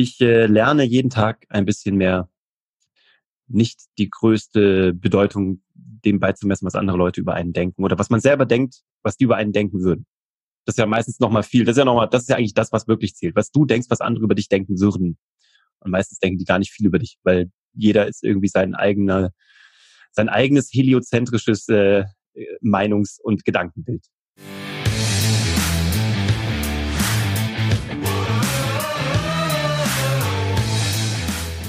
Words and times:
Ich 0.00 0.20
äh, 0.20 0.46
lerne 0.46 0.84
jeden 0.84 1.10
Tag 1.10 1.44
ein 1.48 1.64
bisschen 1.64 1.96
mehr, 1.96 2.28
nicht 3.48 3.80
die 3.98 4.08
größte 4.08 4.94
Bedeutung 4.94 5.60
dem 5.74 6.20
beizumessen, 6.20 6.66
was 6.66 6.76
andere 6.76 6.96
Leute 6.96 7.20
über 7.20 7.34
einen 7.34 7.52
denken 7.52 7.82
oder 7.82 7.98
was 7.98 8.08
man 8.08 8.20
selber 8.20 8.46
denkt, 8.46 8.84
was 9.02 9.16
die 9.16 9.24
über 9.24 9.34
einen 9.34 9.52
denken 9.52 9.82
würden. 9.82 10.06
Das 10.64 10.74
ist 10.74 10.78
ja 10.78 10.86
meistens 10.86 11.18
nochmal 11.18 11.42
viel. 11.42 11.64
Das 11.64 11.72
ist 11.72 11.78
ja 11.78 11.84
nochmal, 11.84 12.08
das 12.08 12.22
ist 12.22 12.28
ja 12.28 12.36
eigentlich 12.36 12.54
das, 12.54 12.70
was 12.70 12.86
wirklich 12.86 13.16
zählt. 13.16 13.34
Was 13.34 13.50
du 13.50 13.64
denkst, 13.64 13.90
was 13.90 14.00
andere 14.00 14.22
über 14.22 14.36
dich 14.36 14.48
denken 14.48 14.78
würden. 14.78 15.18
Und 15.80 15.90
meistens 15.90 16.20
denken 16.20 16.38
die 16.38 16.44
gar 16.44 16.60
nicht 16.60 16.70
viel 16.70 16.86
über 16.86 17.00
dich, 17.00 17.18
weil 17.24 17.50
jeder 17.72 18.06
ist 18.06 18.22
irgendwie 18.22 18.46
sein 18.46 18.76
eigener, 18.76 19.32
sein 20.12 20.28
eigenes 20.28 20.70
heliozentrisches 20.72 21.68
äh, 21.70 22.04
Meinungs- 22.60 23.20
und 23.20 23.44
Gedankenbild. 23.44 24.06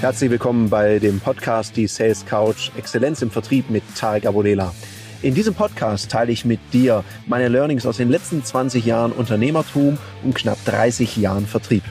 Herzlich 0.00 0.30
willkommen 0.30 0.70
bei 0.70 0.98
dem 0.98 1.20
Podcast 1.20 1.76
Die 1.76 1.86
Sales 1.86 2.24
Couch 2.24 2.70
Exzellenz 2.74 3.20
im 3.20 3.30
Vertrieb 3.30 3.68
mit 3.68 3.82
Tarek 3.94 4.24
Abodela. 4.24 4.74
In 5.20 5.34
diesem 5.34 5.52
Podcast 5.52 6.10
teile 6.10 6.32
ich 6.32 6.46
mit 6.46 6.58
dir 6.72 7.04
meine 7.26 7.48
Learnings 7.48 7.84
aus 7.84 7.98
den 7.98 8.08
letzten 8.08 8.42
20 8.42 8.86
Jahren 8.86 9.12
Unternehmertum 9.12 9.98
und 10.24 10.34
knapp 10.34 10.56
30 10.64 11.18
Jahren 11.18 11.46
Vertrieb. 11.46 11.82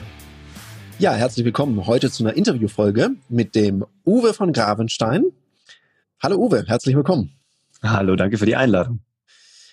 Ja, 0.98 1.14
herzlich 1.14 1.44
willkommen 1.44 1.86
heute 1.86 2.10
zu 2.10 2.24
einer 2.24 2.36
Interviewfolge 2.36 3.10
mit 3.28 3.54
dem 3.54 3.86
Uwe 4.04 4.34
von 4.34 4.52
Gravenstein. 4.52 5.26
Hallo 6.20 6.36
Uwe, 6.36 6.64
herzlich 6.66 6.96
willkommen. 6.96 7.30
Hallo, 7.80 8.16
danke 8.16 8.38
für 8.38 8.46
die 8.46 8.56
Einladung. 8.56 8.98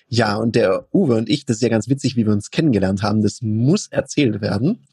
Ja, 0.10 0.36
und 0.36 0.56
der 0.56 0.86
Uwe 0.94 1.16
und 1.16 1.28
ich, 1.28 1.46
das 1.46 1.56
ist 1.56 1.64
ja 1.64 1.70
ganz 1.70 1.90
witzig, 1.90 2.16
wie 2.16 2.28
wir 2.28 2.34
uns 2.34 2.52
kennengelernt 2.52 3.02
haben. 3.02 3.24
Das 3.24 3.42
muss 3.42 3.88
erzählt 3.88 4.42
werden, 4.42 4.86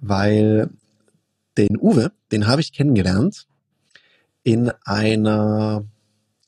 weil 0.00 0.70
den 1.58 1.76
Uwe, 1.78 2.12
den 2.32 2.46
habe 2.46 2.60
ich 2.60 2.72
kennengelernt 2.72 3.46
in 4.42 4.70
einer 4.84 5.84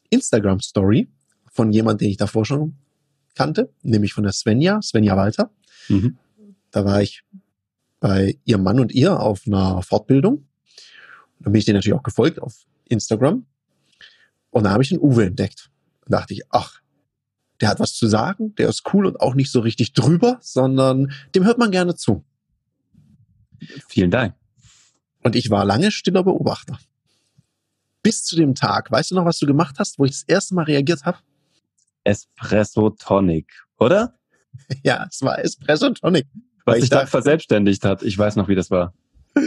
Instagram-Story 0.09 1.09
von 1.53 1.73
jemand, 1.73 2.01
den 2.01 2.11
ich 2.11 2.17
davor 2.17 2.47
schon 2.47 2.77
kannte, 3.35 3.73
nämlich 3.83 4.13
von 4.13 4.25
der 4.25 4.33
Svenja, 4.33 4.81
Svenja 4.81 5.17
Walter. 5.17 5.51
Mhm. 5.89 6.17
Da 6.71 6.85
war 6.85 7.03
ich 7.03 7.25
bei 7.99 8.39
ihrem 8.45 8.63
Mann 8.63 8.81
und 8.81 8.93
ihr 8.93 9.21
auf 9.21 9.43
einer 9.47 9.83
Fortbildung. 9.83 10.47
Da 11.41 11.51
bin 11.51 11.59
ich 11.59 11.65
denen 11.65 11.77
natürlich 11.77 11.99
auch 11.99 12.03
gefolgt 12.03 12.41
auf 12.41 12.65
Instagram. 12.89 13.45
Und 14.51 14.65
da 14.65 14.71
habe 14.71 14.83
ich 14.83 14.89
den 14.89 15.01
Uwe 15.01 15.27
entdeckt. 15.27 15.71
Da 16.07 16.19
dachte 16.19 16.35
ich, 16.35 16.43
ach, 16.51 16.81
der 17.61 17.69
hat 17.69 17.81
was 17.81 17.95
zu 17.95 18.07
sagen, 18.07 18.55
der 18.55 18.69
ist 18.69 18.83
cool 18.95 19.07
und 19.07 19.21
auch 19.21 19.35
nicht 19.35 19.53
so 19.53 19.61
richtig 19.61 19.93
drüber, 19.93 20.39
sondern 20.41 21.13
dem 21.35 21.45
hört 21.45 21.59
man 21.59 21.71
gerne 21.71 21.95
zu. 21.95 22.25
Vielen 23.89 24.11
Dank. 24.11 24.35
Und 25.23 25.37
ich 25.37 25.51
war 25.51 25.65
lange 25.65 25.91
stiller 25.91 26.25
Beobachter. 26.25 26.79
Bis 28.03 28.25
zu 28.25 28.37
dem 28.37 28.55
Tag. 28.55 28.91
Weißt 28.91 29.11
du 29.11 29.15
noch, 29.15 29.25
was 29.25 29.39
du 29.39 29.47
gemacht 29.47 29.77
hast, 29.79 29.99
wo 29.99 30.05
ich 30.05 30.13
das 30.13 30.23
erste 30.23 30.55
Mal 30.55 30.65
reagiert 30.65 31.05
habe? 31.05 31.19
Espresso 32.05 32.91
Tonic, 32.91 33.47
oder? 33.79 34.15
Ja, 34.83 35.07
es 35.09 35.23
war 35.23 35.39
Espresso 35.39 35.91
Tonic. 35.91 36.27
Was 36.65 36.81
sich 36.81 36.91
da 36.91 37.07
verselbstständigt 37.07 37.85
hat. 37.85 38.03
Ich 38.03 38.19
weiß 38.19 38.37
noch, 38.37 38.49
wie 38.49 38.55
das 38.55 38.71
war. 38.71 38.95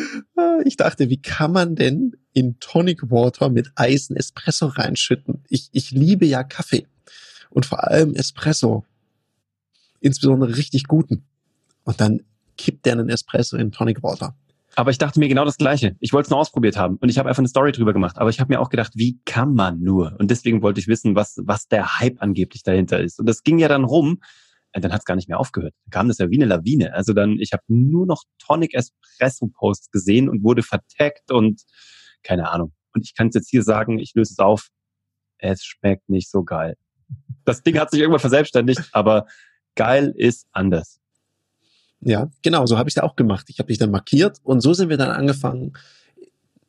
Ich 0.66 0.78
dachte, 0.78 1.10
wie 1.10 1.22
kann 1.22 1.52
man 1.52 1.76
denn 1.76 2.16
in 2.32 2.58
Tonic 2.60 3.12
Water 3.12 3.50
mit 3.50 3.72
Eis 3.76 4.10
einen 4.10 4.18
Espresso 4.18 4.68
reinschütten? 4.68 5.44
Ich, 5.50 5.70
ich 5.74 5.92
liebe 5.92 6.26
ja 6.26 6.44
Kaffee. 6.44 6.88
Und 7.50 7.66
vor 7.66 7.84
allem 7.84 8.16
Espresso. 8.16 8.86
Insbesondere 10.00 10.56
richtig 10.56 10.86
guten. 10.86 11.26
Und 11.84 12.00
dann 12.00 12.22
kippt 12.58 12.86
der 12.86 12.94
einen 12.94 13.10
Espresso 13.10 13.58
in 13.58 13.72
Tonic 13.72 14.04
Water. 14.04 14.36
Aber 14.76 14.90
ich 14.92 14.98
dachte 14.98 15.20
mir 15.20 15.28
genau 15.28 15.46
das 15.46 15.58
Gleiche. 15.58 15.96
Ich 16.00 16.14
wollte 16.14 16.28
es 16.28 16.30
nur 16.32 16.40
ausprobiert 16.40 16.78
haben 16.78 16.98
und 16.98 17.10
ich 17.10 17.20
habe 17.20 17.30
einfach 17.30 17.42
eine 17.42 17.48
Story 17.48 17.72
drüber 17.72 17.94
gemacht. 17.94 18.18
Aber 18.18 18.30
ich 18.30 18.40
habe 18.40 18.54
mir 18.54 18.60
auch 18.60 18.70
gedacht, 18.70 18.94
wie 18.96 19.20
kann 19.26 19.54
man 19.54 19.82
nur? 19.82 20.16
Und 20.20 20.32
deswegen 20.32 20.62
wollte 20.64 20.80
ich 20.80 20.88
wissen, 20.88 21.16
was, 21.16 21.38
was 21.44 21.68
der 21.68 22.00
Hype 22.00 22.22
angeblich 22.22 22.64
dahinter 22.64 23.00
ist. 23.00 23.20
Und 23.20 23.28
das 23.28 23.44
ging 23.44 23.60
ja 23.60 23.68
dann 23.68 23.84
rum. 23.84 24.20
Und 24.76 24.84
dann 24.84 24.92
hat 24.92 25.02
es 25.02 25.06
gar 25.06 25.16
nicht 25.16 25.30
mehr 25.30 25.40
aufgehört. 25.40 25.76
Dann 25.86 25.92
kam 25.92 26.08
das 26.08 26.18
ja 26.18 26.32
wie 26.32 26.38
eine 26.38 26.46
Lawine. 26.46 26.94
Also 26.94 27.14
dann, 27.14 27.38
ich 27.40 27.54
habe 27.54 27.62
nur 27.68 28.08
noch 28.08 28.24
Tonic 28.40 28.74
Espresso 28.74 29.48
Posts 29.48 29.92
gesehen 29.92 30.28
und 30.30 30.44
wurde 30.44 30.64
vertaggt 30.64 31.32
und 31.32 31.62
keine 32.24 32.50
Ahnung. 32.50 32.74
Und 32.96 33.06
ich 33.06 33.14
kann 33.14 33.28
es 33.28 33.36
jetzt 33.36 33.50
hier 33.50 33.62
sagen, 33.62 34.00
ich 34.00 34.14
löse 34.16 34.34
es 34.34 34.40
auf. 34.40 34.70
Es 35.38 35.64
schmeckt 35.64 36.10
nicht 36.10 36.32
so 36.32 36.44
geil. 36.44 36.76
Das 37.46 37.62
Ding 37.62 37.78
hat 37.78 37.92
sich 37.92 38.00
irgendwann 38.00 38.20
verselbstständigt, 38.20 38.90
aber 38.94 39.28
geil 39.76 40.14
ist 40.16 40.48
anders. 40.52 41.00
Ja, 42.06 42.30
genau, 42.42 42.66
so 42.66 42.78
habe 42.78 42.90
ich 42.90 42.96
da 42.96 43.04
auch 43.04 43.16
gemacht. 43.16 43.46
Ich 43.50 43.60
habe 43.60 43.68
dich 43.68 43.78
dann 43.78 43.92
markiert 43.92 44.40
und 44.44 44.62
so 44.62 44.74
sind 44.74 44.90
wir 44.90 44.98
dann 44.98 45.12
angefangen, 45.12 45.74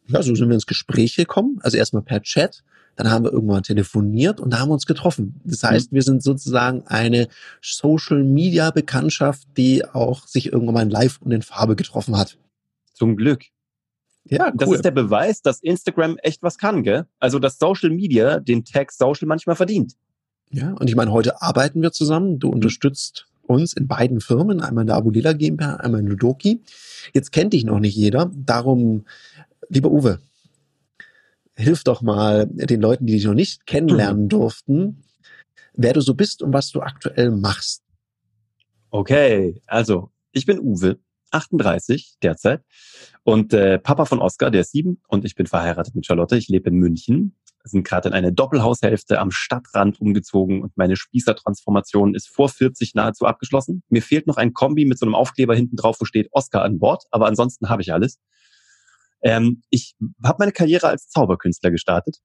ja, 0.07 0.23
so 0.23 0.35
sind 0.35 0.49
wir 0.49 0.55
ins 0.55 0.67
Gespräch 0.67 1.17
gekommen. 1.17 1.59
Also 1.63 1.77
erstmal 1.77 2.03
per 2.03 2.23
Chat, 2.23 2.63
dann 2.97 3.11
haben 3.11 3.25
wir 3.25 3.33
irgendwann 3.33 3.63
telefoniert 3.63 4.39
und 4.39 4.51
da 4.53 4.61
haben 4.61 4.69
wir 4.69 4.75
uns 4.75 4.87
getroffen. 4.87 5.41
Das 5.45 5.63
mhm. 5.63 5.69
heißt, 5.69 5.93
wir 5.93 6.03
sind 6.03 6.23
sozusagen 6.23 6.87
eine 6.87 7.29
Social 7.61 8.23
Media 8.23 8.71
Bekanntschaft, 8.71 9.49
die 9.57 9.85
auch 9.85 10.27
sich 10.27 10.53
irgendwann 10.53 10.75
mal 10.75 10.83
in 10.83 10.91
Live 10.91 11.21
und 11.21 11.33
in 11.33 11.43
Farbe 11.43 11.75
getroffen 11.75 12.17
hat. 12.17 12.39
Zum 12.93 13.17
Glück. 13.17 13.45
Ja, 14.27 14.47
cool. 14.47 14.53
Das 14.57 14.71
ist 14.71 14.85
der 14.85 14.91
Beweis, 14.91 15.43
dass 15.43 15.61
Instagram 15.61 16.17
echt 16.19 16.43
was 16.43 16.57
kann, 16.57 16.83
gell? 16.83 17.07
Also, 17.19 17.39
dass 17.39 17.59
Social 17.59 17.91
Media 17.91 18.41
den 18.41 18.65
Tag 18.65 18.93
Social 18.93 19.27
manchmal 19.27 19.57
verdient. 19.57 19.97
Ja, 20.51 20.73
und 20.73 20.89
ich 20.89 20.97
meine, 20.97 21.13
heute 21.13 21.43
arbeiten 21.43 21.83
wir 21.83 21.93
zusammen. 21.93 22.39
Du 22.39 22.49
mhm. 22.49 22.55
unterstützt 22.55 23.27
uns 23.47 23.73
in 23.73 23.87
beiden 23.87 24.21
Firmen, 24.21 24.61
einmal 24.61 24.83
in 24.83 24.89
der 24.89 24.97
Abulila 24.97 25.33
GmbH, 25.33 25.77
einmal 25.77 26.01
in 26.01 26.07
Ludoki. 26.07 26.63
Jetzt 27.13 27.33
kennt 27.33 27.53
dich 27.53 27.65
noch 27.65 27.79
nicht 27.79 27.97
jeder. 27.97 28.31
Darum, 28.35 29.05
lieber 29.69 29.91
Uwe, 29.91 30.21
hilf 31.57 31.85
doch 31.85 32.03
mal 32.03 32.47
den 32.47 32.81
Leuten, 32.81 33.07
die 33.07 33.15
dich 33.15 33.25
noch 33.25 33.35
nicht 33.35 33.67
kennenlernen 33.67 34.25
mhm. 34.25 34.29
durften, 34.29 35.05
wer 35.75 35.93
du 35.93 36.01
so 36.01 36.15
bist 36.15 36.43
und 36.43 36.53
was 36.53 36.71
du 36.71 36.81
aktuell 36.81 37.31
machst. 37.31 37.83
Okay, 38.91 39.61
also 39.67 40.11
ich 40.33 40.47
bin 40.47 40.59
Uwe, 40.61 40.99
38 41.31 42.17
derzeit 42.23 42.63
und 43.25 43.53
äh, 43.53 43.79
Papa 43.79 44.05
von 44.05 44.21
Oskar, 44.21 44.51
der 44.51 44.63
ist 44.63 44.73
sieben 44.73 45.01
und 45.09 45.25
ich 45.25 45.35
bin 45.35 45.47
verheiratet 45.47 45.95
mit 45.95 46.07
Charlotte. 46.07 46.37
Ich 46.37 46.49
lebe 46.49 46.71
in 46.71 46.77
München 46.77 47.35
sind 47.71 47.87
gerade 47.87 48.09
in 48.09 48.15
eine 48.15 48.33
Doppelhaushälfte 48.33 49.19
am 49.19 49.31
Stadtrand 49.31 50.01
umgezogen 50.01 50.63
und 50.63 50.77
meine 50.77 50.97
Spießertransformation 50.97 52.15
ist 52.15 52.29
vor 52.29 52.49
40 52.49 52.95
nahezu 52.95 53.25
abgeschlossen. 53.25 53.83
Mir 53.89 54.03
fehlt 54.03 54.27
noch 54.27 54.37
ein 54.37 54.53
Kombi 54.53 54.85
mit 54.85 54.99
so 54.99 55.07
einem 55.07 55.15
Aufkleber 55.15 55.55
hinten 55.55 55.77
drauf, 55.77 55.97
wo 56.01 56.05
steht 56.05 56.29
Oscar 56.33 56.63
an 56.63 56.79
Bord, 56.79 57.05
aber 57.11 57.27
ansonsten 57.27 57.71
habe 57.71 57.83
ich 57.83 57.93
alles. 57.93 58.21
Ähm, 59.23 59.63
ich 59.71 59.95
habe 60.23 60.37
meine 60.39 60.53
Karriere 60.53 60.89
als 60.89 61.09
Zauberkünstler 61.09 61.71
gestartet, 61.71 62.19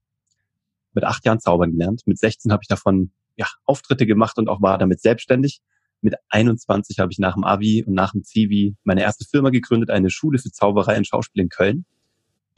mit 0.92 1.04
acht 1.04 1.24
Jahren 1.24 1.40
Zaubern 1.40 1.72
gelernt. 1.72 2.02
Mit 2.04 2.18
16 2.18 2.52
habe 2.52 2.62
ich 2.62 2.68
davon 2.68 3.12
ja, 3.36 3.46
Auftritte 3.64 4.06
gemacht 4.06 4.36
und 4.38 4.48
auch 4.48 4.60
war 4.60 4.76
damit 4.76 5.00
selbstständig. 5.00 5.60
Mit 6.02 6.14
21 6.28 6.98
habe 6.98 7.12
ich 7.12 7.18
nach 7.18 7.34
dem 7.34 7.44
Abi 7.44 7.82
und 7.84 7.94
nach 7.94 8.12
dem 8.12 8.22
Zivi 8.22 8.76
meine 8.84 9.02
erste 9.02 9.24
Firma 9.24 9.48
gegründet, 9.50 9.90
eine 9.90 10.10
Schule 10.10 10.38
für 10.38 10.50
Zauberei 10.50 10.98
und 10.98 11.06
Schauspiel 11.06 11.42
in 11.42 11.48
Köln. 11.48 11.86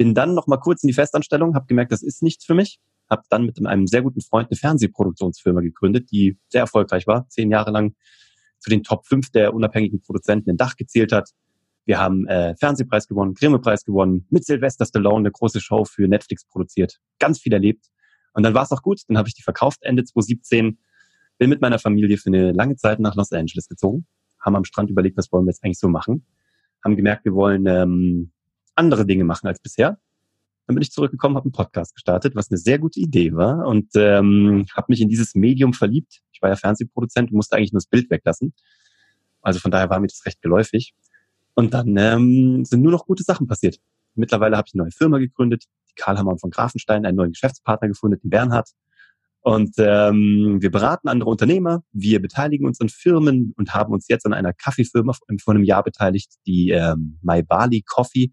Bin 0.02 0.14
dann 0.14 0.34
noch 0.34 0.48
mal 0.48 0.56
kurz 0.56 0.82
in 0.82 0.88
die 0.88 0.94
Festanstellung, 0.94 1.54
habe 1.54 1.66
gemerkt, 1.66 1.92
das 1.92 2.02
ist 2.02 2.24
nichts 2.24 2.44
für 2.44 2.54
mich. 2.54 2.80
Habe 3.08 3.22
dann 3.30 3.46
mit 3.46 3.64
einem 3.64 3.86
sehr 3.86 4.02
guten 4.02 4.20
Freund 4.20 4.50
eine 4.50 4.56
Fernsehproduktionsfirma 4.56 5.60
gegründet, 5.60 6.10
die 6.10 6.40
sehr 6.48 6.62
erfolgreich 6.62 7.06
war, 7.06 7.28
zehn 7.28 7.52
Jahre 7.52 7.70
lang 7.70 7.94
zu 8.58 8.68
den 8.68 8.82
Top 8.82 9.06
5 9.06 9.30
der 9.30 9.54
unabhängigen 9.54 10.00
Produzenten 10.00 10.50
in 10.50 10.56
Dach 10.56 10.74
gezählt 10.74 11.12
hat. 11.12 11.30
Wir 11.84 12.00
haben 12.00 12.26
äh, 12.26 12.56
Fernsehpreis 12.56 13.06
gewonnen, 13.06 13.34
Grimme-Preis 13.34 13.84
gewonnen, 13.84 14.26
mit 14.28 14.44
Sylvester 14.44 14.86
Stallone 14.86 15.18
eine 15.18 15.30
große 15.30 15.60
Show 15.60 15.84
für 15.84 16.08
Netflix 16.08 16.44
produziert, 16.46 16.98
ganz 17.20 17.38
viel 17.38 17.52
erlebt. 17.52 17.86
Und 18.32 18.42
dann 18.42 18.54
war 18.54 18.64
es 18.64 18.72
auch 18.72 18.82
gut, 18.82 19.02
dann 19.06 19.16
habe 19.16 19.28
ich 19.28 19.34
die 19.34 19.42
verkauft 19.42 19.84
Ende 19.84 20.02
2017, 20.02 20.80
bin 21.38 21.48
mit 21.48 21.60
meiner 21.60 21.78
Familie 21.78 22.18
für 22.18 22.30
eine 22.30 22.50
lange 22.50 22.74
Zeit 22.74 22.98
nach 22.98 23.14
Los 23.14 23.30
Angeles 23.30 23.68
gezogen, 23.68 24.08
haben 24.40 24.56
am 24.56 24.64
Strand 24.64 24.90
überlegt, 24.90 25.16
was 25.16 25.30
wollen 25.30 25.44
wir 25.44 25.52
jetzt 25.52 25.62
eigentlich 25.62 25.78
so 25.78 25.86
machen, 25.86 26.26
haben 26.84 26.96
gemerkt, 26.96 27.24
wir 27.24 27.34
wollen 27.34 27.66
ähm, 27.68 28.32
andere 28.74 29.06
Dinge 29.06 29.24
machen 29.24 29.46
als 29.46 29.60
bisher. 29.60 29.98
Dann 30.66 30.76
bin 30.76 30.82
ich 30.82 30.92
zurückgekommen, 30.92 31.36
habe 31.36 31.46
einen 31.46 31.52
Podcast 31.52 31.94
gestartet, 31.94 32.36
was 32.36 32.50
eine 32.50 32.58
sehr 32.58 32.78
gute 32.78 33.00
Idee 33.00 33.34
war 33.34 33.66
und 33.66 33.90
ähm, 33.94 34.66
habe 34.74 34.86
mich 34.88 35.00
in 35.00 35.08
dieses 35.08 35.34
Medium 35.34 35.72
verliebt. 35.72 36.20
Ich 36.32 36.40
war 36.40 36.50
ja 36.50 36.56
Fernsehproduzent 36.56 37.30
und 37.30 37.36
musste 37.36 37.56
eigentlich 37.56 37.72
nur 37.72 37.80
das 37.80 37.86
Bild 37.88 38.10
weglassen. 38.10 38.54
Also 39.42 39.58
von 39.58 39.70
daher 39.70 39.90
war 39.90 39.98
mir 39.98 40.06
das 40.06 40.24
recht 40.24 40.40
geläufig. 40.40 40.94
Und 41.54 41.74
dann 41.74 41.96
ähm, 41.96 42.64
sind 42.64 42.82
nur 42.82 42.92
noch 42.92 43.06
gute 43.06 43.24
Sachen 43.24 43.46
passiert. 43.46 43.78
Mittlerweile 44.14 44.56
habe 44.56 44.66
ich 44.68 44.74
eine 44.74 44.84
neue 44.84 44.92
Firma 44.92 45.18
gegründet, 45.18 45.64
die 45.90 45.94
Karl 45.94 46.18
Hammer 46.18 46.38
von 46.38 46.50
Grafenstein, 46.50 47.04
einen 47.04 47.16
neuen 47.16 47.32
Geschäftspartner 47.32 47.88
gefunden, 47.88 48.20
den 48.20 48.30
Bernhard. 48.30 48.70
Und 49.40 49.74
ähm, 49.78 50.58
wir 50.60 50.70
beraten 50.70 51.08
andere 51.08 51.28
Unternehmer, 51.28 51.82
wir 51.92 52.22
beteiligen 52.22 52.64
uns 52.64 52.80
an 52.80 52.88
Firmen 52.88 53.52
und 53.56 53.74
haben 53.74 53.92
uns 53.92 54.06
jetzt 54.08 54.24
an 54.24 54.32
einer 54.32 54.52
Kaffeefirma 54.52 55.14
vor 55.14 55.54
einem 55.54 55.64
Jahr 55.64 55.82
beteiligt, 55.82 56.34
die 56.46 56.70
ähm, 56.70 57.18
My 57.22 57.42
Bali 57.42 57.82
Coffee 57.84 58.30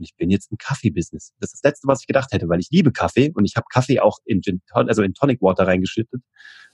und 0.00 0.04
ich 0.04 0.16
bin 0.16 0.30
jetzt 0.30 0.50
im 0.50 0.56
Kaffee-Business. 0.56 1.34
Das 1.40 1.52
ist 1.52 1.62
das 1.62 1.70
Letzte, 1.70 1.86
was 1.86 2.00
ich 2.00 2.06
gedacht 2.06 2.32
hätte, 2.32 2.48
weil 2.48 2.58
ich 2.58 2.70
liebe 2.70 2.90
Kaffee 2.90 3.30
und 3.34 3.44
ich 3.44 3.54
habe 3.56 3.66
Kaffee 3.70 4.00
auch 4.00 4.18
in, 4.24 4.40
Gin, 4.40 4.62
also 4.72 5.02
in 5.02 5.12
Tonic 5.12 5.42
Water 5.42 5.66
reingeschüttet. 5.66 6.22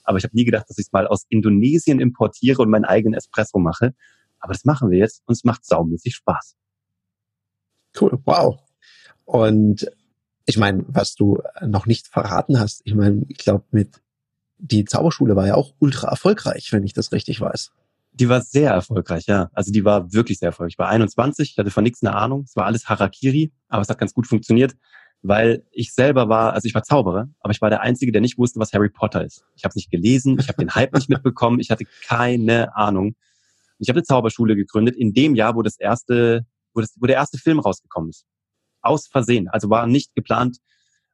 Aber 0.05 0.17
ich 0.17 0.23
habe 0.23 0.33
nie 0.33 0.45
gedacht, 0.45 0.69
dass 0.69 0.77
ich 0.77 0.85
es 0.85 0.91
mal 0.93 1.05
aus 1.05 1.25
Indonesien 1.27 1.99
importiere 1.99 2.61
und 2.61 2.69
meinen 2.69 2.85
eigenen 2.85 3.15
Espresso 3.15 3.59
mache. 3.59 3.93
Aber 4.39 4.53
das 4.53 4.63
machen 4.63 4.89
wir 4.89 4.97
jetzt 4.97 5.23
und 5.25 5.33
es 5.33 5.43
macht 5.43 5.65
saumäßig 5.65 6.15
Spaß. 6.15 6.55
Cool, 7.99 8.17
wow. 8.23 8.57
Und 9.25 9.91
ich 10.45 10.57
meine, 10.57 10.85
was 10.87 11.15
du 11.15 11.41
noch 11.61 11.85
nicht 11.85 12.07
verraten 12.07 12.61
hast, 12.61 12.81
ich 12.85 12.95
meine, 12.95 13.25
ich 13.27 13.39
glaube, 13.39 13.65
mit 13.71 14.01
die 14.57 14.85
Zauberschule 14.85 15.35
war 15.35 15.47
ja 15.47 15.55
auch 15.55 15.73
ultra 15.79 16.07
erfolgreich, 16.07 16.71
wenn 16.71 16.85
ich 16.85 16.93
das 16.93 17.11
richtig 17.11 17.41
weiß. 17.41 17.71
Die 18.19 18.29
war 18.29 18.41
sehr 18.41 18.71
erfolgreich, 18.71 19.27
ja. 19.27 19.49
Also 19.53 19.71
die 19.71 19.85
war 19.85 20.11
wirklich 20.11 20.39
sehr 20.39 20.47
erfolgreich. 20.47 20.73
Ich 20.73 20.79
war 20.79 20.89
21, 20.89 21.51
ich 21.51 21.57
hatte 21.57 21.69
von 21.69 21.83
nichts 21.83 22.01
eine 22.01 22.15
Ahnung. 22.15 22.45
Es 22.47 22.55
war 22.55 22.65
alles 22.65 22.89
Harakiri, 22.89 23.51
aber 23.69 23.83
es 23.83 23.89
hat 23.89 23.99
ganz 23.99 24.13
gut 24.13 24.25
funktioniert, 24.25 24.75
weil 25.21 25.63
ich 25.71 25.93
selber 25.93 26.27
war, 26.27 26.53
also 26.53 26.65
ich 26.65 26.73
war 26.73 26.81
Zauberer, 26.81 27.29
aber 27.41 27.51
ich 27.51 27.61
war 27.61 27.69
der 27.69 27.81
Einzige, 27.81 28.11
der 28.11 28.21
nicht 28.21 28.39
wusste, 28.39 28.59
was 28.59 28.73
Harry 28.73 28.89
Potter 28.89 29.23
ist. 29.23 29.45
Ich 29.55 29.63
habe 29.63 29.69
es 29.69 29.75
nicht 29.75 29.91
gelesen, 29.91 30.37
ich 30.39 30.47
habe 30.47 30.57
den 30.57 30.73
Hype 30.73 30.95
nicht 30.95 31.09
mitbekommen, 31.09 31.59
ich 31.59 31.69
hatte 31.69 31.85
keine 32.07 32.75
Ahnung. 32.75 33.15
Ich 33.77 33.89
habe 33.89 33.97
eine 33.97 34.03
Zauberschule 34.03 34.55
gegründet 34.55 34.95
in 34.95 35.13
dem 35.13 35.35
Jahr, 35.35 35.55
wo 35.55 35.61
das 35.61 35.79
erste, 35.79 36.43
wo, 36.73 36.81
das, 36.81 36.95
wo 36.99 37.05
der 37.05 37.17
erste 37.17 37.37
Film 37.37 37.59
rausgekommen 37.59 38.09
ist. 38.09 38.25
Aus 38.81 39.07
Versehen, 39.07 39.47
also 39.47 39.69
war 39.69 39.85
nicht 39.85 40.15
geplant. 40.15 40.57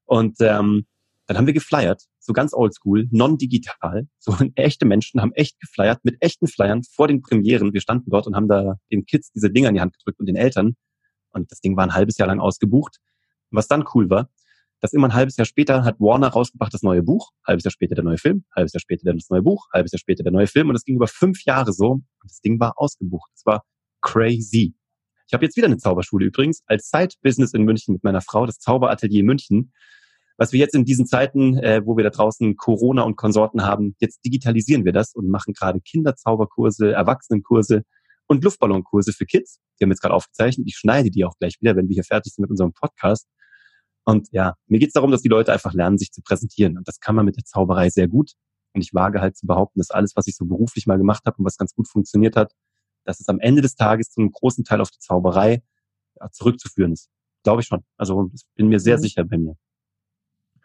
Und 0.05 0.37
ähm, 0.39 0.85
dann 1.25 1.37
haben 1.37 1.47
wir 1.47 1.53
geflyert, 1.53 2.03
so 2.25 2.33
ganz 2.33 2.53
oldschool, 2.53 3.07
non-digital. 3.11 4.07
So 4.19 4.35
echte 4.55 4.85
Menschen 4.85 5.21
haben 5.21 5.33
echt 5.33 5.59
geflyert 5.59 5.99
mit 6.03 6.17
echten 6.21 6.47
Flyern 6.47 6.81
vor 6.83 7.07
den 7.07 7.21
Premieren. 7.21 7.73
Wir 7.73 7.81
standen 7.81 8.09
dort 8.09 8.27
und 8.27 8.35
haben 8.35 8.47
da 8.47 8.75
den 8.91 9.05
Kids 9.05 9.31
diese 9.31 9.49
Dinger 9.49 9.69
in 9.69 9.75
die 9.75 9.81
Hand 9.81 9.93
gedrückt 9.97 10.19
und 10.19 10.27
den 10.27 10.35
Eltern. 10.35 10.75
Und 11.31 11.51
das 11.51 11.59
Ding 11.59 11.75
war 11.75 11.83
ein 11.83 11.93
halbes 11.93 12.17
Jahr 12.17 12.27
lang 12.27 12.39
ausgebucht. 12.39 12.97
Was 13.51 13.67
dann 13.67 13.85
cool 13.93 14.09
war, 14.09 14.29
dass 14.79 14.93
immer 14.93 15.07
ein 15.07 15.13
halbes 15.13 15.37
Jahr 15.37 15.45
später 15.45 15.83
hat 15.83 15.99
Warner 15.99 16.29
rausgebracht 16.29 16.73
das 16.73 16.81
neue 16.81 17.03
Buch, 17.03 17.31
halbes 17.45 17.63
Jahr 17.63 17.71
später 17.71 17.95
der 17.95 18.03
neue 18.03 18.17
Film, 18.17 18.45
halbes 18.55 18.73
Jahr 18.73 18.81
später 18.81 19.13
das 19.13 19.29
neue 19.29 19.41
Buch, 19.41 19.67
halbes 19.71 19.91
Jahr 19.91 19.99
später 19.99 20.23
der 20.23 20.31
neue 20.33 20.47
Film 20.47 20.67
und 20.67 20.73
das 20.73 20.83
ging 20.83 20.95
über 20.95 21.07
fünf 21.07 21.45
Jahre 21.45 21.71
so 21.71 21.91
und 21.91 22.05
das 22.23 22.41
Ding 22.41 22.59
war 22.59 22.73
ausgebucht. 22.75 23.31
Es 23.35 23.45
war 23.45 23.63
crazy. 24.01 24.75
Ich 25.27 25.33
habe 25.33 25.45
jetzt 25.45 25.55
wieder 25.55 25.67
eine 25.67 25.77
Zauberschule 25.77 26.25
übrigens 26.25 26.63
als 26.65 26.89
Side-Business 26.89 27.53
in 27.53 27.63
München 27.63 27.93
mit 27.93 28.03
meiner 28.03 28.21
Frau, 28.21 28.45
das 28.45 28.59
Zauberatelier 28.59 29.23
München 29.23 29.71
was 30.37 30.51
wir 30.51 30.59
jetzt 30.59 30.75
in 30.75 30.85
diesen 30.85 31.05
Zeiten, 31.05 31.57
äh, 31.57 31.81
wo 31.85 31.95
wir 31.95 32.03
da 32.03 32.09
draußen 32.09 32.55
Corona 32.55 33.03
und 33.03 33.15
Konsorten 33.15 33.63
haben, 33.63 33.95
jetzt 33.99 34.25
digitalisieren 34.25 34.85
wir 34.85 34.91
das 34.91 35.13
und 35.13 35.29
machen 35.29 35.53
gerade 35.53 35.79
Kinderzauberkurse, 35.79 36.91
Erwachsenenkurse 36.91 37.83
und 38.27 38.43
Luftballonkurse 38.43 39.13
für 39.13 39.25
Kids. 39.25 39.59
Die 39.79 39.83
haben 39.83 39.91
jetzt 39.91 40.01
gerade 40.01 40.15
aufgezeichnet. 40.15 40.67
Ich 40.67 40.75
schneide 40.75 41.11
die 41.11 41.25
auch 41.25 41.37
gleich 41.39 41.57
wieder, 41.61 41.75
wenn 41.75 41.87
wir 41.87 41.93
hier 41.93 42.03
fertig 42.03 42.33
sind 42.33 42.43
mit 42.43 42.51
unserem 42.51 42.73
Podcast. 42.73 43.27
Und 44.05 44.27
ja, 44.31 44.55
mir 44.67 44.79
geht 44.79 44.89
es 44.89 44.93
darum, 44.93 45.11
dass 45.11 45.21
die 45.21 45.29
Leute 45.29 45.53
einfach 45.53 45.73
lernen, 45.73 45.97
sich 45.97 46.11
zu 46.11 46.21
präsentieren. 46.21 46.77
Und 46.77 46.87
das 46.87 46.99
kann 46.99 47.15
man 47.15 47.25
mit 47.25 47.37
der 47.37 47.45
Zauberei 47.45 47.89
sehr 47.89 48.07
gut. 48.07 48.31
Und 48.73 48.81
ich 48.81 48.93
wage 48.93 49.21
halt 49.21 49.37
zu 49.37 49.45
behaupten, 49.45 49.79
dass 49.79 49.91
alles, 49.91 50.15
was 50.15 50.27
ich 50.27 50.35
so 50.35 50.45
beruflich 50.45 50.87
mal 50.87 50.97
gemacht 50.97 51.23
habe 51.25 51.37
und 51.37 51.45
was 51.45 51.57
ganz 51.57 51.73
gut 51.73 51.87
funktioniert 51.87 52.35
hat, 52.35 52.53
dass 53.05 53.19
es 53.19 53.27
am 53.27 53.39
Ende 53.39 53.61
des 53.61 53.75
Tages 53.75 54.09
zu 54.09 54.21
einem 54.21 54.31
großen 54.31 54.63
Teil 54.63 54.81
auf 54.81 54.89
die 54.89 54.99
Zauberei 54.99 55.61
zurückzuführen 56.31 56.93
ist. 56.93 57.09
Glaube 57.43 57.61
ich 57.61 57.67
schon. 57.67 57.83
Also 57.97 58.29
ich 58.33 58.43
bin 58.55 58.67
mir 58.67 58.79
sehr 58.79 58.97
mhm. 58.97 59.01
sicher 59.01 59.23
bei 59.23 59.37
mir. 59.37 59.55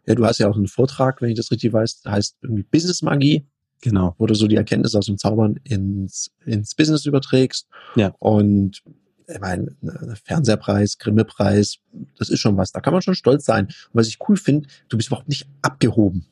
Ja, 0.08 0.14
du 0.14 0.24
hast 0.24 0.38
ja 0.38 0.48
auch 0.48 0.56
einen 0.56 0.68
Vortrag, 0.68 1.20
wenn 1.20 1.28
ich 1.28 1.36
das 1.36 1.50
richtig 1.50 1.70
weiß, 1.70 2.00
heißt 2.06 2.38
irgendwie 2.40 2.62
Business 2.62 3.02
Magie. 3.02 3.46
Genau. 3.82 4.14
Wo 4.16 4.24
du 4.24 4.34
so 4.34 4.46
die 4.46 4.56
Erkenntnisse 4.56 4.96
aus 4.96 5.04
dem 5.04 5.18
Zaubern 5.18 5.60
ins, 5.64 6.30
ins 6.46 6.74
Business 6.74 7.04
überträgst. 7.04 7.68
Ja. 7.94 8.14
Und 8.18 8.82
ich 9.28 9.38
meine, 9.38 9.76
ne, 9.82 10.16
Fernsehpreis, 10.24 10.96
Grimme-Preis, 10.96 11.76
das 12.18 12.30
ist 12.30 12.40
schon 12.40 12.56
was. 12.56 12.72
Da 12.72 12.80
kann 12.80 12.94
man 12.94 13.02
schon 13.02 13.14
stolz 13.14 13.44
sein. 13.44 13.66
Und 13.66 13.74
was 13.92 14.08
ich 14.08 14.16
cool 14.26 14.38
finde, 14.38 14.66
du 14.88 14.96
bist 14.96 15.10
überhaupt 15.10 15.28
nicht 15.28 15.46
abgehoben. 15.60 16.24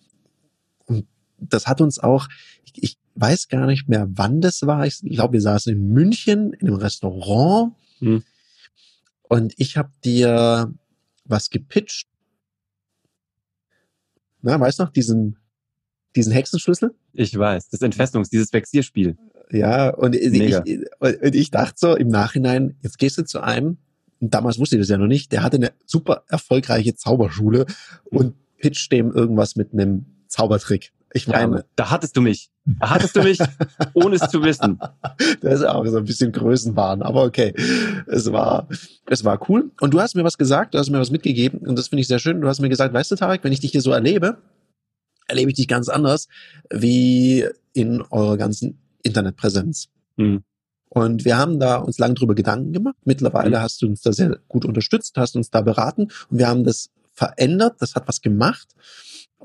Und 0.87 1.07
das 1.39 1.67
hat 1.67 1.83
uns 1.83 1.99
auch, 1.99 2.29
ich, 2.65 2.83
ich 2.83 2.99
weiß 3.15 3.49
gar 3.49 3.67
nicht 3.67 3.91
mehr, 3.91 4.09
wann 4.09 4.41
das 4.41 4.63
war. 4.63 4.87
Ich 4.87 5.03
glaube, 5.03 5.35
wir 5.35 5.43
saßen 5.43 5.71
in 5.71 5.93
München 5.93 6.55
in 6.55 6.69
einem 6.69 6.79
Restaurant. 6.79 7.75
Hm. 7.99 8.25
Und 9.29 9.53
ich 9.59 9.77
habe 9.77 9.91
dir 10.03 10.73
was 11.27 11.51
gepitcht 11.51 12.09
na, 14.47 14.61
weißt 14.61 14.79
du 14.79 14.85
noch, 14.85 14.91
diesen, 14.91 15.39
diesen 16.15 16.33
Hexenschlüssel? 16.33 16.95
Ich 17.13 17.37
weiß, 17.37 17.69
das 17.69 17.81
Entfestungs-, 17.81 18.31
dieses 18.31 18.53
Vexierspiel. 18.53 19.17
Ja, 19.51 19.91
und 19.91 20.15
ich, 20.15 20.57
und 20.99 21.35
ich 21.35 21.51
dachte 21.51 21.75
so 21.77 21.97
im 21.97 22.09
Nachhinein, 22.09 22.77
jetzt 22.83 22.99
gehst 22.99 23.19
du 23.19 23.25
zu 23.25 23.41
einem, 23.41 23.79
und 24.21 24.35
damals 24.35 24.59
wusste 24.59 24.77
ich 24.77 24.83
das 24.83 24.89
ja 24.89 24.99
noch 24.99 25.09
nicht, 25.09 25.33
der 25.33 25.43
hatte 25.43 25.57
eine 25.57 25.73
super 25.85 26.23
erfolgreiche 26.29 26.95
Zauberschule 26.95 27.67
und 28.05 28.35
pitcht 28.59 28.91
dem 28.93 29.13
irgendwas 29.13 29.57
mit 29.57 29.73
einem 29.73 30.07
Zaubertrick. 30.29 30.93
Ich 31.13 31.29
meine, 31.29 31.57
ja, 31.57 31.65
da 31.77 31.91
hattest 31.91 32.17
du 32.17 32.21
mich. 32.21 32.51
Da 32.65 32.91
hattest 32.91 33.17
du 33.17 33.23
mich, 33.23 33.39
ohne 33.95 34.17
es 34.17 34.29
zu 34.29 34.43
wissen. 34.43 34.79
Das 35.41 35.61
ist 35.61 35.65
auch 35.65 35.87
so 35.87 35.99
ein 35.99 36.05
bisschen 36.05 36.33
Größenwahn, 36.33 37.03
aber 37.03 37.25
okay. 37.25 37.55
Es 38.07 38.31
war, 38.33 38.69
es 39.07 39.25
war 39.25 39.49
cool. 39.49 39.71
Und 39.81 39.95
du 39.95 40.01
hast 40.01 40.17
mir 40.17 40.25
was 40.25 40.37
gesagt, 40.37 40.75
du 40.75 40.79
hast 40.79 40.91
mir 40.91 40.99
was 40.99 41.11
mitgegeben 41.11 41.61
und 41.61 41.79
das 41.79 41.89
finde 41.89 42.03
ich 42.03 42.09
sehr 42.09 42.19
schön. 42.19 42.41
Du 42.41 42.49
hast 42.49 42.61
mir 42.61 42.69
gesagt, 42.69 42.93
weißt 42.93 43.11
du, 43.13 43.17
Tarek, 43.17 43.45
wenn 43.45 43.53
ich 43.53 43.61
dich 43.61 43.71
hier 43.71 43.83
so 43.83 43.93
erlebe, 43.93 44.39
erlebe 45.29 45.51
ich 45.51 45.57
dich 45.57 45.69
ganz 45.69 45.89
anders 45.89 46.29
wie 46.71 47.47
in 47.73 48.03
eurer 48.03 48.37
ganzen 48.37 48.79
Internetpräsenz. 49.03 49.89
Mhm. 50.17 50.43
Und 50.89 51.25
wir 51.25 51.37
haben 51.37 51.59
da 51.61 51.77
uns 51.77 51.99
lange 51.99 52.15
drüber 52.15 52.35
Gedanken 52.35 52.73
gemacht. 52.73 52.97
Mittlerweile 53.05 53.59
mhm. 53.59 53.63
hast 53.63 53.83
du 53.83 53.87
uns 53.87 54.01
da 54.03 54.13
sehr 54.13 54.39
gut 54.49 54.65
unterstützt, 54.65 55.17
hast 55.17 55.37
uns 55.37 55.51
da 55.51 55.61
beraten 55.61 56.09
und 56.31 56.39
wir 56.39 56.49
haben 56.49 56.65
das 56.65 56.91
verändert, 57.13 57.77
das 57.81 57.95
hat 57.95 58.09
was 58.09 58.21
gemacht. 58.21 58.75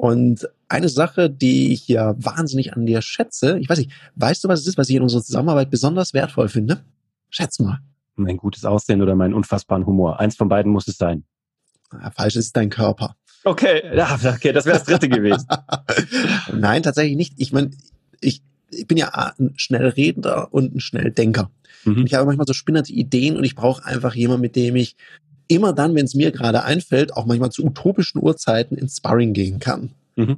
Und 0.02 0.50
eine 0.68 0.90
Sache, 0.90 1.30
die 1.30 1.72
ich 1.74 1.88
ja 1.88 2.16
wahnsinnig 2.18 2.74
an 2.74 2.88
dir 2.88 3.04
schätze, 3.04 3.60
ich 3.60 3.70
weiß 3.70 3.78
nicht, 3.78 3.92
weißt 4.16 4.44
du, 4.44 4.48
was 4.48 4.62
es 4.62 4.66
ist, 4.66 4.80
was 4.80 4.90
ich 4.90 4.96
in 4.96 5.04
unserer 5.04 5.22
Zusammenarbeit 5.22 5.70
besonders 5.70 6.16
wertvoll 6.16 6.50
finde? 6.50 6.84
Schätz 7.30 7.60
mal. 7.60 7.82
Mein 8.16 8.38
gutes 8.38 8.66
Aussehen 8.66 9.04
oder 9.04 9.14
meinen 9.14 9.36
unfassbaren 9.36 9.86
Humor. 9.86 10.20
Eins 10.20 10.36
von 10.36 10.50
beiden 10.50 10.72
muss 10.72 10.88
es 10.88 10.98
sein. 10.98 11.24
Ja, 11.94 12.10
falsch 12.10 12.36
ist 12.36 12.58
dein 12.58 12.72
Körper. 12.72 13.16
Okay, 13.44 13.84
ja, 13.96 14.18
okay, 14.26 14.52
das 14.52 14.66
wäre 14.66 14.80
das 14.80 14.88
dritte 14.88 15.08
gewesen. 15.08 15.46
Nein, 16.52 16.82
tatsächlich 16.82 17.16
nicht. 17.16 17.36
Ich 17.38 17.54
meine, 17.54 17.70
ich, 18.22 18.42
ich 18.72 18.88
bin 18.88 18.98
ja 18.98 19.10
ein 19.10 19.54
Schnellredender 19.56 20.52
und 20.52 20.74
ein 20.74 20.80
Schnelldenker. 20.80 21.52
Mhm. 21.86 22.08
ich 22.08 22.16
habe 22.16 22.26
manchmal 22.26 22.48
so 22.48 22.54
spinnerte 22.54 22.92
Ideen 22.92 23.38
und 23.38 23.44
ich 23.44 23.54
brauche 23.54 23.86
einfach 23.86 24.16
jemanden, 24.16 24.42
mit 24.42 24.56
dem 24.56 24.76
ich 24.76 24.96
immer 25.56 25.74
dann, 25.74 25.96
wenn 25.96 26.06
es 26.06 26.16
mir 26.16 26.32
gerade 26.32 26.64
einfällt, 26.64 27.16
auch 27.16 27.26
manchmal 27.26 27.52
zu 27.52 27.64
utopischen 27.66 28.22
Uhrzeiten 28.22 28.78
ins 28.78 28.98
Sparring 28.98 29.34
gehen 29.34 29.60
kann. 29.60 29.92
Mhm. 30.16 30.38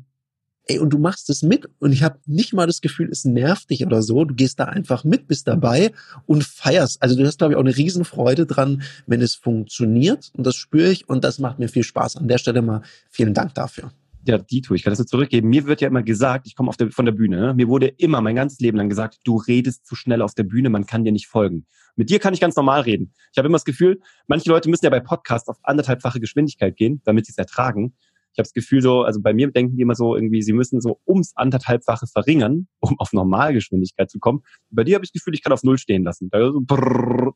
Ey, 0.65 0.80
und 0.80 0.92
du 0.92 0.98
machst 0.98 1.30
es 1.30 1.42
mit 1.44 1.68
und 1.80 1.92
ich 1.92 2.04
habe 2.04 2.19
nicht 2.25 2.54
mal 2.54 2.68
das 2.68 2.80
Gefühl, 2.80 3.10
es 3.12 3.25
nervt 3.25 3.69
dich 3.69 3.86
oder 3.86 4.01
so. 4.01 4.24
Du 4.24 4.33
gehst 4.33 4.62
da 4.62 4.65
einfach 4.65 5.04
mit, 5.04 5.27
bist 5.27 5.48
dabei 5.48 5.92
und 6.25 6.45
feierst. 6.45 7.01
Also 7.01 7.18
du 7.18 7.25
hast, 7.25 7.38
glaube 7.38 7.54
ich, 7.54 7.57
auch 7.57 7.63
eine 7.63 7.75
Riesenfreude 7.75 8.45
dran, 8.45 8.83
wenn 9.06 9.21
es 9.21 9.36
funktioniert. 9.36 10.31
Und 10.38 10.48
das 10.48 10.56
spüre 10.56 10.89
ich 10.89 11.10
und 11.10 11.25
das 11.25 11.38
macht 11.38 11.60
mir 11.60 11.68
viel 11.68 11.84
Spaß. 11.84 12.15
An 12.15 12.29
der 12.29 12.38
Stelle 12.38 12.62
mal 12.62 12.82
vielen 13.10 13.34
Dank 13.34 13.53
dafür 13.55 13.91
ja, 14.25 14.38
Dito, 14.38 14.74
ich 14.74 14.84
kann 14.84 14.92
das 14.92 15.00
so 15.00 15.03
zurückgeben. 15.03 15.50
Mir 15.50 15.65
wird 15.65 15.82
ja 15.82 15.88
immer 15.88 16.03
gesagt, 16.03 16.48
ich 16.48 16.56
komme 16.56 16.70
auf 16.70 16.77
der, 16.77 16.92
von 16.92 17.06
der 17.06 17.12
Bühne, 17.12 17.39
ne? 17.39 17.53
mir 17.53 17.68
wurde 17.68 17.88
immer 17.88 18.22
mein 18.22 18.36
ganzes 18.36 18.60
Leben 18.60 18.77
lang 18.77 18.89
gesagt, 18.89 19.20
du 19.24 19.38
redest 19.38 19.86
zu 19.86 19.96
schnell 19.96 20.22
auf 20.22 20.34
der 20.34 20.44
Bühne, 20.44 20.70
man 20.70 20.86
kann 20.86 21.03
dir 21.03 21.12
nicht 21.12 21.27
folgen. 21.27 21.65
Mit 21.96 22.10
dir 22.10 22.20
kann 22.20 22.34
ich 22.34 22.39
ganz 22.39 22.56
normal 22.56 22.82
reden. 22.82 23.13
Ich 23.32 23.38
habe 23.38 23.48
immer 23.48 23.58
das 23.58 23.65
Gefühl, 23.65 24.00
manche 24.27 24.50
Leute 24.50 24.70
müssen 24.70 24.86
ja 24.86 24.89
bei 24.89 25.00
Podcasts 25.00 25.50
auf 25.50 25.58
anderthalbfache 25.63 26.20
Geschwindigkeit 26.20 26.75
gehen, 26.75 27.01
damit 27.06 27.25
sie 27.25 27.32
es 27.32 27.38
ertragen. 27.38 27.96
Ich 28.34 28.39
habe 28.39 28.46
das 28.46 28.53
Gefühl 28.53 28.82
so, 28.82 29.03
also 29.03 29.22
bei 29.22 29.34
mir 29.34 29.51
denken 29.51 29.75
die 29.75 29.84
immer 29.84 29.94
so 29.94 30.15
irgendwie, 30.15 30.42
sie 30.42 30.53
müssen 30.53 30.82
so 30.82 31.00
ums 31.08 31.34
anderthalbfache 31.36 32.08
verringern, 32.08 32.68
um 32.80 33.00
auf 33.00 33.13
Normalgeschwindigkeit 33.13 34.10
zu 34.10 34.20
kommen. 34.20 34.42
Bei 34.72 34.84
dir 34.84 34.96
habe 34.96 35.06
ich 35.06 35.12
das 35.12 35.22
Gefühl, 35.22 35.36
ich 35.36 35.44
kann 35.44 35.53
auf 35.53 35.63
Null 35.63 35.77
stehen 35.77 36.03
lassen. 36.03 36.30
Also, 36.32 36.60
brrr, 36.62 37.34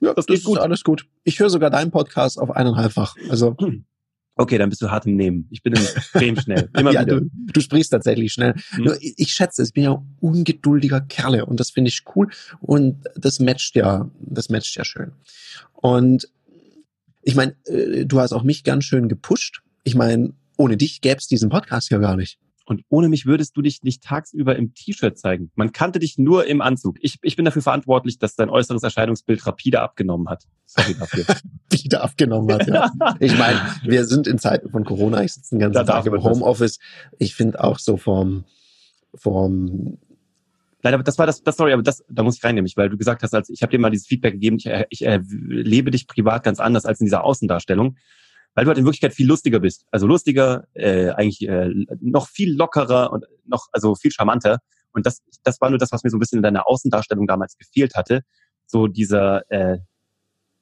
ja, 0.00 0.12
das, 0.12 0.26
das 0.26 0.38
ist 0.38 0.44
gut. 0.44 0.58
alles 0.58 0.84
gut. 0.84 1.06
Ich 1.24 1.40
höre 1.40 1.48
sogar 1.48 1.70
deinen 1.70 1.90
Podcast 1.90 2.38
auf 2.38 2.50
eineinhalbfach. 2.50 3.16
Also 3.30 3.56
Okay, 4.38 4.58
dann 4.58 4.68
bist 4.68 4.82
du 4.82 4.90
hart 4.90 5.06
im 5.06 5.16
Nehmen. 5.16 5.48
Ich 5.50 5.62
bin 5.62 5.72
extrem 5.72 6.36
schnell. 6.40 6.68
Immer 6.76 6.92
ja, 6.92 7.02
wieder. 7.02 7.20
Du, 7.20 7.30
du 7.32 7.60
sprichst 7.60 7.90
tatsächlich 7.90 8.34
schnell. 8.34 8.54
Hm. 8.70 8.84
Nur 8.84 9.02
ich, 9.02 9.14
ich 9.16 9.32
schätze, 9.32 9.62
ich 9.62 9.72
bin 9.72 9.84
ja 9.84 10.02
ungeduldiger 10.20 11.00
Kerle 11.00 11.46
und 11.46 11.58
das 11.58 11.70
finde 11.70 11.88
ich 11.88 12.02
cool 12.14 12.28
und 12.60 13.02
das 13.16 13.40
matcht 13.40 13.76
ja, 13.76 14.10
das 14.20 14.50
matcht 14.50 14.76
ja 14.76 14.84
schön. 14.84 15.12
Und 15.72 16.28
ich 17.22 17.34
meine, 17.34 17.56
äh, 17.64 18.04
du 18.04 18.20
hast 18.20 18.32
auch 18.32 18.42
mich 18.42 18.62
ganz 18.62 18.84
schön 18.84 19.08
gepusht. 19.08 19.62
Ich 19.84 19.94
meine, 19.94 20.34
ohne 20.58 20.76
dich 20.76 21.00
gäbe 21.00 21.16
es 21.16 21.26
diesen 21.26 21.48
Podcast 21.48 21.90
ja 21.90 21.98
gar 21.98 22.16
nicht. 22.16 22.38
Und 22.68 22.82
ohne 22.88 23.08
mich 23.08 23.26
würdest 23.26 23.56
du 23.56 23.62
dich 23.62 23.84
nicht 23.84 24.02
tagsüber 24.02 24.56
im 24.56 24.74
T-Shirt 24.74 25.16
zeigen. 25.16 25.52
Man 25.54 25.70
kannte 25.70 26.00
dich 26.00 26.18
nur 26.18 26.46
im 26.46 26.60
Anzug. 26.60 26.98
Ich, 27.00 27.18
ich 27.22 27.36
bin 27.36 27.44
dafür 27.44 27.62
verantwortlich, 27.62 28.18
dass 28.18 28.34
dein 28.34 28.50
äußeres 28.50 28.82
Erscheinungsbild 28.82 29.46
rapide 29.46 29.80
abgenommen 29.80 30.28
hat. 30.28 30.44
Sorry 30.66 30.96
dafür. 30.98 31.24
rapide 31.72 32.00
abgenommen 32.00 32.52
hat, 32.52 32.66
ja. 32.66 32.90
ich 33.20 33.38
meine, 33.38 33.60
wir 33.84 34.04
sind 34.04 34.26
in 34.26 34.38
Zeiten 34.38 34.68
von 34.70 34.84
Corona. 34.84 35.22
Ich 35.22 35.34
sitze 35.34 35.54
den 35.54 35.60
ganzen 35.60 35.74
da 35.74 35.84
Tag 35.84 36.06
im 36.06 36.22
Homeoffice. 36.22 36.80
Ich 37.18 37.36
finde 37.36 37.62
auch 37.62 37.78
so 37.78 37.96
vom, 37.96 38.44
vom 39.14 39.98
Nein, 40.82 40.94
aber 40.94 41.04
das 41.04 41.18
war 41.18 41.26
das, 41.26 41.42
das 41.42 41.56
sorry, 41.56 41.72
aber 41.72 41.82
das, 41.82 42.04
da 42.08 42.22
muss 42.22 42.36
ich 42.36 42.44
reinnehmen, 42.44 42.70
weil 42.76 42.88
du 42.88 42.96
gesagt 42.96 43.22
hast, 43.22 43.34
als 43.34 43.48
ich 43.48 43.62
habe 43.62 43.70
dir 43.70 43.78
mal 43.78 43.90
dieses 43.90 44.06
Feedback 44.06 44.34
gegeben, 44.34 44.56
ich, 44.56 44.70
ich 44.90 45.02
erlebe 45.02 45.90
dich 45.90 46.06
privat 46.06 46.44
ganz 46.44 46.60
anders 46.60 46.84
als 46.84 47.00
in 47.00 47.06
dieser 47.06 47.24
Außendarstellung 47.24 47.96
weil 48.56 48.64
du 48.64 48.70
halt 48.70 48.78
in 48.78 48.84
Wirklichkeit 48.84 49.12
viel 49.12 49.28
lustiger 49.28 49.60
bist. 49.60 49.84
Also 49.90 50.06
lustiger, 50.06 50.66
äh, 50.72 51.10
eigentlich 51.10 51.46
äh, 51.46 51.70
noch 52.00 52.26
viel 52.26 52.56
lockerer 52.56 53.12
und 53.12 53.26
noch, 53.44 53.66
also 53.70 53.94
viel 53.94 54.10
charmanter. 54.10 54.60
Und 54.92 55.04
das, 55.04 55.22
das 55.44 55.60
war 55.60 55.68
nur 55.68 55.78
das, 55.78 55.92
was 55.92 56.02
mir 56.02 56.10
so 56.10 56.16
ein 56.16 56.20
bisschen 56.20 56.38
in 56.38 56.42
deiner 56.42 56.66
Außendarstellung 56.66 57.26
damals 57.26 57.58
gefehlt 57.58 57.94
hatte. 57.94 58.22
So 58.66 58.86
dieser, 58.86 59.48
äh, 59.50 59.78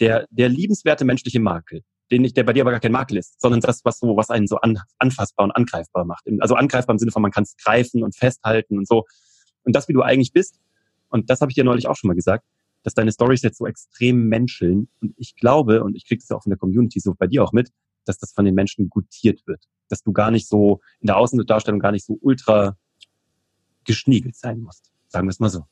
der, 0.01 0.27
der 0.31 0.49
liebenswerte 0.49 1.05
menschliche 1.05 1.39
Makel, 1.39 1.83
den 2.11 2.23
nicht, 2.23 2.37
der 2.37 2.43
bei 2.43 2.53
dir 2.53 2.65
aber 2.65 2.73
gar 2.73 2.81
kein 2.81 2.91
Makel 2.91 3.17
ist, 3.17 3.41
sondern 3.41 3.61
das, 3.61 3.85
was 3.85 4.01
so, 4.01 4.17
was 4.17 4.29
einen 4.29 4.49
so 4.49 4.57
an, 4.57 4.81
anfassbar 4.99 5.45
und 5.45 5.53
angreifbar 5.53 6.05
macht. 6.05 6.25
Also 6.41 6.57
angreifbar 6.57 6.95
im 6.95 6.99
Sinne 6.99 7.13
von, 7.13 7.23
man 7.23 7.31
kann 7.31 7.45
es 7.45 7.57
greifen 7.57 8.03
und 8.03 8.17
festhalten 8.17 8.77
und 8.77 8.89
so. 8.89 9.05
Und 9.63 9.77
das, 9.77 9.87
wie 9.87 9.93
du 9.93 10.03
eigentlich 10.03 10.33
bist, 10.33 10.59
und 11.11 11.31
das 11.31 11.41
habe 11.41 11.53
ich 11.53 11.55
dir 11.55 11.63
neulich 11.63 11.87
auch 11.87 11.95
schon 11.95 12.09
mal 12.09 12.15
gesagt, 12.15 12.45
dass 12.83 12.95
deine 12.95 13.13
Stories 13.13 13.43
jetzt 13.43 13.59
so 13.59 13.67
extrem 13.67 14.29
menscheln. 14.29 14.89
Und 15.01 15.15
ich 15.17 15.37
glaube, 15.37 15.85
und 15.85 15.95
ich 15.95 16.09
kriege 16.09 16.21
das 16.21 16.37
auch 16.37 16.45
in 16.45 16.51
der 16.51 16.59
Community 16.59 16.99
so 16.99 17.15
bei 17.17 17.29
dir 17.29 17.45
auch 17.45 17.53
mit, 17.53 17.71
dass 18.05 18.19
das 18.19 18.33
von 18.33 18.45
den 18.45 18.55
Menschen 18.55 18.89
gutiert 18.89 19.47
wird. 19.47 19.65
Dass 19.89 20.03
du 20.03 20.13
gar 20.13 20.31
nicht 20.31 20.49
so 20.49 20.81
in 21.01 21.07
der 21.07 21.17
Außendarstellung 21.17 21.81
gar 21.81 21.93
nicht 21.93 22.05
so 22.05 22.19
ultra 22.21 22.77
geschniegelt 23.85 24.37
sein 24.37 24.61
musst. 24.61 24.91
Sagen 25.09 25.27
wir 25.27 25.31
es 25.31 25.41
mal 25.41 25.51
so. 25.51 25.65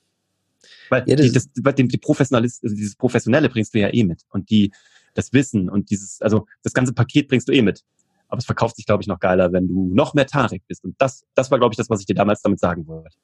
Weil, 0.91 1.05
ja, 1.09 1.17
das 1.17 1.27
die, 1.27 1.33
das, 1.33 1.51
weil 1.63 1.73
die, 1.75 1.89
die 1.89 1.99
Professionalist, 1.99 2.63
also 2.63 2.77
dieses 2.77 2.95
Professionelle 2.97 3.49
bringst 3.49 3.75
du 3.75 3.81
ja 3.81 3.93
eh 3.93 4.05
mit. 4.05 4.23
Und 4.31 4.51
die, 4.51 4.73
das 5.15 5.33
Wissen 5.33 5.69
und 5.69 5.91
dieses, 5.91 6.21
also 6.23 6.47
das 6.63 6.73
ganze 6.73 6.93
Paket 6.93 7.29
bringst 7.29 7.49
du 7.49 7.53
eh 7.53 7.63
mit. 7.63 7.83
Aber 8.29 8.39
es 8.39 8.47
verkauft 8.47 8.77
sich, 8.77 8.87
glaube 8.87 9.03
ich, 9.03 9.09
noch 9.09 9.21
geiler, 9.21 9.53
wenn 9.53 9.69
du 9.69 9.91
noch 9.93 10.15
mehr 10.15 10.27
Tarek 10.27 10.63
bist. 10.67 10.85
Und 10.85 10.95
das, 10.99 11.25
das 11.35 11.51
war, 11.51 11.59
glaube 11.59 11.73
ich, 11.73 11.77
das, 11.77 11.91
was 11.91 12.01
ich 12.01 12.07
dir 12.07 12.15
damals 12.15 12.41
damit 12.43 12.61
sagen 12.61 12.87
wollte. 12.87 13.17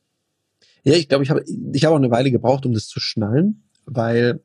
Ja, 0.84 0.94
ich 0.94 1.08
glaube, 1.08 1.24
ich 1.24 1.30
habe 1.30 1.44
ich 1.72 1.84
hab 1.84 1.92
auch 1.92 1.96
eine 1.96 2.10
Weile 2.10 2.30
gebraucht, 2.30 2.66
um 2.66 2.72
das 2.72 2.86
zu 2.86 3.00
schnallen, 3.00 3.62
weil 3.84 4.42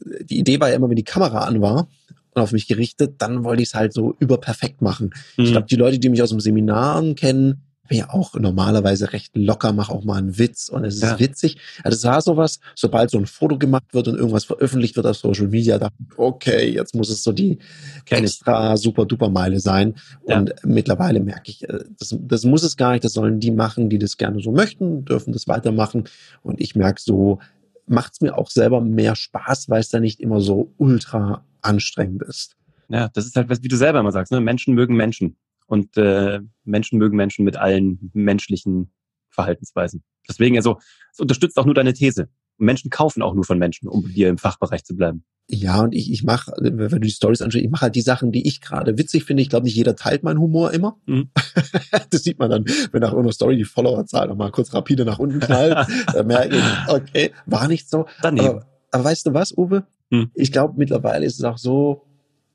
die 0.00 0.38
Idee 0.38 0.60
war 0.60 0.68
ja 0.68 0.76
immer, 0.76 0.88
wenn 0.88 0.96
die 0.96 1.04
Kamera 1.04 1.44
an 1.44 1.60
war 1.60 1.88
und 2.34 2.42
auf 2.42 2.52
mich 2.52 2.66
gerichtet, 2.66 3.16
dann 3.18 3.44
wollte 3.44 3.62
ich 3.62 3.70
es 3.70 3.74
halt 3.74 3.92
so 3.92 4.16
überperfekt 4.18 4.82
machen. 4.82 5.10
Mhm. 5.36 5.44
Ich 5.44 5.52
glaube, 5.52 5.66
die 5.66 5.76
Leute, 5.76 5.98
die 5.98 6.08
mich 6.08 6.22
aus 6.22 6.30
dem 6.30 6.40
Seminaren 6.40 7.14
kennen, 7.14 7.62
bin 7.88 7.98
ja 7.98 8.10
auch 8.10 8.34
normalerweise 8.34 9.12
recht 9.12 9.36
locker, 9.36 9.72
mache 9.72 9.92
auch 9.92 10.04
mal 10.04 10.16
einen 10.16 10.38
Witz 10.38 10.70
und 10.70 10.84
es 10.84 10.94
ist 10.94 11.02
ja. 11.02 11.18
witzig. 11.18 11.58
Also 11.82 11.96
es 11.96 12.04
war 12.04 12.22
sowas, 12.22 12.58
sobald 12.74 13.10
so 13.10 13.18
ein 13.18 13.26
Foto 13.26 13.58
gemacht 13.58 13.92
wird 13.92 14.08
und 14.08 14.16
irgendwas 14.16 14.44
veröffentlicht 14.44 14.96
wird 14.96 15.06
auf 15.06 15.16
Social 15.16 15.48
Media, 15.48 15.78
dachte 15.78 15.94
ich, 15.98 16.18
okay, 16.18 16.70
jetzt 16.70 16.94
muss 16.94 17.10
es 17.10 17.22
so 17.22 17.32
die 17.32 17.58
Kenn 18.06 18.24
extra 18.24 18.76
super 18.78 19.04
duper 19.04 19.28
Meile 19.28 19.60
sein. 19.60 19.96
Ja. 20.26 20.38
Und 20.38 20.54
mittlerweile 20.64 21.20
merke 21.20 21.50
ich, 21.50 21.68
äh, 21.68 21.80
das, 21.98 22.16
das 22.18 22.44
muss 22.44 22.62
es 22.62 22.78
gar 22.78 22.92
nicht, 22.92 23.04
das 23.04 23.12
sollen 23.12 23.40
die 23.40 23.50
machen, 23.50 23.90
die 23.90 23.98
das 23.98 24.16
gerne 24.16 24.40
so 24.40 24.52
möchten, 24.52 25.04
dürfen 25.04 25.32
das 25.32 25.46
weitermachen. 25.46 26.04
Und 26.42 26.62
ich 26.62 26.74
merke 26.74 27.00
so, 27.02 27.40
macht 27.86 28.14
es 28.14 28.20
mir 28.20 28.38
auch 28.38 28.48
selber 28.48 28.80
mehr 28.80 29.16
Spaß, 29.16 29.68
weil 29.68 29.80
es 29.80 29.90
da 29.90 30.00
nicht 30.00 30.20
immer 30.20 30.40
so 30.40 30.72
ultra 30.78 31.44
anstrengend 31.62 32.22
ist. 32.22 32.56
Ja, 32.88 33.08
das 33.08 33.26
ist 33.26 33.36
halt, 33.36 33.48
wie 33.62 33.68
du 33.68 33.76
selber 33.76 34.00
immer 34.00 34.12
sagst, 34.12 34.32
ne? 34.32 34.40
Menschen 34.40 34.74
mögen 34.74 34.96
Menschen. 34.96 35.36
Und 35.66 35.96
äh, 35.96 36.40
Menschen 36.64 36.98
mögen 36.98 37.16
Menschen 37.16 37.44
mit 37.44 37.56
allen 37.56 38.10
menschlichen 38.12 38.92
Verhaltensweisen. 39.30 40.02
Deswegen, 40.28 40.56
also, 40.56 40.78
es 41.12 41.18
unterstützt 41.18 41.58
auch 41.58 41.64
nur 41.64 41.74
deine 41.74 41.94
These. 41.94 42.28
Menschen 42.58 42.90
kaufen 42.90 43.22
auch 43.22 43.34
nur 43.34 43.44
von 43.44 43.58
Menschen, 43.58 43.88
um 43.88 44.06
hier 44.06 44.28
im 44.28 44.38
Fachbereich 44.38 44.84
zu 44.84 44.94
bleiben. 44.94 45.24
Ja, 45.48 45.80
und 45.82 45.94
ich, 45.94 46.10
ich 46.12 46.22
mache, 46.22 46.52
wenn 46.60 46.88
du 46.88 47.00
die 47.00 47.10
Stories 47.10 47.42
anschaust, 47.42 47.64
ich 47.64 47.70
mache 47.70 47.82
halt 47.82 47.94
die 47.94 48.02
Sachen, 48.02 48.32
die 48.32 48.46
ich 48.46 48.60
gerade 48.60 48.96
witzig 48.96 49.24
finde. 49.24 49.42
Ich 49.42 49.48
glaube, 49.48 49.64
nicht 49.64 49.74
jeder 49.74 49.96
teilt 49.96 50.22
meinen 50.22 50.38
Humor 50.38 50.72
immer. 50.72 50.98
Mhm. 51.06 51.30
das 52.10 52.22
sieht 52.22 52.38
man 52.38 52.50
dann, 52.50 52.64
wenn 52.92 53.00
nach 53.00 53.10
irgendeiner 53.10 53.32
Story 53.32 53.56
die 53.56 53.64
Followerzahl 53.64 54.28
nochmal 54.28 54.50
kurz 54.50 54.72
rapide 54.72 55.04
nach 55.04 55.18
unten 55.18 55.40
knallt. 55.40 55.86
dann 56.12 56.26
merke 56.26 56.56
ich, 56.56 56.64
okay, 56.88 57.32
war 57.46 57.68
nicht 57.68 57.88
so. 57.90 58.06
Daneben. 58.22 58.46
Aber, 58.46 58.66
aber 58.92 59.04
weißt 59.04 59.26
du 59.26 59.34
was, 59.34 59.56
Uwe? 59.56 59.84
Mhm. 60.12 60.30
Ich 60.34 60.52
glaube, 60.52 60.74
mittlerweile 60.76 61.24
ist 61.24 61.38
es 61.38 61.44
auch 61.44 61.58
so, 61.58 62.06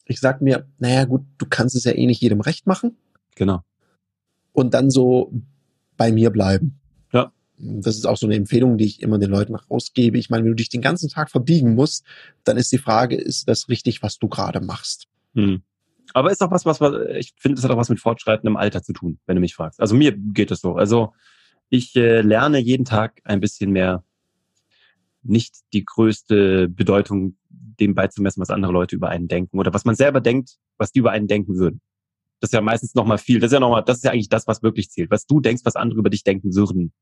ich 0.06 0.20
sag 0.20 0.42
mir, 0.42 0.68
naja 0.78 1.06
gut, 1.06 1.24
du 1.40 1.48
kannst 1.50 1.76
es 1.76 1.84
ja 1.84 1.92
eh 1.92 2.06
nicht 2.06 2.22
jedem 2.22 2.40
recht 2.40 2.68
machen. 2.68 2.96
Genau. 3.36 3.64
Und 4.54 4.74
dann 4.74 4.90
so 4.90 5.34
bei 5.98 6.12
mir 6.12 6.30
bleiben. 6.30 6.80
Ja. 7.12 7.34
Das 7.58 7.98
ist 7.98 8.06
auch 8.06 8.16
so 8.16 8.28
eine 8.28 8.36
Empfehlung, 8.36 8.78
die 8.78 8.86
ich 8.86 9.02
immer 9.02 9.18
den 9.18 9.32
Leuten 9.32 9.56
rausgebe. 9.56 10.20
Ich 10.20 10.30
meine, 10.30 10.44
wenn 10.44 10.52
du 10.52 10.56
dich 10.56 10.70
den 10.70 10.82
ganzen 10.82 11.10
Tag 11.10 11.32
verbiegen 11.32 11.74
musst, 11.74 12.06
dann 12.44 12.58
ist 12.58 12.72
die 12.72 12.78
Frage, 12.78 13.16
ist 13.16 13.50
das 13.50 13.70
richtig, 13.70 14.04
was 14.04 14.20
du 14.20 14.28
gerade 14.28 14.62
machst? 14.62 15.08
Hm. 15.34 15.64
Aber 16.14 16.32
ist 16.32 16.42
auch 16.44 16.52
was, 16.52 16.66
was, 16.66 16.80
was 16.80 16.94
ich 17.18 17.34
finde, 17.38 17.58
es 17.58 17.64
hat 17.64 17.72
auch 17.72 17.78
was 17.78 17.90
mit 17.90 18.00
fortschreitendem 18.00 18.56
Alter 18.56 18.84
zu 18.84 18.94
tun, 18.94 19.20
wenn 19.26 19.36
du 19.36 19.42
mich 19.42 19.56
fragst. 19.56 19.82
Also 19.82 19.96
mir 19.96 20.16
geht 20.16 20.52
es 20.52 20.62
so. 20.62 20.76
Also 20.76 21.14
ich 21.70 21.96
äh, 21.96 22.22
lerne 22.22 22.60
jeden 22.60 22.86
Tag 22.86 23.20
ein 23.24 23.40
bisschen 23.40 23.72
mehr 23.72 24.04
nicht 25.24 25.56
die 25.74 25.84
größte 25.84 26.70
Bedeutung 26.70 27.36
dem 27.80 27.96
beizumessen, 27.96 28.42
was 28.42 28.50
andere 28.50 28.72
Leute 28.72 28.96
über 28.96 29.10
einen 29.10 29.28
denken 29.28 29.60
oder 29.60 29.74
was 29.74 29.86
man 29.86 29.96
selber 29.96 30.22
denkt, 30.22 30.58
was 30.78 30.92
die 30.92 31.00
über 31.00 31.12
einen 31.12 31.28
denken 31.28 31.58
würden. 31.58 31.82
Das 32.40 32.50
ist 32.50 32.54
ja 32.54 32.62
meistens 32.62 32.94
nochmal 32.94 33.18
viel. 33.18 33.40
Das 33.40 33.50
ist 33.50 33.54
ja 33.54 33.60
nochmal, 33.60 33.84
das 33.84 33.98
ist 33.98 34.04
ja 34.04 34.12
eigentlich 34.12 34.30
das, 34.30 34.48
was 34.48 34.62
wirklich 34.62 34.90
zählt. 34.90 35.10
Was 35.10 35.26
du 35.26 35.40
denkst, 35.40 35.64
was 35.66 35.76
andere 35.76 36.00
über 36.00 36.10
dich 36.10 36.24
denken 36.24 36.54
würden. 36.56 36.94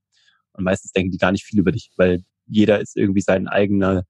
Und 0.54 0.64
meistens 0.64 0.92
denken 0.92 1.12
die 1.12 1.18
gar 1.18 1.32
nicht 1.32 1.44
viel 1.44 1.60
über 1.60 1.72
dich, 1.72 1.92
weil 1.98 2.24
jeder 2.48 2.80
ist 2.80 2.96
irgendwie 2.96 3.22
sein 3.22 3.48
eigener, 3.48 4.06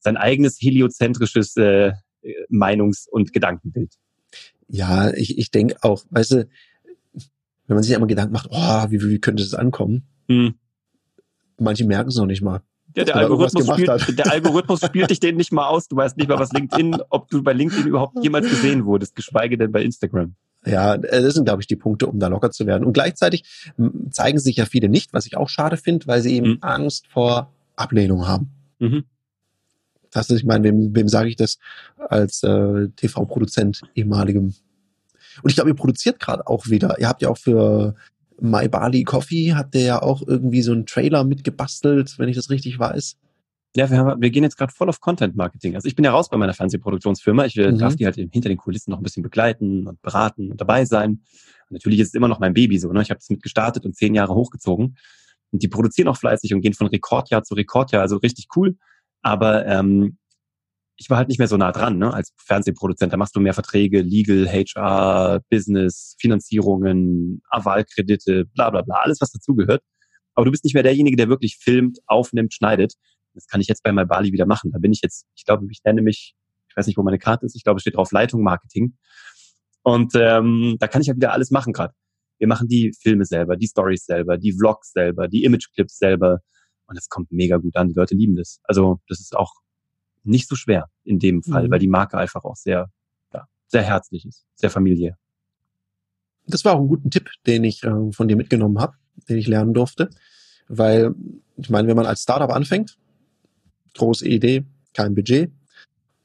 sein 0.00 0.16
eigenes 0.16 0.58
heliozentrisches 0.60 1.56
äh, 1.56 1.92
Meinungs- 2.48 3.08
und 3.08 3.32
Gedankenbild. 3.32 3.94
Ja, 4.66 5.12
ich, 5.12 5.38
ich 5.38 5.50
denke 5.50 5.76
auch, 5.82 6.04
weißt 6.10 6.32
du, 6.32 6.48
wenn 7.66 7.76
man 7.76 7.82
sich 7.82 7.94
einmal 7.94 8.08
Gedanken 8.08 8.32
macht, 8.32 8.48
oh, 8.50 8.90
wie, 8.90 9.00
wie 9.00 9.20
könnte 9.20 9.44
das 9.44 9.54
ankommen? 9.54 10.08
Hm. 10.28 10.54
Manche 11.58 11.84
merken 11.84 12.08
es 12.08 12.16
noch 12.16 12.26
nicht 12.26 12.42
mal. 12.42 12.62
Ja, 12.96 13.04
der 13.04 13.16
Algorithmus, 13.16 13.66
spielt, 13.66 14.18
der 14.18 14.32
Algorithmus 14.32 14.80
spielt 14.80 15.10
dich 15.10 15.20
den 15.20 15.36
nicht 15.36 15.52
mal 15.52 15.68
aus. 15.68 15.86
Du 15.88 15.96
weißt 15.96 16.16
nicht 16.16 16.28
mal, 16.28 16.38
was 16.38 16.52
LinkedIn, 16.52 16.96
ob 17.10 17.28
du 17.28 17.42
bei 17.42 17.52
LinkedIn 17.52 17.86
überhaupt 17.86 18.22
jemals 18.22 18.48
gesehen 18.48 18.84
wurdest, 18.84 19.14
geschweige 19.14 19.56
denn 19.56 19.70
bei 19.70 19.82
Instagram. 19.82 20.34
Ja, 20.66 20.94
äh, 20.94 21.22
das 21.22 21.34
sind, 21.34 21.44
glaube 21.44 21.62
ich, 21.62 21.66
die 21.66 21.76
Punkte, 21.76 22.06
um 22.06 22.18
da 22.18 22.28
locker 22.28 22.50
zu 22.50 22.66
werden. 22.66 22.84
Und 22.84 22.92
gleichzeitig 22.92 23.44
zeigen 24.10 24.38
sich 24.38 24.56
ja 24.56 24.66
viele 24.66 24.88
nicht, 24.88 25.12
was 25.12 25.26
ich 25.26 25.36
auch 25.36 25.48
schade 25.48 25.76
finde, 25.76 26.06
weil 26.06 26.22
sie 26.22 26.34
eben 26.34 26.52
mhm. 26.52 26.58
Angst 26.60 27.06
vor 27.08 27.52
Ablehnung 27.76 28.26
haben. 28.26 28.50
Mhm. 28.78 29.04
Das 30.10 30.28
ist, 30.28 30.38
ich 30.38 30.44
meine, 30.44 30.64
wem, 30.64 30.94
wem 30.94 31.08
sage 31.08 31.28
ich 31.28 31.36
das 31.36 31.58
als 31.96 32.42
äh, 32.42 32.88
TV-Produzent 32.96 33.82
ehemaligem? 33.94 34.54
Und 35.42 35.48
ich 35.48 35.54
glaube, 35.54 35.70
ihr 35.70 35.76
produziert 35.76 36.18
gerade 36.18 36.46
auch 36.46 36.66
wieder. 36.66 36.98
Ihr 36.98 37.08
habt 37.08 37.22
ja 37.22 37.28
auch 37.28 37.38
für 37.38 37.94
My 38.40 38.68
Bali 38.68 39.04
Coffee 39.04 39.54
hat 39.54 39.74
der 39.74 39.82
ja 39.82 40.02
auch 40.02 40.22
irgendwie 40.26 40.62
so 40.62 40.72
einen 40.72 40.86
Trailer 40.86 41.24
mitgebastelt, 41.24 42.18
wenn 42.18 42.28
ich 42.28 42.36
das 42.36 42.50
richtig 42.50 42.78
weiß. 42.78 43.16
Ja, 43.76 43.88
wir, 43.88 43.98
haben, 43.98 44.20
wir 44.20 44.30
gehen 44.30 44.42
jetzt 44.42 44.56
gerade 44.56 44.72
voll 44.72 44.88
auf 44.88 45.00
Content 45.00 45.36
Marketing. 45.36 45.76
Also 45.76 45.86
ich 45.86 45.94
bin 45.94 46.04
ja 46.04 46.10
raus 46.10 46.28
bei 46.28 46.36
meiner 46.36 46.54
Fernsehproduktionsfirma. 46.54 47.44
Ich 47.44 47.56
äh, 47.56 47.70
mhm. 47.70 47.78
darf 47.78 47.94
die 47.94 48.04
halt 48.04 48.16
hinter 48.16 48.48
den 48.48 48.56
Kulissen 48.56 48.90
noch 48.90 48.98
ein 48.98 49.02
bisschen 49.04 49.22
begleiten 49.22 49.86
und 49.86 50.02
beraten 50.02 50.50
und 50.50 50.60
dabei 50.60 50.84
sein. 50.84 51.10
Und 51.10 51.74
natürlich 51.74 52.00
ist 52.00 52.08
es 52.08 52.14
immer 52.14 52.26
noch 52.26 52.40
mein 52.40 52.52
Baby 52.52 52.78
so. 52.78 52.92
Ne? 52.92 53.02
Ich 53.02 53.10
habe 53.10 53.18
das 53.20 53.30
mit 53.30 53.42
gestartet 53.42 53.84
und 53.84 53.94
zehn 53.94 54.14
Jahre 54.14 54.34
hochgezogen. 54.34 54.96
Und 55.52 55.62
die 55.62 55.68
produzieren 55.68 56.08
auch 56.08 56.16
fleißig 56.16 56.52
und 56.52 56.62
gehen 56.62 56.74
von 56.74 56.88
Rekordjahr 56.88 57.44
zu 57.44 57.54
Rekordjahr. 57.54 58.02
Also 58.02 58.16
richtig 58.16 58.48
cool. 58.56 58.76
Aber 59.22 59.66
ähm, 59.66 60.16
ich 61.00 61.08
war 61.08 61.16
halt 61.16 61.28
nicht 61.28 61.38
mehr 61.38 61.48
so 61.48 61.56
nah 61.56 61.72
dran, 61.72 61.96
ne, 61.96 62.12
als 62.12 62.34
Fernsehproduzent. 62.36 63.10
Da 63.10 63.16
machst 63.16 63.34
du 63.34 63.40
mehr 63.40 63.54
Verträge, 63.54 64.02
Legal, 64.02 64.46
HR, 64.46 65.40
Business, 65.48 66.14
Finanzierungen, 66.20 67.40
Avalkredite, 67.48 68.44
bla 68.54 68.68
bla 68.68 68.82
bla, 68.82 68.96
alles, 68.96 69.18
was 69.22 69.32
dazugehört. 69.32 69.82
Aber 70.34 70.44
du 70.44 70.50
bist 70.50 70.62
nicht 70.62 70.74
mehr 70.74 70.82
derjenige, 70.82 71.16
der 71.16 71.30
wirklich 71.30 71.56
filmt, 71.56 72.00
aufnimmt, 72.06 72.52
schneidet. 72.52 72.92
Das 73.32 73.46
kann 73.46 73.62
ich 73.62 73.68
jetzt 73.68 73.82
bei 73.82 73.92
Bali 73.92 74.30
wieder 74.32 74.44
machen. 74.44 74.72
Da 74.72 74.78
bin 74.78 74.92
ich 74.92 75.00
jetzt, 75.02 75.24
ich 75.34 75.46
glaube, 75.46 75.66
ich 75.70 75.80
nenne 75.84 76.02
mich, 76.02 76.34
ich 76.68 76.76
weiß 76.76 76.86
nicht, 76.86 76.98
wo 76.98 77.02
meine 77.02 77.18
Karte 77.18 77.46
ist, 77.46 77.56
ich 77.56 77.64
glaube, 77.64 77.78
es 77.78 77.82
steht 77.82 77.96
drauf 77.96 78.12
Leitung 78.12 78.42
Marketing. 78.42 78.98
Und 79.82 80.12
ähm, 80.16 80.76
da 80.80 80.86
kann 80.86 81.00
ich 81.00 81.06
ja 81.08 81.16
wieder 81.16 81.32
alles 81.32 81.50
machen 81.50 81.72
gerade. 81.72 81.94
Wir 82.38 82.46
machen 82.46 82.68
die 82.68 82.92
Filme 83.00 83.24
selber, 83.24 83.56
die 83.56 83.68
Stories 83.68 84.04
selber, 84.04 84.36
die 84.36 84.52
Vlogs 84.52 84.92
selber, 84.92 85.28
die 85.28 85.44
Imageclips 85.44 85.96
selber. 85.96 86.40
Und 86.86 86.98
das 86.98 87.08
kommt 87.08 87.32
mega 87.32 87.56
gut 87.56 87.74
an. 87.76 87.88
Die 87.88 87.94
Leute 87.94 88.14
lieben 88.14 88.36
das. 88.36 88.60
Also 88.64 89.00
das 89.08 89.20
ist 89.20 89.34
auch 89.34 89.54
nicht 90.24 90.48
so 90.48 90.56
schwer 90.56 90.86
in 91.04 91.18
dem 91.18 91.42
Fall, 91.42 91.66
mhm. 91.66 91.70
weil 91.70 91.78
die 91.78 91.88
Marke 91.88 92.18
einfach 92.18 92.44
auch 92.44 92.56
sehr, 92.56 92.90
ja, 93.32 93.46
sehr 93.66 93.82
herzlich 93.82 94.26
ist, 94.26 94.44
sehr 94.54 94.70
familiär. 94.70 95.16
Das 96.46 96.64
war 96.64 96.74
auch 96.74 96.80
ein 96.80 96.88
guter 96.88 97.08
Tipp, 97.10 97.30
den 97.46 97.64
ich 97.64 97.84
äh, 97.84 98.12
von 98.12 98.28
dir 98.28 98.36
mitgenommen 98.36 98.78
habe, 98.78 98.94
den 99.28 99.38
ich 99.38 99.46
lernen 99.46 99.74
durfte. 99.74 100.10
Weil, 100.68 101.14
ich 101.56 101.70
meine, 101.70 101.88
wenn 101.88 101.96
man 101.96 102.06
als 102.06 102.22
Startup 102.22 102.50
anfängt, 102.50 102.96
große 103.96 104.26
Idee, 104.26 104.64
kein 104.94 105.14
Budget. 105.14 105.50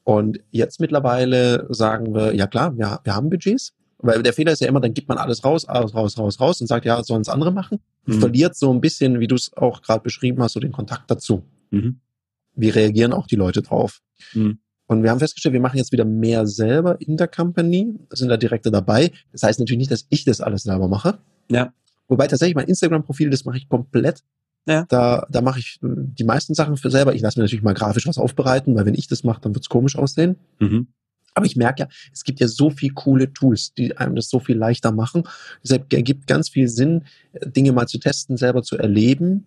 Und 0.04 0.40
jetzt 0.52 0.80
mittlerweile 0.80 1.68
sagen 1.74 2.14
wir, 2.14 2.36
ja 2.36 2.48
klar, 2.48 2.78
wir, 2.78 3.00
wir 3.04 3.16
haben 3.16 3.30
Budgets. 3.30 3.74
Weil 3.98 4.22
der 4.22 4.34
Fehler 4.34 4.52
ist 4.52 4.62
ja 4.62 4.68
immer, 4.68 4.82
dann 4.82 4.94
gibt 4.94 5.08
man 5.08 5.18
alles 5.18 5.44
raus, 5.44 5.66
alles 5.66 5.96
raus, 5.96 6.18
raus, 6.18 6.40
raus 6.40 6.62
und 6.62 6.68
sagt, 6.68 6.86
ja, 6.86 7.02
sollen 7.04 7.22
es 7.22 7.30
andere 7.30 7.52
machen. 7.52 7.80
Mhm. 8.06 8.20
Verliert 8.20 8.56
so 8.56 8.72
ein 8.72 8.82
bisschen, 8.82 9.20
wie 9.20 9.28
du 9.28 9.36
es 9.36 9.54
auch 9.54 9.82
gerade 9.82 10.04
beschrieben 10.04 10.44
hast, 10.44 10.54
so 10.54 10.60
den 10.60 10.72
Kontakt 10.72 11.10
dazu. 11.10 11.44
Mhm 11.72 12.02
wie 12.56 12.70
reagieren 12.70 13.14
auch 13.14 13.28
die 13.28 13.36
Leute 13.36 13.62
drauf. 13.62 14.02
Mhm. 14.34 14.60
Und 14.88 15.04
wir 15.04 15.10
haben 15.10 15.20
festgestellt, 15.20 15.54
wir 15.54 15.62
machen 15.62 15.78
jetzt 15.78 15.92
wieder 15.92 16.06
mehr 16.06 16.46
selber 16.46 17.00
in 17.02 17.18
der 17.18 17.28
Company, 17.28 17.96
sind 18.12 18.30
da 18.30 18.38
direkter 18.38 18.70
dabei. 18.70 19.12
Das 19.32 19.44
heißt 19.44 19.60
natürlich 19.60 19.80
nicht, 19.80 19.92
dass 19.92 20.06
ich 20.10 20.26
das 20.26 20.42
alles 20.42 20.64
selber 20.64 20.88
mache. 20.88 21.18
Ja. 21.50 21.74
Wobei 22.08 22.28
tatsächlich 22.28 22.56
mein 22.56 22.68
Instagram-Profil, 22.68 23.32
das 23.32 23.46
mache 23.46 23.58
ich 23.58 23.68
komplett. 23.68 24.24
Ja. 24.68 24.86
Da, 24.90 25.26
da 25.30 25.42
mache 25.42 25.60
ich 25.60 25.80
die 25.82 26.24
meisten 26.24 26.54
Sachen 26.54 26.78
für 26.78 26.92
selber. 26.92 27.16
Ich 27.16 27.22
lasse 27.22 27.40
mir 27.40 27.44
natürlich 27.44 27.64
mal 27.64 27.74
grafisch 27.74 28.08
was 28.08 28.18
aufbereiten, 28.18 28.76
weil 28.76 28.86
wenn 28.86 28.94
ich 28.94 29.08
das 29.08 29.24
mache, 29.24 29.42
dann 29.42 29.56
wird's 29.56 29.70
komisch 29.70 29.96
aussehen. 29.96 30.38
Mhm. 30.60 30.88
Aber 31.34 31.46
ich 31.46 31.56
merke 31.56 31.84
ja, 31.84 31.90
es 32.14 32.24
gibt 32.24 32.40
ja 32.40 32.48
so 32.48 32.70
viel 32.70 32.92
coole 32.94 33.34
Tools, 33.34 33.74
die 33.74 33.98
einem 33.98 34.16
das 34.16 34.30
so 34.30 34.40
viel 34.40 34.56
leichter 34.56 34.92
machen. 34.92 35.24
Deshalb 35.64 35.92
ergibt 35.92 36.28
ganz 36.28 36.50
viel 36.50 36.70
Sinn, 36.70 37.04
Dinge 37.44 37.74
mal 37.74 37.88
zu 37.88 37.98
testen, 38.00 38.38
selber 38.38 38.64
zu 38.64 38.78
erleben 38.78 39.46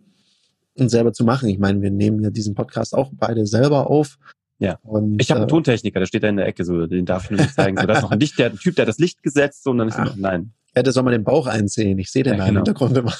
und 0.81 0.89
selber 0.89 1.13
zu 1.13 1.25
machen. 1.25 1.49
Ich 1.49 1.59
meine, 1.59 1.83
wir 1.83 1.91
nehmen 1.91 2.23
ja 2.23 2.31
diesen 2.31 2.55
Podcast 2.55 2.95
auch 2.95 3.11
beide 3.13 3.47
selber 3.47 3.89
auf. 3.89 4.19
Ja. 4.59 4.79
Und, 4.83 5.21
ich 5.21 5.31
habe 5.31 5.41
einen 5.41 5.49
äh, 5.49 5.51
Tontechniker, 5.51 6.01
der 6.01 6.07
steht 6.07 6.23
da 6.23 6.29
in 6.29 6.37
der 6.37 6.47
Ecke, 6.47 6.65
so, 6.65 6.87
den 6.87 7.07
darf 7.07 7.25
ich 7.25 7.31
nur 7.31 7.41
nicht 7.41 7.55
zeigen. 7.55 7.77
So, 7.77 7.87
da 7.87 7.95
ist 7.95 8.03
noch 8.03 8.11
ein, 8.11 8.21
Licht, 8.21 8.39
der, 8.39 8.55
Typ, 8.55 8.75
der 8.75 8.83
hat 8.83 8.89
das 8.89 8.99
Licht 8.99 9.23
gesetzt, 9.23 9.63
so, 9.63 9.71
und 9.71 9.79
dann 9.79 9.89
ist 9.89 9.99
er, 9.99 10.15
nein. 10.17 10.53
Ja, 10.75 10.83
der 10.83 10.93
soll 10.93 11.03
mal 11.03 11.13
den 11.13 11.25
Bauch 11.25 11.47
einziehen. 11.47 11.99
Ich 11.99 12.11
sehe 12.11 12.23
den 12.23 12.35
ja, 12.35 12.39
da 12.39 12.47
genau. 12.47 12.61
im 12.61 12.65
Hintergrund 12.67 12.97
immer. 12.97 13.15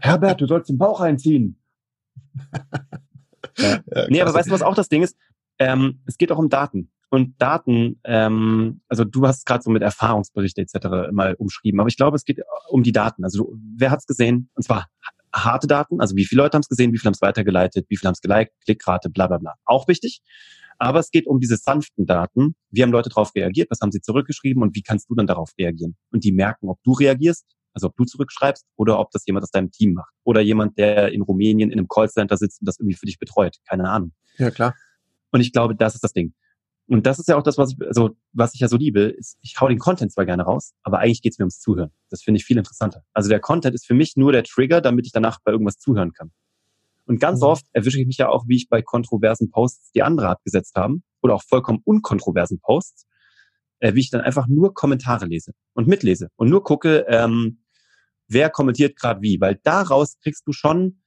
Herbert, 0.00 0.40
du 0.40 0.46
sollst 0.46 0.68
den 0.68 0.78
Bauch 0.78 1.00
einziehen. 1.00 1.58
ja. 3.58 3.80
ja 3.86 4.06
nee, 4.08 4.20
aber 4.20 4.34
weißt 4.34 4.48
du, 4.48 4.52
was 4.52 4.62
auch 4.62 4.74
das 4.74 4.88
Ding 4.88 5.02
ist? 5.02 5.16
Ähm, 5.58 6.00
es 6.06 6.18
geht 6.18 6.32
auch 6.32 6.38
um 6.38 6.48
Daten. 6.48 6.90
Und 7.10 7.40
Daten, 7.40 8.00
ähm, 8.04 8.80
also 8.88 9.04
du 9.04 9.26
hast 9.26 9.46
gerade 9.46 9.62
so 9.62 9.70
mit 9.70 9.82
Erfahrungsberichte 9.82 10.62
etc. 10.62 11.12
mal 11.12 11.34
umschrieben, 11.34 11.78
aber 11.78 11.88
ich 11.88 11.96
glaube, 11.96 12.16
es 12.16 12.24
geht 12.24 12.40
um 12.68 12.82
die 12.82 12.90
Daten. 12.90 13.22
Also 13.22 13.54
wer 13.76 13.92
hat's 13.92 14.06
gesehen? 14.06 14.50
Und 14.54 14.64
zwar 14.64 14.88
harte 15.34 15.66
Daten, 15.66 16.00
also 16.00 16.16
wie 16.16 16.24
viele 16.24 16.42
Leute 16.42 16.54
haben 16.54 16.62
es 16.62 16.68
gesehen, 16.68 16.92
wie 16.92 16.98
viele 16.98 17.08
haben 17.08 17.14
es 17.14 17.22
weitergeleitet, 17.22 17.86
wie 17.88 17.96
viele 17.96 18.08
haben 18.08 18.14
es 18.14 18.20
geliked, 18.20 18.52
Klickrate, 18.64 19.10
bla 19.10 19.26
bla 19.26 19.38
bla. 19.38 19.54
Auch 19.64 19.88
wichtig. 19.88 20.22
Aber 20.78 20.98
es 20.98 21.10
geht 21.10 21.26
um 21.26 21.40
diese 21.40 21.56
sanften 21.56 22.06
Daten. 22.06 22.56
Wie 22.70 22.82
haben 22.82 22.90
Leute 22.90 23.08
darauf 23.08 23.34
reagiert? 23.34 23.70
Was 23.70 23.80
haben 23.80 23.92
sie 23.92 24.00
zurückgeschrieben? 24.00 24.62
Und 24.62 24.74
wie 24.74 24.82
kannst 24.82 25.08
du 25.08 25.14
dann 25.14 25.26
darauf 25.26 25.50
reagieren? 25.58 25.96
Und 26.10 26.24
die 26.24 26.32
merken, 26.32 26.68
ob 26.68 26.82
du 26.82 26.92
reagierst, 26.92 27.46
also 27.72 27.88
ob 27.88 27.96
du 27.96 28.04
zurückschreibst 28.04 28.64
oder 28.76 28.98
ob 28.98 29.10
das 29.10 29.24
jemand 29.26 29.44
aus 29.44 29.50
deinem 29.50 29.70
Team 29.70 29.94
macht. 29.94 30.12
Oder 30.24 30.40
jemand, 30.40 30.78
der 30.78 31.12
in 31.12 31.22
Rumänien 31.22 31.70
in 31.70 31.78
einem 31.78 31.88
Callcenter 31.88 32.36
sitzt 32.36 32.60
und 32.60 32.66
das 32.66 32.78
irgendwie 32.78 32.96
für 32.96 33.06
dich 33.06 33.18
betreut. 33.18 33.56
Keine 33.68 33.88
Ahnung. 33.88 34.12
Ja, 34.38 34.50
klar. 34.50 34.74
Und 35.30 35.40
ich 35.40 35.52
glaube, 35.52 35.74
das 35.74 35.94
ist 35.94 36.04
das 36.04 36.12
Ding. 36.12 36.34
Und 36.86 37.06
das 37.06 37.18
ist 37.18 37.28
ja 37.28 37.36
auch 37.36 37.42
das, 37.42 37.56
was 37.56 37.72
ich, 37.72 37.86
also, 37.86 38.10
was 38.32 38.54
ich 38.54 38.60
ja 38.60 38.68
so 38.68 38.76
liebe, 38.76 39.00
ist, 39.00 39.38
ich 39.40 39.54
hau 39.58 39.68
den 39.68 39.78
Content 39.78 40.12
zwar 40.12 40.26
gerne 40.26 40.42
raus, 40.42 40.74
aber 40.82 40.98
eigentlich 40.98 41.22
geht's 41.22 41.38
mir 41.38 41.44
ums 41.44 41.60
Zuhören. 41.60 41.90
Das 42.10 42.22
finde 42.22 42.38
ich 42.38 42.44
viel 42.44 42.58
interessanter. 42.58 43.02
Also 43.14 43.30
der 43.30 43.40
Content 43.40 43.74
ist 43.74 43.86
für 43.86 43.94
mich 43.94 44.16
nur 44.16 44.32
der 44.32 44.44
Trigger, 44.44 44.80
damit 44.80 45.06
ich 45.06 45.12
danach 45.12 45.38
bei 45.42 45.52
irgendwas 45.52 45.78
zuhören 45.78 46.12
kann. 46.12 46.30
Und 47.06 47.20
ganz 47.20 47.40
mhm. 47.40 47.46
oft 47.46 47.66
erwische 47.72 48.00
ich 48.00 48.06
mich 48.06 48.18
ja 48.18 48.28
auch, 48.28 48.44
wie 48.48 48.56
ich 48.56 48.68
bei 48.68 48.82
kontroversen 48.82 49.50
Posts, 49.50 49.92
die 49.92 50.02
andere 50.02 50.28
abgesetzt 50.28 50.74
haben, 50.74 51.02
oder 51.22 51.34
auch 51.34 51.42
vollkommen 51.42 51.80
unkontroversen 51.84 52.60
Posts, 52.60 53.06
äh, 53.78 53.94
wie 53.94 54.00
ich 54.00 54.10
dann 54.10 54.20
einfach 54.20 54.46
nur 54.46 54.74
Kommentare 54.74 55.24
lese 55.26 55.52
und 55.72 55.88
mitlese 55.88 56.28
und 56.36 56.50
nur 56.50 56.62
gucke, 56.62 57.06
ähm, 57.08 57.64
wer 58.28 58.50
kommentiert 58.50 58.96
gerade 58.96 59.22
wie, 59.22 59.40
weil 59.40 59.58
daraus 59.62 60.18
kriegst 60.22 60.46
du 60.46 60.52
schon 60.52 61.00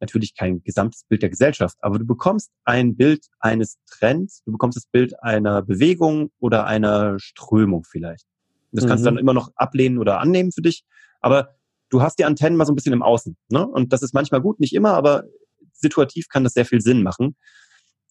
natürlich 0.00 0.34
kein 0.34 0.62
gesamtes 0.62 1.04
Bild 1.04 1.22
der 1.22 1.30
Gesellschaft, 1.30 1.76
aber 1.80 1.98
du 1.98 2.06
bekommst 2.06 2.50
ein 2.64 2.96
Bild 2.96 3.26
eines 3.40 3.78
Trends, 3.86 4.42
du 4.44 4.52
bekommst 4.52 4.76
das 4.76 4.86
Bild 4.86 5.20
einer 5.22 5.62
Bewegung 5.62 6.30
oder 6.38 6.66
einer 6.66 7.18
Strömung 7.18 7.84
vielleicht. 7.84 8.26
Das 8.72 8.84
mhm. 8.84 8.88
kannst 8.88 9.04
du 9.04 9.06
dann 9.06 9.14
mhm. 9.14 9.20
immer 9.20 9.34
noch 9.34 9.50
ablehnen 9.56 9.98
oder 9.98 10.20
annehmen 10.20 10.52
für 10.52 10.62
dich, 10.62 10.84
aber 11.20 11.56
du 11.90 12.02
hast 12.02 12.18
die 12.18 12.24
Antennen 12.24 12.56
mal 12.56 12.64
so 12.64 12.72
ein 12.72 12.76
bisschen 12.76 12.92
im 12.92 13.02
Außen. 13.02 13.36
Ne? 13.48 13.66
Und 13.66 13.92
das 13.92 14.02
ist 14.02 14.14
manchmal 14.14 14.40
gut, 14.40 14.60
nicht 14.60 14.74
immer, 14.74 14.94
aber 14.94 15.24
situativ 15.72 16.28
kann 16.28 16.44
das 16.44 16.54
sehr 16.54 16.66
viel 16.66 16.80
Sinn 16.80 17.02
machen. 17.02 17.36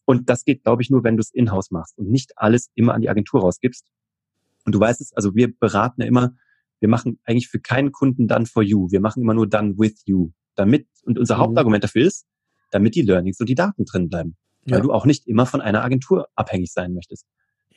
Und 0.06 0.29
das 0.29 0.46
geht, 0.46 0.63
glaube 0.63 0.82
ich, 0.82 0.89
nur, 0.89 1.03
wenn 1.03 1.17
du 1.17 1.22
es 1.22 1.34
in-house 1.34 1.70
machst 1.72 1.98
und 1.98 2.10
nicht 2.10 2.32
alles 2.38 2.70
immer 2.75 2.94
an 2.94 3.01
die 3.01 3.10
Agentur 3.10 3.41
rausgibst. 3.41 3.86
Und 4.65 4.74
du 4.74 4.79
weißt 4.79 5.01
es, 5.01 5.13
also 5.13 5.36
wir 5.36 5.53
beraten 5.53 6.01
ja 6.01 6.08
immer, 6.08 6.34
wir 6.79 6.89
machen 6.89 7.20
eigentlich 7.25 7.50
für 7.50 7.60
keinen 7.60 7.91
Kunden 7.91 8.27
done 8.27 8.46
for 8.46 8.63
you. 8.63 8.89
Wir 8.89 9.01
machen 9.01 9.22
immer 9.22 9.34
nur 9.34 9.48
done 9.48 9.77
with 9.77 10.03
you 10.06 10.32
damit, 10.57 10.87
und 11.03 11.17
unser 11.17 11.35
mhm. 11.35 11.41
Hauptargument 11.41 11.83
dafür 11.83 12.05
ist, 12.05 12.25
damit 12.71 12.95
die 12.95 13.01
Learnings 13.01 13.39
und 13.39 13.47
die 13.47 13.55
Daten 13.55 13.85
drin 13.85 14.09
bleiben. 14.09 14.35
Weil 14.65 14.79
ja. 14.79 14.83
du 14.83 14.91
auch 14.91 15.05
nicht 15.05 15.27
immer 15.27 15.45
von 15.45 15.61
einer 15.61 15.83
Agentur 15.83 16.27
abhängig 16.35 16.73
sein 16.73 16.93
möchtest. 16.93 17.25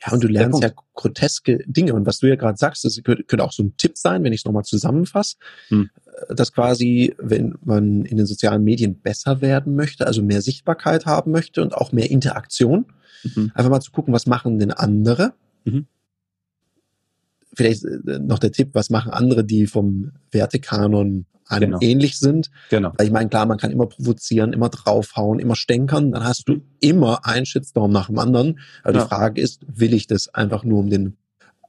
Ja, 0.03 0.11
und 0.11 0.23
du 0.23 0.27
lernst 0.27 0.61
ja 0.61 0.71
groteske 0.93 1.59
Dinge. 1.67 1.93
Und 1.93 2.05
was 2.05 2.19
du 2.19 2.27
ja 2.27 2.35
gerade 2.35 2.57
sagst, 2.57 2.83
das 2.83 3.01
könnte, 3.03 3.23
könnte 3.23 3.45
auch 3.45 3.51
so 3.51 3.63
ein 3.63 3.77
Tipp 3.77 3.97
sein, 3.97 4.23
wenn 4.23 4.33
ich 4.33 4.41
es 4.41 4.45
nochmal 4.45 4.63
zusammenfasse, 4.63 5.37
hm. 5.67 5.89
Äh, 6.27 6.35
dass 6.35 6.51
quasi, 6.51 7.13
wenn 7.19 7.55
man 7.63 8.03
in 8.03 8.17
den 8.17 8.25
sozialen 8.25 8.63
Medien 8.63 8.99
besser 8.99 9.41
werden 9.41 9.75
möchte, 9.75 10.07
also 10.07 10.23
mehr 10.23 10.41
Sichtbarkeit 10.41 11.05
haben 11.05 11.31
möchte 11.31 11.61
und 11.61 11.75
auch 11.75 11.91
mehr 11.91 12.09
Interaktion, 12.09 12.85
mhm. 13.23 13.51
einfach 13.53 13.69
mal 13.69 13.79
zu 13.79 13.91
gucken, 13.91 14.13
was 14.13 14.25
machen 14.25 14.59
denn 14.59 14.71
andere? 14.71 15.33
Mhm 15.63 15.85
vielleicht 17.53 17.83
äh, 17.83 18.19
noch 18.19 18.39
der 18.39 18.51
Tipp, 18.51 18.69
was 18.73 18.89
machen 18.89 19.11
andere, 19.11 19.43
die 19.43 19.67
vom 19.67 20.11
Wertekanon 20.31 21.25
einem 21.47 21.71
genau. 21.71 21.81
ähnlich 21.81 22.17
sind. 22.17 22.49
Genau. 22.69 22.93
Weil 22.97 23.07
ich 23.07 23.11
meine, 23.11 23.29
klar, 23.29 23.45
man 23.45 23.57
kann 23.57 23.71
immer 23.71 23.87
provozieren, 23.87 24.53
immer 24.53 24.69
draufhauen, 24.69 25.39
immer 25.39 25.55
stänkern, 25.55 26.11
dann 26.11 26.23
hast 26.23 26.47
du 26.47 26.61
immer 26.79 27.25
einen 27.25 27.45
Shitstorm 27.45 27.91
nach 27.91 28.07
dem 28.07 28.19
anderen. 28.19 28.59
Aber 28.83 28.95
ja. 28.95 29.03
die 29.03 29.07
Frage 29.07 29.41
ist, 29.41 29.61
will 29.67 29.93
ich 29.93 30.07
das 30.07 30.29
einfach 30.29 30.63
nur 30.63 30.79
um 30.79 30.89
den 30.89 31.17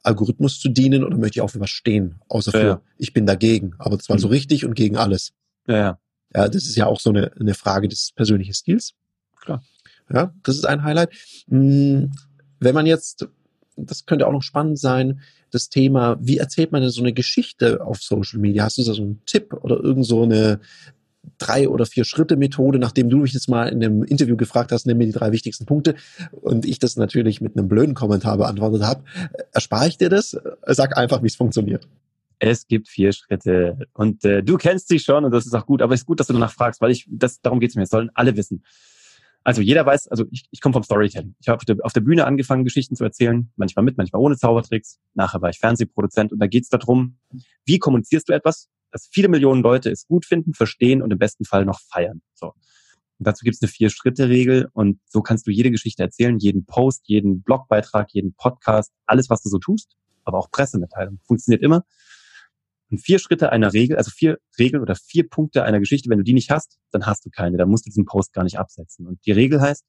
Algorithmus 0.04 0.60
zu 0.60 0.68
dienen 0.68 1.04
oder 1.04 1.16
möchte 1.16 1.38
ich 1.38 1.42
auch 1.42 1.50
für 1.50 1.60
was 1.60 1.70
stehen? 1.70 2.20
Außer 2.28 2.52
für, 2.52 2.66
ja. 2.66 2.80
ich 2.96 3.12
bin 3.12 3.26
dagegen, 3.26 3.74
aber 3.78 3.98
zwar 3.98 4.16
mhm. 4.16 4.20
so 4.20 4.28
richtig 4.28 4.64
und 4.64 4.74
gegen 4.74 4.96
alles. 4.96 5.32
Ja, 5.66 5.76
ja. 5.76 5.98
Ja, 6.34 6.48
das 6.48 6.64
ist 6.64 6.76
ja 6.76 6.86
auch 6.86 6.98
so 6.98 7.10
eine, 7.10 7.32
eine 7.38 7.54
Frage 7.54 7.88
des 7.88 8.12
persönlichen 8.14 8.54
Stils. 8.54 8.94
Klar. 9.40 9.62
Ja, 10.12 10.32
das 10.42 10.56
ist 10.56 10.64
ein 10.64 10.82
Highlight. 10.82 11.12
Hm, 11.48 12.12
wenn 12.58 12.74
man 12.74 12.86
jetzt, 12.86 13.28
das 13.76 14.06
könnte 14.06 14.26
auch 14.26 14.32
noch 14.32 14.42
spannend 14.42 14.78
sein, 14.78 15.20
das 15.52 15.68
Thema, 15.68 16.16
wie 16.20 16.38
erzählt 16.38 16.72
man 16.72 16.82
denn 16.82 16.90
so 16.90 17.02
eine 17.02 17.12
Geschichte 17.12 17.84
auf 17.84 18.02
Social 18.02 18.40
Media? 18.40 18.64
Hast 18.64 18.78
du 18.78 18.84
da 18.84 18.94
so 18.94 19.02
einen 19.02 19.22
Tipp 19.26 19.52
oder 19.52 19.76
irgend 19.76 20.06
so 20.06 20.22
eine 20.22 20.60
drei 21.38 21.68
oder 21.68 21.86
vier 21.86 22.04
Schritte 22.04 22.36
Methode, 22.36 22.78
nachdem 22.78 23.08
du 23.08 23.18
mich 23.18 23.32
jetzt 23.32 23.48
mal 23.48 23.68
in 23.68 23.82
einem 23.82 24.02
Interview 24.02 24.36
gefragt 24.36 24.72
hast, 24.72 24.86
nimm 24.86 24.98
mir 24.98 25.06
die 25.06 25.12
drei 25.12 25.32
wichtigsten 25.32 25.66
Punkte 25.66 25.94
und 26.32 26.64
ich 26.64 26.78
das 26.78 26.96
natürlich 26.96 27.40
mit 27.40 27.56
einem 27.56 27.68
blöden 27.68 27.94
Kommentar 27.94 28.38
beantwortet 28.38 28.82
habe, 28.82 29.04
erspare 29.52 29.88
ich 29.88 29.98
dir 29.98 30.08
das? 30.08 30.36
Sag 30.66 30.96
einfach, 30.96 31.22
wie 31.22 31.28
es 31.28 31.36
funktioniert. 31.36 31.88
Es 32.38 32.66
gibt 32.66 32.88
vier 32.88 33.12
Schritte 33.12 33.86
und 33.92 34.24
äh, 34.24 34.42
du 34.42 34.56
kennst 34.56 34.88
sie 34.88 34.98
schon 34.98 35.24
und 35.24 35.30
das 35.30 35.46
ist 35.46 35.54
auch 35.54 35.66
gut, 35.66 35.80
aber 35.80 35.94
es 35.94 36.00
ist 36.00 36.06
gut, 36.06 36.18
dass 36.18 36.26
du 36.26 36.32
danach 36.32 36.52
fragst, 36.52 36.80
weil 36.80 36.90
ich 36.90 37.06
das 37.08 37.40
darum 37.40 37.60
geht 37.60 37.70
es 37.70 37.76
mir. 37.76 37.82
Es 37.82 37.90
sollen 37.90 38.10
alle 38.14 38.36
wissen. 38.36 38.64
Also 39.44 39.60
jeder 39.60 39.84
weiß, 39.84 40.08
also 40.08 40.24
ich, 40.30 40.44
ich 40.50 40.60
komme 40.60 40.72
vom 40.72 40.84
Storytelling. 40.84 41.34
Ich 41.40 41.48
habe 41.48 41.56
auf 41.56 41.64
der, 41.64 41.76
auf 41.82 41.92
der 41.92 42.00
Bühne 42.00 42.26
angefangen, 42.26 42.64
Geschichten 42.64 42.94
zu 42.94 43.04
erzählen, 43.04 43.50
manchmal 43.56 43.84
mit, 43.84 43.96
manchmal 43.96 44.22
ohne 44.22 44.36
Zaubertricks. 44.36 45.00
Nachher 45.14 45.42
war 45.42 45.50
ich 45.50 45.58
Fernsehproduzent 45.58 46.32
und 46.32 46.38
da 46.38 46.46
geht 46.46 46.64
es 46.64 46.68
darum, 46.68 47.18
wie 47.64 47.78
kommunizierst 47.78 48.28
du 48.28 48.32
etwas, 48.32 48.68
dass 48.92 49.08
viele 49.10 49.28
Millionen 49.28 49.62
Leute 49.62 49.90
es 49.90 50.06
gut 50.06 50.26
finden, 50.26 50.54
verstehen 50.54 51.02
und 51.02 51.10
im 51.12 51.18
besten 51.18 51.44
Fall 51.44 51.64
noch 51.64 51.80
feiern. 51.80 52.22
So. 52.34 52.48
Und 53.18 53.26
dazu 53.26 53.44
gibt 53.44 53.56
es 53.56 53.62
eine 53.62 53.68
Vier-Schritte-Regel 53.68 54.68
und 54.72 55.00
so 55.06 55.22
kannst 55.22 55.46
du 55.46 55.50
jede 55.50 55.70
Geschichte 55.70 56.02
erzählen, 56.02 56.38
jeden 56.38 56.64
Post, 56.64 57.02
jeden 57.06 57.42
Blogbeitrag, 57.42 58.12
jeden 58.12 58.34
Podcast, 58.34 58.92
alles, 59.06 59.30
was 59.30 59.42
du 59.42 59.48
so 59.48 59.58
tust, 59.58 59.96
aber 60.24 60.38
auch 60.38 60.50
Pressemitteilung. 60.50 61.18
Funktioniert 61.26 61.62
immer. 61.62 61.84
Und 62.92 62.98
vier 62.98 63.18
Schritte 63.18 63.52
einer 63.52 63.72
Regel, 63.72 63.96
also 63.96 64.10
vier 64.10 64.38
Regeln 64.58 64.82
oder 64.82 64.94
vier 64.94 65.26
Punkte 65.26 65.64
einer 65.64 65.80
Geschichte, 65.80 66.10
wenn 66.10 66.18
du 66.18 66.24
die 66.24 66.34
nicht 66.34 66.50
hast, 66.50 66.76
dann 66.90 67.06
hast 67.06 67.24
du 67.24 67.30
keine. 67.30 67.56
Dann 67.56 67.70
musst 67.70 67.86
du 67.86 67.88
diesen 67.88 68.04
Post 68.04 68.34
gar 68.34 68.44
nicht 68.44 68.58
absetzen. 68.58 69.06
Und 69.06 69.24
die 69.24 69.32
Regel 69.32 69.62
heißt, 69.62 69.86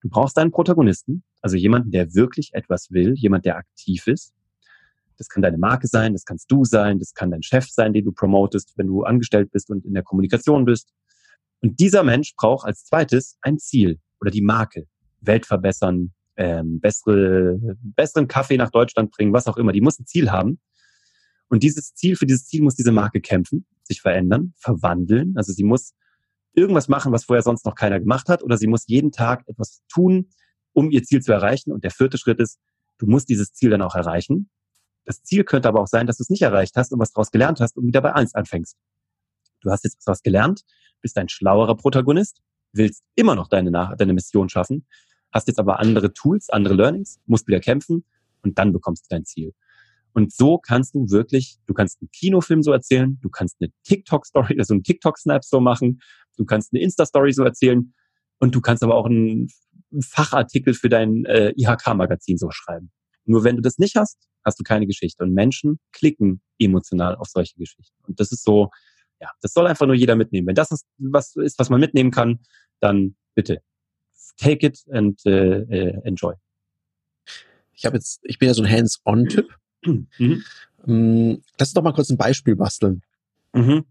du 0.00 0.08
brauchst 0.08 0.36
einen 0.36 0.50
Protagonisten, 0.50 1.22
also 1.42 1.56
jemanden, 1.56 1.92
der 1.92 2.12
wirklich 2.12 2.52
etwas 2.52 2.90
will, 2.90 3.14
jemand, 3.14 3.44
der 3.44 3.56
aktiv 3.56 4.08
ist. 4.08 4.34
Das 5.16 5.28
kann 5.28 5.42
deine 5.42 5.58
Marke 5.58 5.86
sein, 5.86 6.12
das 6.12 6.24
kannst 6.24 6.50
du 6.50 6.64
sein, 6.64 6.98
das 6.98 7.14
kann 7.14 7.30
dein 7.30 7.44
Chef 7.44 7.68
sein, 7.68 7.92
den 7.92 8.04
du 8.04 8.10
promotest, 8.10 8.72
wenn 8.76 8.88
du 8.88 9.04
angestellt 9.04 9.52
bist 9.52 9.70
und 9.70 9.84
in 9.84 9.94
der 9.94 10.02
Kommunikation 10.02 10.64
bist. 10.64 10.92
Und 11.60 11.78
dieser 11.78 12.02
Mensch 12.02 12.34
braucht 12.34 12.66
als 12.66 12.84
zweites 12.84 13.38
ein 13.42 13.58
Ziel 13.58 14.00
oder 14.20 14.32
die 14.32 14.42
Marke. 14.42 14.88
Welt 15.20 15.46
verbessern, 15.46 16.12
ähm, 16.34 16.80
bessere, 16.80 17.60
besseren 17.80 18.26
Kaffee 18.26 18.56
nach 18.56 18.72
Deutschland 18.72 19.12
bringen, 19.12 19.32
was 19.32 19.46
auch 19.46 19.56
immer. 19.56 19.70
Die 19.70 19.80
muss 19.80 20.00
ein 20.00 20.06
Ziel 20.06 20.32
haben. 20.32 20.58
Und 21.54 21.62
dieses 21.62 21.94
Ziel, 21.94 22.16
für 22.16 22.26
dieses 22.26 22.46
Ziel 22.46 22.62
muss 22.62 22.74
diese 22.74 22.90
Marke 22.90 23.20
kämpfen, 23.20 23.64
sich 23.84 24.00
verändern, 24.00 24.54
verwandeln. 24.56 25.34
Also 25.36 25.52
sie 25.52 25.62
muss 25.62 25.94
irgendwas 26.52 26.88
machen, 26.88 27.12
was 27.12 27.26
vorher 27.26 27.44
sonst 27.44 27.64
noch 27.64 27.76
keiner 27.76 28.00
gemacht 28.00 28.28
hat, 28.28 28.42
oder 28.42 28.58
sie 28.58 28.66
muss 28.66 28.88
jeden 28.88 29.12
Tag 29.12 29.44
etwas 29.46 29.80
tun, 29.86 30.30
um 30.72 30.90
ihr 30.90 31.04
Ziel 31.04 31.22
zu 31.22 31.32
erreichen. 31.32 31.70
Und 31.70 31.84
der 31.84 31.92
vierte 31.92 32.18
Schritt 32.18 32.40
ist, 32.40 32.58
du 32.98 33.06
musst 33.06 33.28
dieses 33.28 33.52
Ziel 33.52 33.70
dann 33.70 33.82
auch 33.82 33.94
erreichen. 33.94 34.50
Das 35.04 35.22
Ziel 35.22 35.44
könnte 35.44 35.68
aber 35.68 35.80
auch 35.80 35.86
sein, 35.86 36.08
dass 36.08 36.16
du 36.16 36.24
es 36.24 36.28
nicht 36.28 36.42
erreicht 36.42 36.74
hast 36.74 36.92
und 36.92 36.98
was 36.98 37.12
daraus 37.12 37.30
gelernt 37.30 37.60
hast 37.60 37.76
und 37.76 37.86
wieder 37.86 38.00
bei 38.00 38.12
eins 38.12 38.34
anfängst. 38.34 38.76
Du 39.60 39.70
hast 39.70 39.84
jetzt 39.84 40.04
was 40.08 40.22
gelernt, 40.22 40.62
bist 41.02 41.16
ein 41.18 41.28
schlauerer 41.28 41.76
Protagonist, 41.76 42.40
willst 42.72 43.04
immer 43.14 43.36
noch 43.36 43.46
deine, 43.46 43.70
deine 43.96 44.12
Mission 44.12 44.48
schaffen, 44.48 44.88
hast 45.30 45.46
jetzt 45.46 45.60
aber 45.60 45.78
andere 45.78 46.12
Tools, 46.12 46.50
andere 46.50 46.74
Learnings, 46.74 47.20
musst 47.26 47.46
wieder 47.46 47.60
kämpfen 47.60 48.04
und 48.42 48.58
dann 48.58 48.72
bekommst 48.72 49.04
du 49.04 49.14
dein 49.14 49.24
Ziel. 49.24 49.54
Und 50.14 50.32
so 50.32 50.58
kannst 50.58 50.94
du 50.94 51.10
wirklich, 51.10 51.58
du 51.66 51.74
kannst 51.74 52.00
einen 52.00 52.10
Kinofilm 52.10 52.62
so 52.62 52.72
erzählen, 52.72 53.18
du 53.20 53.28
kannst 53.28 53.56
eine 53.60 53.70
TikTok-Story, 53.82 54.56
also 54.58 54.74
einen 54.74 54.82
TikTok-Snap 54.82 55.44
so 55.44 55.60
machen, 55.60 56.00
du 56.36 56.44
kannst 56.44 56.72
eine 56.72 56.82
Insta-Story 56.82 57.32
so 57.32 57.44
erzählen 57.44 57.92
und 58.38 58.54
du 58.54 58.60
kannst 58.60 58.82
aber 58.82 58.94
auch 58.94 59.06
einen 59.06 59.48
Fachartikel 60.00 60.74
für 60.74 60.88
dein 60.88 61.24
äh, 61.26 61.52
IHK-Magazin 61.56 62.38
so 62.38 62.50
schreiben. 62.50 62.90
Nur 63.26 63.44
wenn 63.44 63.56
du 63.56 63.62
das 63.62 63.78
nicht 63.78 63.96
hast, 63.96 64.18
hast 64.44 64.58
du 64.58 64.64
keine 64.64 64.86
Geschichte. 64.86 65.24
Und 65.24 65.34
Menschen 65.34 65.80
klicken 65.92 66.40
emotional 66.58 67.16
auf 67.16 67.28
solche 67.28 67.56
Geschichten. 67.56 67.96
Und 68.06 68.20
das 68.20 68.32
ist 68.32 68.44
so, 68.44 68.70
ja, 69.20 69.30
das 69.40 69.52
soll 69.52 69.66
einfach 69.66 69.86
nur 69.86 69.94
jeder 69.94 70.16
mitnehmen. 70.16 70.46
Wenn 70.46 70.54
das 70.54 70.70
ist, 70.70 70.86
was 70.98 71.34
ist, 71.36 71.58
was 71.58 71.70
man 71.70 71.80
mitnehmen 71.80 72.10
kann, 72.10 72.40
dann 72.80 73.16
bitte 73.34 73.62
take 74.36 74.66
it 74.66 74.84
and 74.90 75.20
äh, 75.26 75.60
äh, 75.60 76.00
enjoy. 76.04 76.34
Ich 77.72 77.86
habe 77.86 77.96
jetzt, 77.96 78.20
ich 78.22 78.38
bin 78.38 78.48
ja 78.48 78.54
so 78.54 78.62
ein 78.62 78.70
Hands-on-Typ. 78.70 79.54
Mhm. 79.86 80.42
Mm, 80.86 81.42
lass 81.58 81.68
uns 81.68 81.74
doch 81.74 81.82
mal 81.82 81.92
kurz 81.92 82.10
ein 82.10 82.16
Beispiel 82.16 82.56
basteln. 82.56 83.02
Mhm. 83.52 83.84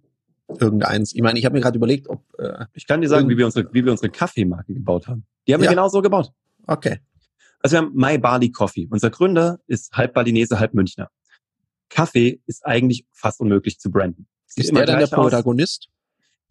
Irgendeins. 0.60 1.14
Ich 1.14 1.22
meine, 1.22 1.40
ich 1.40 1.46
habe 1.46 1.56
mir 1.56 1.62
gerade 1.62 1.78
überlegt, 1.78 2.10
ob. 2.10 2.24
Äh, 2.38 2.66
ich 2.74 2.86
kann 2.86 3.02
dir 3.02 3.08
sagen, 3.08 3.30
wie 3.30 3.38
wir 3.38 3.46
unsere, 3.46 3.74
wie 3.74 3.84
wir 3.84 3.92
unsere 3.92 4.10
Kaffeemarke 4.10 4.74
gebaut 4.74 5.08
haben. 5.08 5.26
Die 5.48 5.54
haben 5.54 5.62
ja. 5.62 5.70
wir 5.70 5.76
genau 5.76 5.88
so 5.88 6.02
gebaut. 6.02 6.32
Okay. 6.68 7.00
Also 7.60 7.76
wir 7.76 7.82
haben 7.82 7.94
My 7.96 8.18
Barley 8.18 8.52
Coffee. 8.52 8.88
Unser 8.90 9.10
Gründer 9.10 9.60
ist 9.68 9.94
halb 9.94 10.14
Balinese, 10.14 10.60
halb 10.60 10.74
Münchner. 10.74 11.10
Kaffee 11.90 12.42
ist 12.46 12.66
eigentlich 12.66 13.06
fast 13.12 13.40
unmöglich 13.40 13.80
zu 13.80 13.90
branden. 13.90 14.28
Ist 14.56 14.76
der 14.76 14.86
dann 14.86 15.00
der 15.00 15.08
Protagonist? 15.08 15.90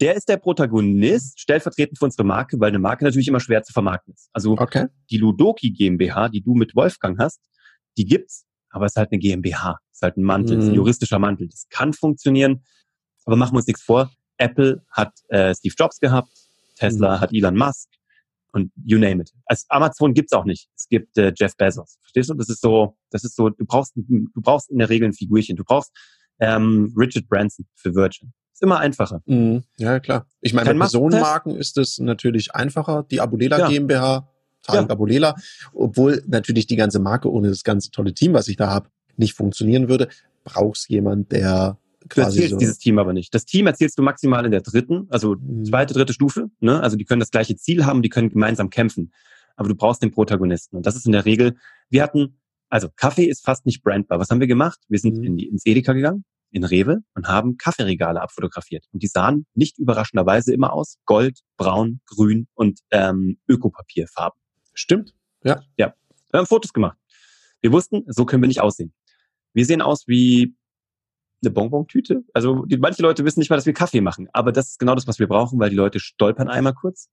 Der 0.01 0.15
ist 0.15 0.27
der 0.27 0.37
Protagonist, 0.37 1.39
stellvertretend 1.39 1.99
für 1.99 2.05
unsere 2.05 2.23
Marke, 2.23 2.59
weil 2.59 2.69
eine 2.69 2.79
Marke 2.79 3.03
natürlich 3.03 3.27
immer 3.27 3.39
schwer 3.39 3.63
zu 3.63 3.71
vermarkten 3.71 4.13
ist. 4.13 4.29
Also 4.33 4.57
okay. 4.57 4.87
die 5.09 5.17
Ludoki 5.17 5.71
GmbH, 5.71 6.29
die 6.29 6.41
du 6.41 6.55
mit 6.55 6.75
Wolfgang 6.75 7.19
hast, 7.19 7.41
die 7.97 8.05
gibt's, 8.05 8.45
aber 8.73 8.85
es 8.85 8.93
ist 8.93 8.97
halt 8.97 9.11
eine 9.11 9.19
GmbH, 9.19 9.79
es 9.91 9.97
ist 9.97 10.01
halt 10.01 10.17
ein 10.17 10.23
Mantel, 10.23 10.57
ist 10.57 10.65
ein 10.65 10.69
mhm. 10.71 10.75
juristischer 10.75 11.19
Mantel. 11.19 11.47
Das 11.47 11.67
kann 11.69 11.93
funktionieren, 11.93 12.63
aber 13.25 13.35
machen 13.35 13.53
wir 13.53 13.57
uns 13.57 13.67
nichts 13.67 13.83
vor. 13.83 14.11
Apple 14.37 14.83
hat 14.89 15.13
äh, 15.29 15.53
Steve 15.55 15.75
Jobs 15.77 15.99
gehabt, 15.99 16.29
Tesla 16.75 17.17
mm. 17.17 17.21
hat 17.21 17.29
Elon 17.31 17.55
Musk 17.55 17.87
und 18.51 18.71
you 18.83 18.97
name 18.97 19.21
it. 19.21 19.31
Also 19.45 19.65
Amazon 19.69 20.13
gibt's 20.13 20.33
auch 20.33 20.43
nicht. 20.43 20.69
Es 20.75 20.87
gibt 20.87 21.17
äh, 21.17 21.31
Jeff 21.35 21.55
Bezos. 21.55 21.97
Verstehst 22.01 22.29
du? 22.29 22.33
Das 22.33 22.49
ist 22.49 22.61
so, 22.61 22.97
das 23.11 23.23
ist 23.23 23.35
so, 23.35 23.49
du 23.49 23.63
brauchst, 23.65 23.93
du 23.95 24.41
brauchst 24.41 24.71
in 24.71 24.79
der 24.79 24.89
Regel 24.89 25.09
ein 25.09 25.13
Figurchen. 25.13 25.55
Du 25.55 25.63
brauchst 25.63 25.91
ähm, 26.39 26.93
Richard 26.97 27.27
Branson 27.27 27.65
für 27.75 27.93
Virgin. 27.93 28.33
Ist 28.53 28.61
immer 28.61 28.79
einfacher. 28.79 29.21
Mhm. 29.25 29.63
Ja, 29.77 29.99
klar. 29.99 30.27
Ich 30.41 30.53
meine, 30.53 30.71
bei 30.73 30.79
Personenmarken 30.79 31.55
ist 31.55 31.77
es 31.77 31.99
natürlich 31.99 32.53
einfacher. 32.53 33.05
Die 33.09 33.21
Abulela 33.21 33.59
ja. 33.59 33.67
GmbH, 33.67 34.27
Tarek 34.63 34.87
ja. 34.87 34.89
Abulela, 34.89 35.35
obwohl 35.73 36.23
natürlich 36.27 36.67
die 36.67 36.75
ganze 36.75 36.99
Marke 36.99 37.31
ohne 37.31 37.49
das 37.49 37.63
ganze 37.63 37.91
tolle 37.91 38.13
Team, 38.13 38.33
was 38.33 38.47
ich 38.47 38.57
da 38.57 38.69
habe, 38.69 38.89
nicht 39.17 39.33
funktionieren 39.33 39.89
würde, 39.89 40.07
brauchst 40.43 40.89
jemand, 40.89 41.31
der 41.31 41.77
Du 42.09 42.21
erzählst 42.21 42.51
so 42.51 42.57
dieses 42.57 42.77
Team 42.77 42.99
aber 42.99 43.13
nicht. 43.13 43.33
Das 43.33 43.45
Team 43.45 43.67
erzählst 43.67 43.97
du 43.97 44.03
maximal 44.03 44.45
in 44.45 44.51
der 44.51 44.61
dritten, 44.61 45.07
also 45.09 45.35
mhm. 45.35 45.65
zweite, 45.65 45.93
dritte 45.93 46.13
Stufe. 46.13 46.49
Ne? 46.59 46.81
Also 46.81 46.97
die 46.97 47.05
können 47.05 47.19
das 47.19 47.31
gleiche 47.31 47.55
Ziel 47.55 47.85
haben, 47.85 48.01
die 48.01 48.09
können 48.09 48.29
gemeinsam 48.29 48.69
kämpfen. 48.69 49.13
Aber 49.55 49.69
du 49.69 49.75
brauchst 49.75 50.01
den 50.01 50.11
Protagonisten. 50.11 50.75
Und 50.75 50.85
das 50.85 50.95
ist 50.95 51.05
in 51.05 51.11
der 51.11 51.25
Regel, 51.25 51.55
wir 51.89 52.03
hatten, 52.03 52.39
also 52.69 52.89
Kaffee 52.95 53.25
ist 53.25 53.45
fast 53.45 53.65
nicht 53.65 53.83
brandbar. 53.83 54.19
Was 54.19 54.29
haben 54.29 54.39
wir 54.39 54.47
gemacht? 54.47 54.79
Wir 54.89 54.99
sind 54.99 55.17
mhm. 55.17 55.23
in 55.23 55.37
die, 55.37 55.47
ins 55.47 55.65
Edeka 55.65 55.93
gegangen, 55.93 56.25
in 56.51 56.63
Rewe 56.63 57.03
und 57.15 57.27
haben 57.27 57.57
Kaffeeregale 57.57 58.21
abfotografiert. 58.21 58.85
Und 58.91 59.03
die 59.03 59.07
sahen 59.07 59.45
nicht 59.53 59.77
überraschenderweise 59.77 60.53
immer 60.53 60.73
aus 60.73 60.97
Gold, 61.05 61.39
Braun, 61.57 62.01
Grün 62.05 62.47
und 62.53 62.79
ähm, 62.91 63.37
Ökopapierfarben. 63.47 64.42
Stimmt. 64.73 65.13
Ja. 65.43 65.61
Ja. 65.77 65.95
Wir 66.31 66.39
haben 66.39 66.47
Fotos 66.47 66.73
gemacht. 66.73 66.97
Wir 67.61 67.71
wussten, 67.71 68.03
so 68.07 68.25
können 68.25 68.43
wir 68.43 68.47
nicht 68.47 68.61
aussehen. 68.61 68.93
Wir 69.53 69.65
sehen 69.65 69.81
aus 69.81 70.07
wie 70.07 70.55
eine 71.43 71.51
Bonbon-Tüte. 71.51 72.23
Also 72.33 72.65
die, 72.65 72.77
manche 72.77 73.01
Leute 73.01 73.23
wissen 73.25 73.39
nicht 73.39 73.49
mal, 73.49 73.55
dass 73.55 73.65
wir 73.65 73.73
Kaffee 73.73 74.01
machen, 74.01 74.27
aber 74.33 74.51
das 74.51 74.69
ist 74.69 74.79
genau 74.79 74.95
das, 74.95 75.07
was 75.07 75.19
wir 75.19 75.27
brauchen, 75.27 75.59
weil 75.59 75.69
die 75.69 75.75
Leute 75.75 75.99
stolpern 75.99 76.47
einmal 76.47 76.73
kurz 76.73 77.09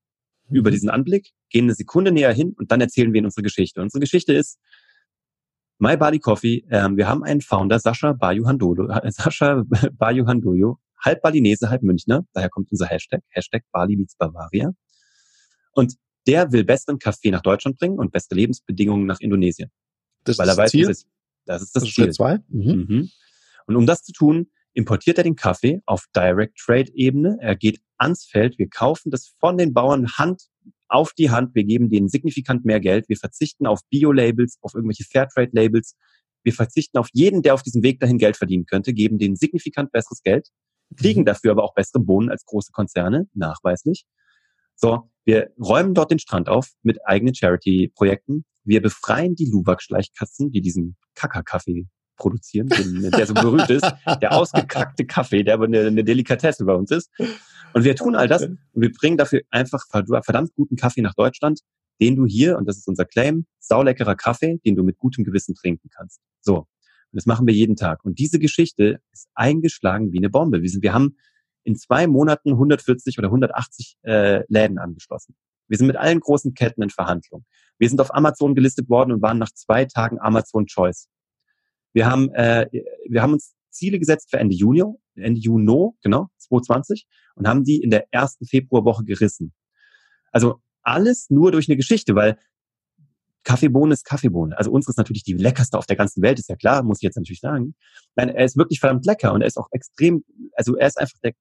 mhm. 0.49 0.57
über 0.57 0.71
diesen 0.71 0.89
Anblick, 0.89 1.33
gehen 1.51 1.65
eine 1.65 1.75
Sekunde 1.75 2.13
näher 2.13 2.33
hin 2.33 2.55
und 2.59 2.71
dann 2.71 2.81
erzählen 2.81 3.13
wir 3.13 3.19
ihnen 3.19 3.27
unsere 3.27 3.43
Geschichte. 3.43 3.81
Unsere 3.83 4.01
Geschichte 4.01 4.33
ist 4.33 4.59
My 5.79 5.97
Body 5.97 6.19
Coffee. 6.19 6.65
Ähm, 6.71 6.97
wir 6.97 7.09
haben 7.09 7.25
einen 7.25 7.41
Founder, 7.41 7.79
Sascha 7.79 8.13
Bayuhandolo, 8.13 8.89
äh, 8.89 9.11
Sascha 9.11 9.65
Bayuhandoyo, 9.93 10.79
halb 10.99 11.23
Balinese, 11.23 11.71
halb 11.71 11.83
Münchner. 11.83 12.25
Daher 12.33 12.51
kommt 12.51 12.71
unser 12.71 12.87
Hashtag, 12.87 13.23
Hashtag 13.29 13.65
Bali 13.73 13.97
meets 13.97 14.17
Bavaria. 14.17 14.73
Und 15.73 15.95
der 16.27 16.53
will 16.53 16.65
besseren 16.65 16.99
Kaffee 16.99 17.31
nach 17.31 17.43
Deutschland 17.43 17.79
bringen 17.79 17.99
und 17.99 18.13
bessere 18.13 18.35
Lebensbedingungen 18.37 19.07
nach 19.07 19.21
Indonesien. 19.21 19.71
Das 20.25 20.39
weil 20.39 20.49
ist 20.49 20.55
er 20.55 20.57
weiß, 20.57 20.71
Ziel? 20.71 20.87
Das, 20.87 21.07
das 21.47 21.63
ist 21.63 21.77
das, 21.77 21.83
das 21.83 21.93
Ziel. 21.93 22.05
Schritt 22.05 22.15
zwei. 22.15 22.39
Mhm. 22.49 22.87
Mhm. 22.89 23.11
Und 23.67 23.77
um 23.77 23.87
das 23.87 24.03
zu 24.03 24.13
tun, 24.13 24.49
importiert 24.73 25.19
er 25.19 25.25
den 25.25 25.37
Kaffee 25.37 25.81
auf 25.87 26.07
Direct 26.15 26.59
Trade 26.59 26.91
Ebene. 26.95 27.39
Er 27.41 27.57
geht 27.57 27.81
ans 27.99 28.25
Feld. 28.25 28.59
Wir 28.59 28.69
kaufen 28.69 29.11
das 29.11 29.35
von 29.39 29.59
den 29.59 29.73
Bauern 29.73 30.13
Hand 30.13 30.43
auf 30.89 31.13
die 31.13 31.31
Hand. 31.31 31.55
Wir 31.55 31.65
geben 31.65 31.91
denen 31.91 32.09
signifikant 32.09 32.65
mehr 32.65 32.81
Geld. 32.81 33.09
Wir 33.09 33.17
verzichten 33.17 33.67
auf 33.67 33.81
Bio-Labels, 33.91 34.59
auf 34.61 34.75
irgendwelche 34.75 35.05
Fairtrade-Labels. 35.05 35.97
Wir 36.43 36.53
verzichten 36.53 36.99
auf 36.99 37.09
jeden, 37.13 37.43
der 37.43 37.55
auf 37.55 37.63
diesem 37.63 37.83
Weg 37.83 38.01
dahin 38.01 38.19
Geld 38.19 38.37
verdienen 38.37 38.67
könnte, 38.67 38.93
geben 38.93 39.19
denen 39.19 39.37
signifikant 39.37 39.93
besseres 39.93 40.23
Geld, 40.23 40.49
kriegen 40.97 41.21
mhm. 41.21 41.27
dafür 41.27 41.53
aber 41.53 41.65
auch 41.65 41.75
bessere 41.75 42.01
Bohnen 42.01 42.31
als 42.31 42.45
große 42.45 42.73
Konzerne, 42.73 43.29
nachweislich. 43.35 44.05
So, 44.81 45.11
wir 45.27 45.53
räumen 45.63 45.93
dort 45.93 46.11
den 46.11 46.19
Strand 46.19 46.49
auf 46.49 46.71
mit 46.83 46.99
eigenen 47.07 47.35
Charity-Projekten. 47.35 48.47
Wir 48.65 48.81
befreien 48.81 49.35
die 49.35 49.45
Luwak-Schleichkatzen, 49.45 50.51
die 50.53 50.63
diesen 50.63 50.97
Kaka-Kaffee 51.15 51.87
produzieren, 52.17 52.69
den, 52.69 53.11
der 53.11 53.27
so 53.27 53.35
berühmt 53.35 53.69
ist, 53.69 53.87
der 54.23 54.33
ausgekackte 54.33 55.05
Kaffee, 55.05 55.43
der 55.43 55.55
aber 55.55 55.67
eine, 55.67 55.87
eine 55.87 56.03
Delikatesse 56.03 56.65
bei 56.65 56.75
uns 56.75 56.91
ist. 56.91 57.11
Und 57.75 57.85
wir 57.85 57.95
tun 57.95 58.15
all 58.15 58.27
das 58.27 58.43
und 58.43 58.59
wir 58.73 58.91
bringen 58.91 59.19
dafür 59.19 59.43
einfach 59.51 59.85
verdammt 59.91 60.55
guten 60.55 60.77
Kaffee 60.77 61.03
nach 61.03 61.15
Deutschland, 61.15 61.61
den 62.01 62.17
du 62.17 62.25
hier, 62.25 62.57
und 62.57 62.67
das 62.67 62.79
ist 62.79 62.89
unser 62.89 63.05
Claim, 63.05 63.47
sauleckerer 63.59 64.17
Kaffee, 64.17 64.59
den 64.65 64.77
du 64.77 64.83
mit 64.83 64.97
gutem 64.97 65.25
Gewissen 65.25 65.55
trinken 65.55 65.91
kannst. 65.95 66.21
So. 66.41 66.57
Und 67.13 67.17
das 67.17 67.27
machen 67.27 67.47
wir 67.47 67.53
jeden 67.53 67.77
Tag. 67.77 68.05
Und 68.05 68.19
diese 68.19 68.39
Geschichte 68.39 69.01
ist 69.13 69.29
eingeschlagen 69.35 70.13
wie 70.13 70.19
eine 70.19 70.31
Bombe. 70.31 70.63
Wir, 70.63 70.71
sind, 70.71 70.83
wir 70.83 70.95
haben 70.95 71.17
in 71.65 71.77
zwei 71.77 72.07
Monaten 72.07 72.51
140 72.51 73.19
oder 73.19 73.29
180 73.29 73.99
äh, 74.03 74.43
Läden 74.49 74.79
angeschlossen. 74.79 75.35
Wir 75.69 75.79
sind 75.79 75.87
mit 75.87 75.97
allen 75.97 76.21
großen 76.21 76.55
Ketten 76.55 76.83
in 76.83 76.91
Verhandlung. 76.91 77.45
Wir 77.79 77.89
sind 77.89 78.01
auf 78.01 78.13
Amazon 78.15 78.55
gelistet 78.55 78.89
worden 78.89 79.13
und 79.13 79.23
waren 79.23 79.39
nach 79.39 79.53
zwei 79.53 79.85
Tagen 79.85 80.19
Amazon 80.21 80.67
Choice. 80.67 81.09
Wir 81.93 82.07
haben, 82.07 82.33
äh, 82.35 82.69
wir 83.09 83.23
haben 83.23 83.35
uns 83.35 83.55
Ziele 83.71 83.99
gesetzt 83.99 84.31
für 84.31 84.39
Ende 84.39 84.55
Juni, 84.55 84.83
Ende 85.15 85.41
Juni, 85.41 85.91
genau, 86.03 86.29
2020, 86.39 87.07
und 87.37 87.47
haben 87.47 87.65
die 87.65 87.81
in 87.81 87.91
der 87.91 88.07
ersten 88.11 88.47
Februarwoche 88.47 89.05
gerissen. 89.05 89.53
Also 90.33 90.61
alles 90.83 91.31
nur 91.31 91.53
durch 91.53 91.69
eine 91.69 91.77
Geschichte, 91.77 92.15
weil 92.15 92.39
Kaffeebohne 93.45 93.95
ist 93.95 94.05
Kaffeebohne. 94.05 94.57
Also 94.59 94.71
unsere 94.71 94.91
ist 94.91 94.99
natürlich 94.99 95.25
die 95.25 95.33
leckerste 95.33 95.79
auf 95.79 95.87
der 95.87 95.97
ganzen 95.97 96.23
Welt, 96.23 96.39
ist 96.39 96.49
ja 96.49 96.57
klar, 96.57 96.83
muss 96.83 96.99
ich 96.99 97.03
jetzt 97.03 97.17
natürlich 97.17 97.41
sagen. 97.41 97.75
Nein, 98.17 98.29
er 98.29 98.45
ist 98.45 98.57
wirklich 98.57 98.81
verdammt 98.81 99.07
lecker 99.07 99.33
und 99.33 99.41
er 99.41 99.47
ist 99.47 99.57
auch 99.57 99.69
extrem, 99.73 100.25
also 100.55 100.77
er 100.77 100.89
ist 100.89 100.99
einfach 100.99 101.19
der, 101.23 101.33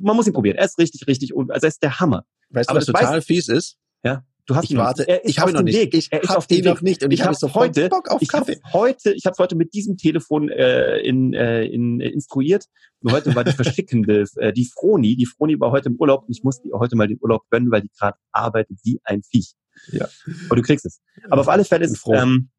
man 0.00 0.16
muss 0.16 0.26
ihn 0.26 0.32
probieren. 0.32 0.56
Er 0.56 0.64
ist 0.64 0.78
richtig, 0.78 1.06
richtig, 1.06 1.32
also 1.36 1.50
er 1.50 1.68
ist 1.68 1.82
der 1.82 2.00
Hammer. 2.00 2.24
Weißt 2.50 2.70
du, 2.70 2.74
was 2.74 2.86
total 2.86 3.16
weißt, 3.16 3.26
fies 3.26 3.48
ist? 3.48 3.76
Ja. 4.02 4.24
Du 4.46 4.54
hast 4.54 4.70
ich 4.70 4.76
warte, 4.76 5.04
ich 5.24 5.40
habe 5.40 5.50
ihn 5.50 5.54
noch 5.54 5.62
nicht. 5.62 5.76
Weg. 5.76 5.94
Ich 5.94 6.08
habe 6.12 6.54
ihn 6.54 6.64
noch 6.64 6.80
nicht 6.80 7.02
und 7.02 7.10
ich, 7.10 7.18
ich 7.18 7.26
habe 7.26 7.34
so 7.34 7.52
heute 7.54 7.88
Bock 7.88 8.08
auf 8.08 8.22
ich 8.22 8.28
Kaffee. 8.28 8.60
Heute, 8.72 9.12
ich 9.12 9.26
habe 9.26 9.36
heute 9.38 9.56
mit 9.56 9.74
diesem 9.74 9.96
Telefon 9.96 10.48
äh, 10.48 10.98
in, 10.98 11.34
äh, 11.34 11.64
in, 11.64 12.00
äh, 12.00 12.10
instruiert. 12.10 12.66
Nur 13.00 13.12
heute 13.12 13.34
war 13.34 13.42
die 13.42 13.52
verschickende, 13.56 14.24
äh, 14.36 14.52
die 14.52 14.66
Froni, 14.66 15.16
die 15.16 15.26
Froni 15.26 15.58
war 15.58 15.72
heute 15.72 15.88
im 15.88 15.96
Urlaub 15.96 16.26
und 16.28 16.30
ich 16.30 16.44
musste 16.44 16.68
ihr 16.68 16.78
heute 16.78 16.94
mal 16.94 17.08
den 17.08 17.18
Urlaub 17.20 17.42
gönnen, 17.50 17.72
weil 17.72 17.82
die 17.82 17.90
gerade 17.98 18.18
arbeitet 18.30 18.78
wie 18.84 19.00
ein 19.02 19.22
Viech. 19.24 19.54
Ja. 19.90 20.06
Aber 20.46 20.56
du 20.56 20.62
kriegst 20.62 20.86
es. 20.86 21.00
Aber 21.28 21.40
auf 21.40 21.48
alle 21.48 21.64
Fälle 21.64 21.84
ist 21.84 22.00
ähm, 22.06 22.50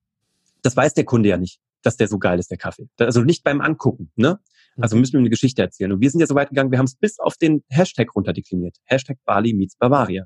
das 0.62 0.76
weiß 0.76 0.94
der 0.94 1.06
Kunde 1.06 1.30
ja 1.30 1.38
nicht, 1.38 1.62
dass 1.84 1.96
der 1.96 2.10
so 2.10 2.20
geil 2.20 2.38
ist, 2.38 2.52
der 2.52 2.58
Kaffee. 2.58 2.90
Also 2.98 3.22
nicht 3.22 3.46
beim 3.46 3.62
Angucken, 3.62 4.12
ne? 4.16 4.40
Also 4.80 4.96
mhm. 4.96 5.02
müssen 5.02 5.14
wir 5.14 5.20
eine 5.20 5.30
Geschichte 5.30 5.62
erzählen. 5.62 5.92
Und 5.92 6.02
wir 6.02 6.10
sind 6.10 6.20
ja 6.20 6.28
so 6.28 6.36
weit 6.36 6.50
gegangen, 6.50 6.72
wir 6.72 6.80
haben 6.80 6.86
es 6.86 6.96
bis 6.96 7.20
auf 7.20 7.38
den 7.38 7.64
Hashtag 7.70 8.16
runterdekliniert. 8.16 8.78
Hashtag 8.86 9.18
Bali 9.26 9.54
meets 9.54 9.76
Bavaria. 9.78 10.26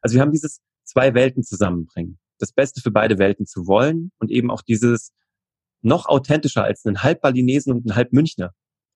Also 0.00 0.14
wir 0.14 0.22
haben 0.22 0.32
dieses 0.32 0.60
zwei 0.84 1.14
Welten 1.14 1.42
zusammenbringen. 1.42 2.18
Das 2.38 2.52
Beste 2.52 2.80
für 2.80 2.90
beide 2.90 3.18
Welten 3.18 3.46
zu 3.46 3.66
wollen 3.66 4.10
und 4.18 4.30
eben 4.30 4.50
auch 4.50 4.62
dieses 4.62 5.12
noch 5.80 6.06
authentischer 6.06 6.64
als 6.64 6.84
einen 6.84 7.02
halb 7.02 7.20
Balinesen 7.20 7.72
und 7.72 7.88
einen 7.88 7.96
halb 7.96 8.12
Münchner. 8.12 8.52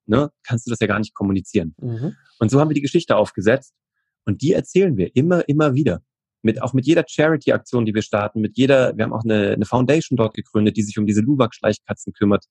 Ne, 0.09 0.31
kannst 0.45 0.67
du 0.67 0.71
das 0.71 0.79
ja 0.79 0.87
gar 0.87 1.01
nicht 1.01 1.15
kommunizieren. 1.15 1.75
Mhm. 1.81 2.15
Und 2.39 2.51
so 2.51 2.61
haben 2.61 2.71
wir 2.71 2.75
die 2.75 2.81
Geschichte 2.81 3.17
aufgesetzt 3.17 3.75
und 4.25 4.41
die 4.41 4.53
erzählen 4.53 4.97
wir 4.97 5.15
immer, 5.17 5.49
immer 5.49 5.75
wieder. 5.75 6.01
Mit, 6.43 6.63
auch 6.63 6.75
mit 6.75 6.87
jeder 6.87 7.05
Charity-Aktion, 7.05 7.87
die 7.87 7.95
wir 7.95 8.03
starten, 8.03 8.41
mit 8.41 8.57
jeder, 8.57 8.97
wir 8.97 9.05
haben 9.05 9.13
auch 9.13 9.25
eine, 9.25 9.55
eine 9.55 9.65
Foundation 9.65 10.17
dort 10.17 10.35
gegründet, 10.35 10.77
die 10.77 10.83
sich 10.83 10.97
um 10.97 11.07
diese 11.07 11.23
Luwak-Schleichkatzen 11.23 12.13
kümmert. 12.13 12.45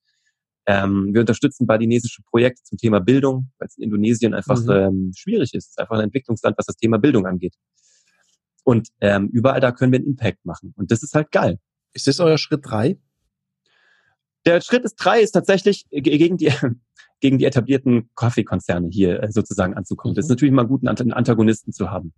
Ähm, 0.68 1.10
wir 1.14 1.22
unterstützen 1.22 1.68
balinesische 1.68 2.24
Projekte 2.24 2.64
zum 2.64 2.78
Thema 2.78 3.00
Bildung, 3.00 3.52
weil 3.60 3.68
es 3.68 3.78
in 3.78 3.84
Indonesien 3.84 4.34
einfach 4.34 4.60
mhm. 4.62 4.72
ähm, 4.72 5.12
schwierig 5.16 5.54
ist. 5.54 5.66
Es 5.66 5.70
ist 5.72 5.80
einfach 5.80 5.98
ein 5.98 6.06
Entwicklungsland, 6.06 6.58
was 6.58 6.66
das 6.66 6.78
Thema 6.78 6.98
Bildung 6.98 7.26
angeht. 7.26 7.56
Und 8.64 8.90
ähm, 9.00 9.30
überall 9.32 9.60
da 9.60 9.72
können 9.72 9.92
wir 9.92 10.00
einen 10.00 10.08
Impact 10.08 10.44
machen. 10.44 10.74
Und 10.76 10.92
das 10.92 11.04
ist 11.04 11.14
halt 11.14 11.32
geil. 11.32 11.60
Ist 11.94 12.08
das 12.08 12.20
euer 12.20 12.38
Schritt 12.38 12.62
drei? 12.64 12.98
Der 14.46 14.62
Schritt 14.62 14.84
ist 14.86 14.96
drei 14.96 15.22
ist 15.22 15.32
tatsächlich 15.32 15.86
gegen 15.92 16.38
die 16.38 16.52
gegen 17.22 17.38
die 17.38 17.46
etablierten 17.46 18.10
Kaffeekonzerne 18.16 18.90
hier 18.92 19.24
äh, 19.24 19.32
sozusagen 19.32 19.74
anzukommen. 19.76 20.14
Mhm. 20.14 20.16
Das 20.16 20.26
ist 20.26 20.30
mhm. 20.30 20.34
natürlich 20.34 20.54
mal 20.54 20.68
gut, 20.68 20.88
einen 20.88 21.14
Antagonisten 21.14 21.72
zu 21.74 21.92
haben. 21.92 22.14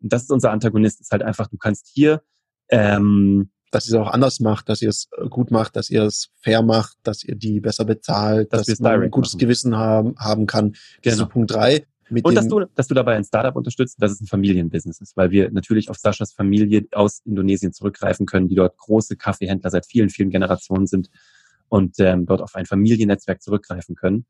Und 0.00 0.12
das 0.12 0.22
ist 0.22 0.30
unser 0.30 0.50
Antagonist, 0.50 1.00
ist 1.00 1.10
halt 1.10 1.22
einfach, 1.22 1.48
du 1.48 1.56
kannst 1.56 1.90
hier 1.92 2.22
ähm, 2.68 3.50
dass 3.76 3.86
ihr 3.90 4.00
es 4.00 4.06
auch 4.06 4.10
anders 4.10 4.40
macht, 4.40 4.70
dass 4.70 4.80
ihr 4.80 4.88
es 4.88 5.10
äh, 5.18 5.28
gut 5.28 5.50
macht, 5.50 5.76
dass 5.76 5.90
ihr 5.90 6.04
es 6.04 6.30
fair 6.40 6.62
macht, 6.62 6.96
dass 7.02 7.22
ihr 7.22 7.34
die 7.34 7.60
besser 7.60 7.84
bezahlt, 7.84 8.50
dass, 8.50 8.66
dass 8.66 8.80
man 8.80 9.02
ein 9.02 9.10
gutes 9.10 9.34
machen. 9.34 9.40
Gewissen 9.40 9.76
haben, 9.76 10.14
haben 10.18 10.46
kann. 10.46 10.72
Das 11.02 11.14
genau. 11.14 11.26
ist 11.26 11.32
Punkt 11.32 11.50
drei. 11.50 11.86
Und 12.08 12.34
dass 12.34 12.48
du, 12.48 12.64
dass 12.74 12.86
du 12.86 12.94
dabei 12.94 13.16
ein 13.16 13.24
Startup 13.24 13.54
unterstützt, 13.54 14.00
dass 14.00 14.12
es 14.12 14.20
ein 14.22 14.28
Familienbusiness 14.28 15.00
ist, 15.00 15.14
weil 15.16 15.30
wir 15.30 15.50
natürlich 15.50 15.90
auf 15.90 15.98
Saschas 15.98 16.32
Familie 16.32 16.86
aus 16.92 17.20
Indonesien 17.26 17.72
zurückgreifen 17.72 18.24
können, 18.24 18.48
die 18.48 18.54
dort 18.54 18.78
große 18.78 19.16
Kaffeehändler 19.16 19.70
seit 19.70 19.84
vielen, 19.84 20.08
vielen 20.08 20.30
Generationen 20.30 20.86
sind 20.86 21.10
und 21.68 21.96
ähm, 21.98 22.24
dort 22.24 22.40
auf 22.40 22.54
ein 22.54 22.64
Familiennetzwerk 22.64 23.42
zurückgreifen 23.42 23.94
können. 23.94 24.24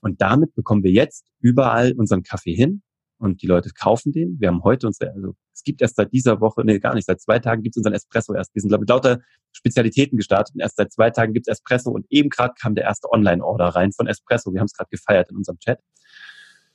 Und 0.00 0.20
damit 0.20 0.54
bekommen 0.54 0.82
wir 0.82 0.90
jetzt 0.90 1.24
überall 1.40 1.92
unseren 1.92 2.24
Kaffee 2.24 2.54
hin 2.54 2.82
und 3.22 3.40
die 3.40 3.46
Leute 3.46 3.70
kaufen 3.70 4.12
den. 4.12 4.40
Wir 4.40 4.48
haben 4.48 4.64
heute 4.64 4.88
unsere, 4.88 5.12
also 5.12 5.34
es 5.54 5.62
gibt 5.62 5.80
erst 5.80 5.96
seit 5.96 6.12
dieser 6.12 6.40
Woche, 6.40 6.64
nee, 6.64 6.80
gar 6.80 6.94
nicht, 6.94 7.06
seit 7.06 7.20
zwei 7.20 7.38
Tagen 7.38 7.62
gibt 7.62 7.76
es 7.76 7.78
unseren 7.78 7.94
Espresso 7.94 8.34
erst. 8.34 8.52
Wir 8.54 8.60
sind, 8.60 8.68
glaube 8.68 8.84
ich, 8.84 8.88
lauter 8.88 9.20
Spezialitäten 9.52 10.16
gestartet 10.16 10.54
und 10.54 10.60
erst 10.60 10.76
seit 10.76 10.92
zwei 10.92 11.10
Tagen 11.10 11.32
gibt 11.32 11.46
es 11.46 11.52
Espresso 11.52 11.90
und 11.90 12.04
eben 12.10 12.30
gerade 12.30 12.54
kam 12.60 12.74
der 12.74 12.84
erste 12.84 13.10
Online-Order 13.10 13.66
rein 13.66 13.92
von 13.92 14.08
Espresso. 14.08 14.52
Wir 14.52 14.60
haben 14.60 14.66
es 14.66 14.72
gerade 14.72 14.90
gefeiert 14.90 15.30
in 15.30 15.36
unserem 15.36 15.58
Chat. 15.58 15.78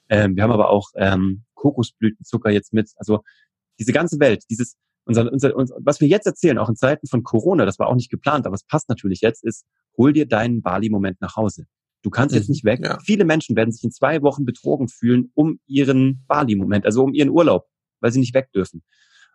Ähm, 0.10 0.38
wir 0.38 0.44
haben 0.44 0.52
aber 0.52 0.70
auch 0.70 0.90
ähm, 0.96 1.44
Kokosblütenzucker 1.56 2.50
jetzt 2.50 2.74
mit. 2.74 2.92
Also 2.96 3.20
diese 3.78 3.92
ganze 3.92 4.20
Welt, 4.22 4.44
dieses, 4.50 4.78
unser, 5.04 5.30
unser, 5.32 5.54
unser, 5.54 5.76
was 5.82 6.00
wir 6.00 6.08
jetzt 6.08 6.28
erzählen, 6.28 6.58
auch 6.58 6.70
in 6.70 6.78
Zeiten 6.78 7.08
von 7.08 7.24
Corona, 7.24 7.66
das 7.66 7.78
war 7.78 7.88
auch 7.88 7.96
nicht 7.96 8.10
geplant, 8.10 8.46
aber 8.46 8.56
es 8.56 8.64
passt 8.64 8.88
natürlich 8.88 9.20
jetzt, 9.20 9.44
ist, 9.44 9.66
hol 9.98 10.14
dir 10.14 10.28
deinen 10.28 10.62
Bali-Moment 10.62 11.20
nach 11.20 11.36
Hause. 11.36 11.66
Du 12.04 12.10
kannst 12.10 12.36
jetzt 12.36 12.48
mhm, 12.48 12.54
nicht 12.54 12.64
weg. 12.64 12.82
Ja. 12.84 13.00
Viele 13.04 13.26
Menschen 13.26 13.56
werden 13.56 13.72
sich 13.72 13.84
in 13.84 13.92
zwei 13.92 14.22
Wochen 14.22 14.46
betrogen 14.46 14.88
fühlen 14.88 15.32
um 15.34 15.60
ihren 15.68 16.24
Bali-Moment, 16.28 16.86
also 16.86 17.04
um 17.04 17.14
ihren 17.14 17.30
Urlaub, 17.30 17.68
weil 18.00 18.12
sie 18.12 18.20
nicht 18.20 18.34
weg 18.34 18.52
dürfen. 18.54 18.84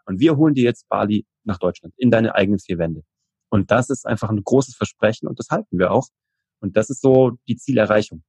Und 0.07 0.21
wir 0.21 0.37
holen 0.37 0.55
dir 0.55 0.65
jetzt 0.65 0.89
Bali 0.89 1.27
nach 1.45 1.59
Deutschland, 1.59 1.95
in 1.97 2.11
deine 2.11 2.35
eigenen 2.35 2.59
vier 2.59 2.79
Wände. 2.79 3.03
Und 3.51 3.71
das 3.71 3.91
ist 3.91 4.07
einfach 4.07 4.31
ein 4.31 4.43
großes 4.43 4.75
Versprechen 4.75 5.29
und 5.29 5.39
das 5.39 5.49
halten 5.51 5.79
wir 5.79 5.91
auch. 5.91 6.09
Und 6.61 6.77
das 6.77 6.91
ist 6.91 7.03
so 7.03 7.33
die 7.49 7.57
Zielerreichung. 7.57 8.23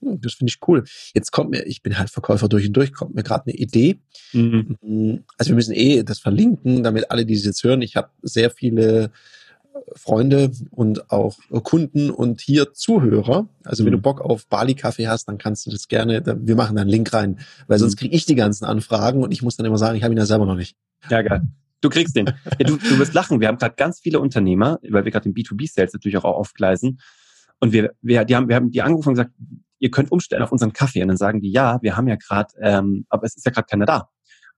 Hm, 0.00 0.20
das 0.20 0.34
finde 0.34 0.50
ich 0.50 0.68
cool. 0.68 0.84
Jetzt 1.14 1.32
kommt 1.32 1.50
mir, 1.50 1.66
ich 1.66 1.82
bin 1.82 1.98
halt 1.98 2.10
Verkäufer 2.10 2.48
durch 2.48 2.66
und 2.66 2.74
durch, 2.74 2.92
kommt 2.92 3.14
mir 3.14 3.22
gerade 3.22 3.46
eine 3.46 3.56
Idee. 3.56 3.98
Mhm. 4.32 4.76
Hm, 4.80 5.24
also 5.36 5.50
wir 5.50 5.56
müssen 5.56 5.74
eh 5.74 6.02
das 6.02 6.20
verlinken, 6.20 6.82
damit 6.82 7.10
alle, 7.10 7.26
die 7.26 7.34
es 7.34 7.44
jetzt 7.44 7.64
hören. 7.64 7.82
Ich 7.82 7.96
habe 7.96 8.10
sehr 8.22 8.50
viele 8.50 9.10
Freunde 9.94 10.50
und 10.70 11.10
auch 11.10 11.36
Kunden 11.62 12.10
und 12.10 12.40
hier 12.40 12.72
Zuhörer. 12.72 13.48
Also 13.64 13.84
wenn 13.84 13.92
du 13.92 13.98
mhm. 13.98 14.02
Bock 14.02 14.20
auf 14.20 14.46
Bali-Kaffee 14.48 15.08
hast, 15.08 15.26
dann 15.26 15.38
kannst 15.38 15.66
du 15.66 15.70
das 15.70 15.88
gerne, 15.88 16.22
wir 16.24 16.56
machen 16.56 16.76
da 16.76 16.82
einen 16.82 16.90
Link 16.90 17.12
rein, 17.12 17.38
weil 17.66 17.78
sonst 17.78 17.94
mhm. 17.96 17.98
kriege 18.00 18.16
ich 18.16 18.26
die 18.26 18.34
ganzen 18.34 18.64
Anfragen 18.64 19.22
und 19.22 19.32
ich 19.32 19.42
muss 19.42 19.56
dann 19.56 19.66
immer 19.66 19.78
sagen, 19.78 19.96
ich 19.96 20.04
habe 20.04 20.14
ihn 20.14 20.18
ja 20.18 20.26
selber 20.26 20.46
noch 20.46 20.54
nicht. 20.54 20.76
Ja, 21.10 21.22
geil. 21.22 21.42
Du 21.80 21.88
kriegst 21.88 22.16
den. 22.16 22.26
Ja, 22.26 22.66
du, 22.66 22.76
du 22.76 22.98
wirst 22.98 23.14
lachen. 23.14 23.40
Wir 23.40 23.48
haben 23.48 23.58
gerade 23.58 23.76
ganz 23.76 24.00
viele 24.00 24.18
Unternehmer, 24.20 24.78
weil 24.88 25.04
wir 25.04 25.12
gerade 25.12 25.30
den 25.30 25.34
B2B-Sales 25.34 25.92
natürlich 25.92 26.16
auch 26.16 26.24
aufgleisen. 26.24 27.00
Und 27.60 27.72
wir, 27.72 27.92
wir, 28.02 28.24
die 28.24 28.34
haben, 28.34 28.48
wir 28.48 28.56
haben 28.56 28.70
die 28.70 28.82
angerufen 28.82 29.10
und 29.10 29.14
gesagt, 29.14 29.32
ihr 29.78 29.90
könnt 29.90 30.10
umstellen 30.10 30.42
auf 30.42 30.52
unseren 30.52 30.72
Kaffee. 30.72 31.02
Und 31.02 31.08
dann 31.08 31.16
sagen 31.16 31.40
die, 31.40 31.52
ja, 31.52 31.78
wir 31.82 31.96
haben 31.96 32.08
ja 32.08 32.16
gerade, 32.16 32.52
ähm, 32.60 33.06
aber 33.08 33.24
es 33.24 33.36
ist 33.36 33.46
ja 33.46 33.52
gerade 33.52 33.66
keiner 33.66 33.86
da. 33.86 34.08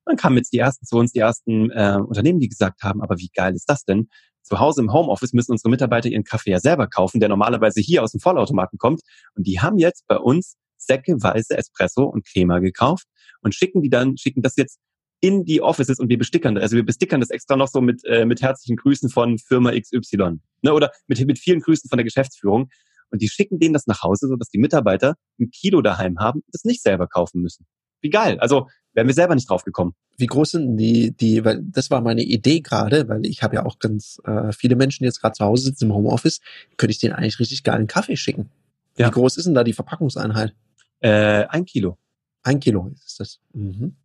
Und 0.04 0.12
dann 0.12 0.16
kamen 0.16 0.38
jetzt 0.38 0.52
die 0.52 0.58
ersten 0.58 0.86
zu 0.86 0.96
uns, 0.96 1.12
die 1.12 1.18
ersten 1.18 1.70
äh, 1.70 1.98
Unternehmen, 2.02 2.40
die 2.40 2.48
gesagt 2.48 2.82
haben, 2.82 3.02
aber 3.02 3.18
wie 3.18 3.30
geil 3.34 3.54
ist 3.54 3.68
das 3.68 3.84
denn? 3.84 4.08
Zu 4.42 4.58
Hause 4.58 4.80
im 4.80 4.92
Homeoffice 4.92 5.32
müssen 5.32 5.52
unsere 5.52 5.70
Mitarbeiter 5.70 6.08
ihren 6.08 6.24
Kaffee 6.24 6.50
ja 6.50 6.60
selber 6.60 6.86
kaufen, 6.86 7.20
der 7.20 7.28
normalerweise 7.28 7.80
hier 7.80 8.02
aus 8.02 8.12
dem 8.12 8.20
Vollautomaten 8.20 8.78
kommt. 8.78 9.00
Und 9.34 9.46
die 9.46 9.60
haben 9.60 9.78
jetzt 9.78 10.06
bei 10.08 10.16
uns 10.16 10.56
säckeweise 10.76 11.56
Espresso 11.56 12.04
und 12.04 12.26
Crema 12.26 12.58
gekauft 12.58 13.06
und 13.42 13.54
schicken 13.54 13.82
die 13.82 13.90
dann, 13.90 14.16
schicken 14.16 14.42
das 14.42 14.56
jetzt 14.56 14.78
in 15.20 15.44
die 15.44 15.60
Offices 15.60 15.98
und 15.98 16.08
wir 16.08 16.18
bestickern 16.18 16.54
das. 16.54 16.62
Also 16.62 16.76
wir 16.76 16.84
bestickern 16.84 17.20
das 17.20 17.30
extra 17.30 17.56
noch 17.56 17.68
so 17.68 17.80
mit, 17.80 18.02
äh, 18.04 18.24
mit 18.24 18.40
herzlichen 18.40 18.76
Grüßen 18.76 19.10
von 19.10 19.38
Firma 19.38 19.72
XY. 19.72 20.40
Ne? 20.62 20.72
Oder 20.72 20.90
mit, 21.06 21.24
mit 21.26 21.38
vielen 21.38 21.60
Grüßen 21.60 21.88
von 21.88 21.98
der 21.98 22.04
Geschäftsführung. 22.04 22.70
Und 23.10 23.20
die 23.20 23.28
schicken 23.28 23.58
denen 23.58 23.74
das 23.74 23.86
nach 23.86 24.02
Hause, 24.02 24.28
so 24.28 24.36
dass 24.36 24.48
die 24.48 24.58
Mitarbeiter 24.58 25.16
ein 25.38 25.50
Kilo 25.50 25.82
daheim 25.82 26.18
haben 26.18 26.40
und 26.40 26.54
das 26.54 26.64
nicht 26.64 26.82
selber 26.82 27.06
kaufen 27.06 27.42
müssen. 27.42 27.66
Wie 28.00 28.10
geil. 28.10 28.38
Also 28.40 28.68
wären 28.94 29.06
wir 29.06 29.14
selber 29.14 29.34
nicht 29.34 29.48
drauf 29.48 29.64
gekommen. 29.64 29.94
Wie 30.16 30.26
groß 30.26 30.52
sind 30.52 30.76
die, 30.76 31.12
die, 31.12 31.44
weil 31.44 31.60
das 31.62 31.90
war 31.90 32.00
meine 32.00 32.22
Idee 32.22 32.60
gerade, 32.60 33.08
weil 33.08 33.24
ich 33.24 33.42
habe 33.42 33.56
ja 33.56 33.64
auch 33.64 33.78
ganz 33.78 34.20
äh, 34.24 34.52
viele 34.52 34.76
Menschen, 34.76 35.04
die 35.04 35.06
jetzt 35.06 35.20
gerade 35.20 35.34
zu 35.34 35.44
Hause 35.44 35.64
sitzen 35.64 35.86
im 35.86 35.94
Homeoffice, 35.94 36.40
könnte 36.76 36.92
ich 36.92 36.98
denen 36.98 37.14
eigentlich 37.14 37.38
richtig 37.38 37.62
geilen 37.62 37.86
Kaffee 37.86 38.16
schicken. 38.16 38.50
Ja. 38.98 39.06
Wie 39.06 39.12
groß 39.12 39.36
ist 39.36 39.46
denn 39.46 39.54
da 39.54 39.64
die 39.64 39.72
Verpackungseinheit? 39.72 40.54
Äh, 41.00 41.46
ein 41.46 41.64
Kilo. 41.64 41.96
Ein 42.42 42.60
Kilo 42.60 42.90
ist 43.06 43.20
das. 43.20 43.40
Mhm. 43.52 43.96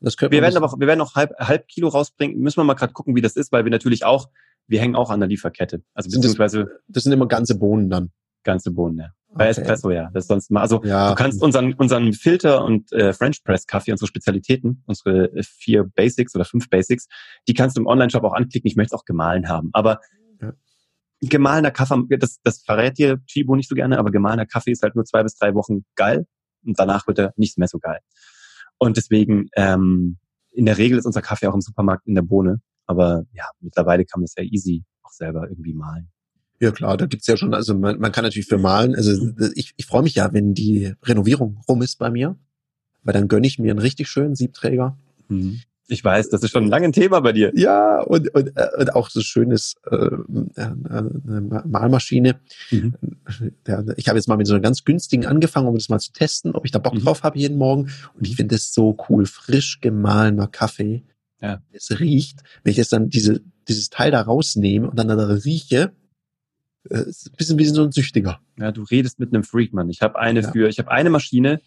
das 0.00 0.20
wir 0.20 0.30
werden 0.30 0.56
aber 0.56 0.66
auch, 0.66 0.78
wir 0.78 0.86
werden 0.86 0.98
noch 0.98 1.14
halb, 1.14 1.32
halb 1.38 1.68
Kilo 1.68 1.88
rausbringen. 1.88 2.38
Müssen 2.38 2.58
wir 2.58 2.64
mal 2.64 2.74
gerade 2.74 2.92
gucken, 2.92 3.16
wie 3.16 3.22
das 3.22 3.36
ist, 3.36 3.52
weil 3.52 3.64
wir 3.64 3.70
natürlich 3.70 4.04
auch, 4.04 4.28
wir 4.66 4.80
hängen 4.80 4.96
auch 4.96 5.10
an 5.10 5.20
der 5.20 5.28
Lieferkette. 5.28 5.82
Also 5.94 6.10
beziehungsweise. 6.10 6.64
Das, 6.64 6.72
das 6.88 7.02
sind 7.04 7.12
immer 7.12 7.26
ganze 7.26 7.56
Bohnen 7.56 7.90
dann. 7.90 8.10
Ganze 8.42 8.70
Bohnen, 8.70 8.98
ja. 8.98 9.10
Bei 9.36 9.50
okay. 9.50 9.60
Espresso, 9.60 9.90
ja. 9.90 10.10
Das 10.12 10.24
ist 10.24 10.28
sonst 10.28 10.50
mal, 10.50 10.60
also 10.60 10.82
ja. 10.84 11.10
du 11.10 11.14
kannst 11.14 11.42
unseren, 11.42 11.74
unseren 11.74 12.12
Filter 12.12 12.64
und 12.64 12.92
äh, 12.92 13.12
French 13.12 13.42
Press 13.44 13.66
Kaffee, 13.66 13.92
unsere 13.92 14.08
Spezialitäten, 14.08 14.82
unsere 14.86 15.32
äh, 15.32 15.42
vier 15.42 15.84
Basics 15.84 16.34
oder 16.34 16.44
fünf 16.44 16.68
Basics, 16.70 17.06
die 17.48 17.54
kannst 17.54 17.76
du 17.76 17.82
im 17.82 17.86
Online-Shop 17.86 18.24
auch 18.24 18.34
anklicken. 18.34 18.68
Ich 18.68 18.76
möchte 18.76 18.94
es 18.94 19.00
auch 19.00 19.04
gemahlen 19.04 19.48
haben. 19.48 19.70
Aber 19.72 20.00
ja. 20.40 20.52
gemahlener 21.20 21.70
Kaffee, 21.70 22.16
das, 22.18 22.40
das 22.42 22.62
verrät 22.62 22.98
dir 22.98 23.18
Chibo 23.26 23.56
nicht 23.56 23.68
so 23.68 23.74
gerne, 23.74 23.98
aber 23.98 24.10
gemahlener 24.10 24.46
Kaffee 24.46 24.72
ist 24.72 24.82
halt 24.82 24.94
nur 24.94 25.04
zwei 25.04 25.22
bis 25.22 25.36
drei 25.36 25.54
Wochen 25.54 25.84
geil 25.94 26.26
und 26.64 26.78
danach 26.78 27.06
wird 27.06 27.18
er 27.18 27.32
nicht 27.36 27.58
mehr 27.58 27.68
so 27.68 27.78
geil. 27.78 28.00
Und 28.78 28.96
deswegen, 28.96 29.48
ähm, 29.56 30.18
in 30.52 30.64
der 30.64 30.78
Regel 30.78 30.98
ist 30.98 31.06
unser 31.06 31.22
Kaffee 31.22 31.46
auch 31.46 31.54
im 31.54 31.60
Supermarkt 31.60 32.06
in 32.06 32.14
der 32.14 32.22
Bohne. 32.22 32.60
Aber 32.86 33.24
ja, 33.32 33.44
mittlerweile 33.60 34.04
kann 34.04 34.20
man 34.20 34.24
es 34.24 34.34
ja 34.36 34.44
easy 34.44 34.84
auch 35.02 35.10
selber 35.10 35.48
irgendwie 35.48 35.74
malen. 35.74 36.10
Ja 36.60 36.70
klar, 36.70 36.96
da 36.96 37.06
gibt's 37.06 37.26
ja 37.26 37.36
schon, 37.36 37.52
also 37.54 37.74
man, 37.74 37.98
man 37.98 38.12
kann 38.12 38.24
natürlich 38.24 38.48
für 38.48 38.58
malen, 38.58 38.94
also 38.94 39.30
ich, 39.54 39.74
ich 39.76 39.86
freue 39.86 40.02
mich 40.02 40.14
ja, 40.14 40.32
wenn 40.32 40.54
die 40.54 40.94
Renovierung 41.02 41.60
rum 41.68 41.82
ist 41.82 41.98
bei 41.98 42.10
mir, 42.10 42.36
weil 43.02 43.14
dann 43.14 43.28
gönne 43.28 43.46
ich 43.46 43.58
mir 43.58 43.70
einen 43.70 43.78
richtig 43.78 44.08
schönen 44.08 44.34
Siebträger. 44.34 44.98
Mhm. 45.28 45.60
Ich 45.88 46.02
weiß, 46.02 46.30
das 46.30 46.42
ist 46.42 46.50
schon 46.50 46.66
lange 46.66 46.86
ein 46.86 46.92
Thema 46.92 47.20
bei 47.20 47.32
dir. 47.32 47.52
Ja, 47.54 48.00
und, 48.00 48.34
und, 48.34 48.48
äh, 48.56 48.68
und 48.78 48.94
auch 48.96 49.08
so 49.08 49.20
schönes 49.20 49.76
äh, 49.88 49.94
äh, 49.94 50.10
eine 50.56 51.62
Malmaschine. 51.64 52.40
Mhm. 52.72 52.94
Ich 53.96 54.08
habe 54.08 54.18
jetzt 54.18 54.26
mal 54.26 54.36
mit 54.36 54.48
so 54.48 54.54
einer 54.54 54.62
ganz 54.62 54.84
günstigen 54.84 55.26
angefangen, 55.26 55.68
um 55.68 55.74
das 55.74 55.88
mal 55.88 56.00
zu 56.00 56.12
testen, 56.12 56.52
ob 56.52 56.64
ich 56.64 56.72
da 56.72 56.80
Bock 56.80 56.94
mhm. 56.94 57.04
drauf 57.04 57.22
habe 57.22 57.38
jeden 57.38 57.56
Morgen. 57.56 57.90
Und 58.14 58.26
ich 58.26 58.34
finde 58.34 58.56
das 58.56 58.74
so 58.74 58.96
cool, 59.08 59.26
frisch 59.26 59.80
gemahlener 59.80 60.48
Kaffee. 60.48 61.04
Ja. 61.40 61.62
Es 61.70 62.00
riecht, 62.00 62.40
wenn 62.64 62.72
ich 62.72 62.78
jetzt 62.78 62.92
dann 62.92 63.08
diese, 63.08 63.42
dieses 63.68 63.88
Teil 63.88 64.10
da 64.10 64.22
rausnehme 64.22 64.90
und 64.90 64.98
dann 64.98 65.06
da 65.06 65.14
rieche, 65.14 65.92
äh, 66.90 67.08
ist 67.08 67.30
ein 67.30 67.36
bisschen 67.36 67.58
wie 67.58 67.64
so 67.64 67.82
ein 67.82 67.92
Süchtiger. 67.92 68.40
Ja, 68.58 68.72
du 68.72 68.82
redest 68.82 69.18
mit 69.18 69.32
einem 69.32 69.44
Freak, 69.44 69.72
Mann. 69.72 69.88
Ich 69.88 70.02
habe 70.02 70.18
eine 70.18 70.40
ja. 70.40 70.50
für, 70.50 70.68
ich 70.68 70.78
habe 70.78 70.90
eine 70.90 71.10
Maschine 71.10 71.60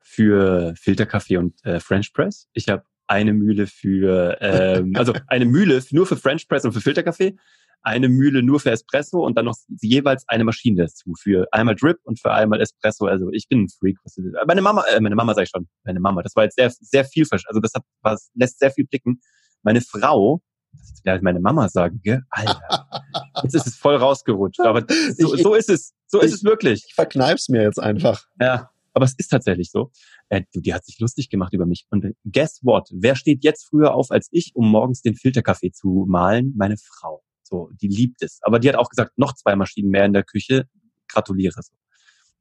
für 0.00 0.74
Filterkaffee 0.76 1.36
und 1.36 1.64
äh, 1.64 1.80
French 1.80 2.12
Press. 2.12 2.48
Ich 2.52 2.68
habe 2.68 2.84
eine 3.06 3.32
Mühle 3.32 3.66
für, 3.66 4.38
ähm, 4.40 4.92
also 4.96 5.12
eine 5.26 5.44
Mühle 5.44 5.82
nur 5.90 6.06
für 6.06 6.16
French 6.16 6.48
Press 6.48 6.64
und 6.64 6.72
für 6.72 6.80
Filterkaffee, 6.80 7.36
eine 7.82 8.08
Mühle 8.08 8.42
nur 8.42 8.60
für 8.60 8.70
Espresso 8.70 9.24
und 9.24 9.36
dann 9.36 9.46
noch 9.46 9.56
jeweils 9.80 10.24
eine 10.28 10.44
Maschine 10.44 10.82
dazu 10.82 11.14
für 11.18 11.46
einmal 11.50 11.74
Drip 11.74 11.98
und 12.04 12.20
für 12.20 12.32
einmal 12.32 12.60
Espresso. 12.60 13.06
Also 13.06 13.30
ich 13.32 13.48
bin 13.48 13.64
ein 13.64 13.68
Freak. 13.68 13.98
Meine 14.46 14.62
Mama, 14.62 14.84
äh, 14.92 15.00
meine 15.00 15.16
Mama 15.16 15.34
sag 15.34 15.44
ich 15.44 15.50
schon, 15.50 15.66
meine 15.84 16.00
Mama. 16.00 16.22
Das 16.22 16.36
war 16.36 16.44
jetzt 16.44 16.56
sehr, 16.56 16.70
sehr 16.70 17.04
viel, 17.04 17.26
also 17.30 17.60
das 17.60 17.72
hat, 17.74 17.82
was 18.02 18.30
lässt 18.34 18.58
sehr 18.58 18.70
viel 18.70 18.86
blicken. 18.86 19.20
Meine 19.62 19.80
Frau 19.80 20.40
das 20.72 20.90
ist 20.90 21.02
vielleicht 21.02 21.22
meine 21.22 21.40
Mama 21.40 21.68
sagen, 21.68 22.00
gell? 22.02 22.22
Alter. 22.30 22.88
Jetzt 23.42 23.54
ist 23.54 23.66
es 23.66 23.76
voll 23.76 23.96
rausgerutscht. 23.96 24.60
Aber 24.60 24.84
so, 25.16 25.36
so 25.36 25.54
ist 25.54 25.68
es. 25.68 25.94
So 26.06 26.20
ist 26.20 26.32
es 26.32 26.44
wirklich. 26.44 26.84
Ich 26.88 26.94
verkneif's 26.94 27.48
mir 27.48 27.62
jetzt 27.62 27.80
einfach. 27.80 28.26
Ja. 28.40 28.70
Aber 28.92 29.04
es 29.04 29.14
ist 29.16 29.28
tatsächlich 29.28 29.70
so. 29.70 29.92
Äh, 30.28 30.42
du, 30.52 30.60
die 30.60 30.74
hat 30.74 30.84
sich 30.84 30.98
lustig 30.98 31.30
gemacht 31.30 31.52
über 31.52 31.64
mich. 31.64 31.86
Und 31.90 32.04
guess 32.24 32.60
what? 32.62 32.88
Wer 32.92 33.14
steht 33.14 33.44
jetzt 33.44 33.68
früher 33.68 33.94
auf 33.94 34.10
als 34.10 34.28
ich, 34.32 34.52
um 34.54 34.68
morgens 34.68 35.02
den 35.02 35.14
Filterkaffee 35.14 35.70
zu 35.70 36.06
malen? 36.08 36.52
Meine 36.56 36.76
Frau. 36.76 37.22
So, 37.42 37.70
die 37.80 37.88
liebt 37.88 38.22
es. 38.22 38.40
Aber 38.42 38.58
die 38.58 38.68
hat 38.68 38.76
auch 38.76 38.88
gesagt, 38.88 39.16
noch 39.16 39.34
zwei 39.34 39.56
Maschinen 39.56 39.90
mehr 39.90 40.04
in 40.04 40.12
der 40.12 40.24
Küche. 40.24 40.68
Gratuliere 41.08 41.62
so. 41.62 41.72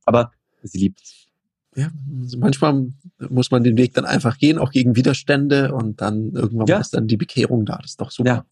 Aber 0.06 0.32
sie 0.64 0.80
liebt 0.80 1.02
es 1.02 1.29
ja, 1.76 1.90
also 2.22 2.38
manchmal 2.40 2.88
muss 3.30 3.52
man 3.52 3.64
den 3.64 3.78
Weg 3.78 3.94
dann 3.94 4.06
einfach 4.06 4.38
gehen, 4.38 4.58
auch 4.58 4.72
gegen 4.72 4.96
Widerstände 4.96 5.74
und 5.74 6.02
dann 6.02 6.32
irgendwann 6.32 6.68
ja. 6.68 6.80
ist 6.80 6.94
dann 6.94 7.08
die 7.08 7.18
Bekehrung 7.18 7.66
da. 7.66 7.78
Das 7.78 7.92
ist 7.92 8.02
doch 8.02 8.12
super. 8.12 8.46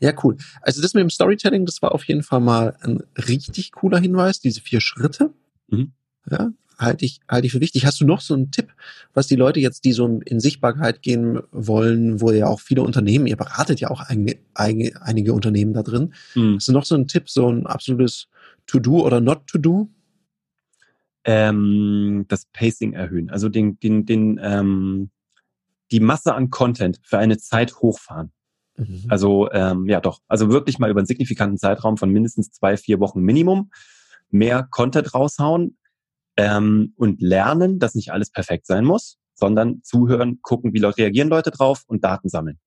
Ja. 0.00 0.08
ja, 0.08 0.14
cool. 0.24 0.36
Also 0.62 0.82
das 0.82 0.94
mit 0.94 1.02
dem 1.02 1.10
Storytelling, 1.10 1.64
das 1.64 1.80
war 1.80 1.92
auf 1.92 2.04
jeden 2.04 2.22
Fall 2.22 2.40
mal 2.40 2.76
ein 2.80 3.02
richtig 3.16 3.72
cooler 3.72 3.98
Hinweis, 3.98 4.40
diese 4.40 4.60
vier 4.60 4.80
Schritte. 4.80 5.32
Mhm. 5.68 5.92
Ja, 6.28 6.50
halte 6.76 7.04
ich, 7.04 7.20
halte 7.28 7.46
ich 7.46 7.52
für 7.52 7.60
wichtig. 7.60 7.86
Hast 7.86 8.00
du 8.00 8.04
noch 8.04 8.20
so 8.20 8.34
einen 8.34 8.50
Tipp, 8.50 8.72
was 9.14 9.28
die 9.28 9.36
Leute 9.36 9.60
jetzt, 9.60 9.84
die 9.84 9.92
so 9.92 10.20
in 10.24 10.40
Sichtbarkeit 10.40 11.02
gehen 11.02 11.40
wollen, 11.52 12.20
wo 12.20 12.32
ja 12.32 12.48
auch 12.48 12.60
viele 12.60 12.82
Unternehmen, 12.82 13.28
ihr 13.28 13.36
beratet 13.36 13.78
ja 13.78 13.90
auch 13.90 14.00
einige, 14.00 14.38
einige, 14.54 15.00
einige 15.02 15.32
Unternehmen 15.34 15.72
da 15.72 15.84
drin. 15.84 16.14
Mhm. 16.34 16.56
Hast 16.56 16.66
du 16.66 16.72
noch 16.72 16.84
so 16.84 16.96
einen 16.96 17.06
Tipp, 17.06 17.30
so 17.30 17.48
ein 17.48 17.66
absolutes 17.66 18.26
To-Do 18.66 19.06
oder 19.06 19.20
Not-To-Do? 19.20 19.88
Ähm, 21.26 22.24
das 22.28 22.46
Pacing 22.46 22.92
erhöhen, 22.92 23.30
also 23.30 23.48
den, 23.48 23.78
den, 23.80 24.06
den, 24.06 24.40
ähm, 24.40 25.10
die 25.90 26.00
Masse 26.00 26.34
an 26.34 26.50
Content 26.50 27.00
für 27.02 27.18
eine 27.18 27.36
Zeit 27.36 27.76
hochfahren. 27.76 28.32
Mhm. 28.76 29.04
Also 29.08 29.50
ähm, 29.50 29.88
ja 29.88 30.00
doch, 30.00 30.20
also 30.28 30.50
wirklich 30.50 30.78
mal 30.78 30.90
über 30.90 31.00
einen 31.00 31.06
signifikanten 31.06 31.58
Zeitraum 31.58 31.96
von 31.96 32.10
mindestens 32.10 32.52
zwei, 32.52 32.76
vier 32.76 33.00
Wochen 33.00 33.20
Minimum 33.20 33.70
mehr 34.30 34.68
Content 34.70 35.14
raushauen 35.14 35.76
ähm, 36.36 36.92
und 36.96 37.20
lernen, 37.20 37.80
dass 37.80 37.94
nicht 37.94 38.12
alles 38.12 38.30
perfekt 38.30 38.66
sein 38.66 38.84
muss, 38.84 39.18
sondern 39.34 39.82
zuhören, 39.82 40.40
gucken, 40.42 40.72
wie 40.74 40.78
Leute 40.78 40.98
reagieren 40.98 41.28
Leute 41.28 41.50
drauf 41.50 41.82
und 41.86 42.04
Daten 42.04 42.28
sammeln. 42.28 42.58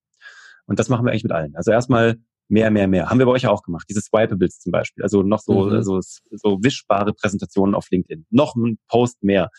Und 0.65 0.79
das 0.79 0.89
machen 0.89 1.05
wir 1.05 1.11
eigentlich 1.11 1.23
mit 1.23 1.31
allen. 1.31 1.55
Also 1.55 1.71
erstmal 1.71 2.19
mehr, 2.49 2.71
mehr, 2.71 2.87
mehr. 2.87 3.09
Haben 3.09 3.19
wir 3.19 3.25
bei 3.25 3.31
euch 3.31 3.47
auch 3.47 3.63
gemacht. 3.63 3.85
Diese 3.89 4.01
Swipables 4.01 4.59
zum 4.59 4.71
Beispiel. 4.71 5.03
Also 5.03 5.23
noch 5.23 5.39
so, 5.39 5.65
mhm. 5.65 5.83
so, 5.83 5.99
so 6.01 6.59
wischbare 6.61 7.13
Präsentationen 7.13 7.75
auf 7.75 7.89
LinkedIn. 7.89 8.25
Noch 8.29 8.55
ein 8.55 8.79
Post 8.87 9.23
mehr. 9.23 9.49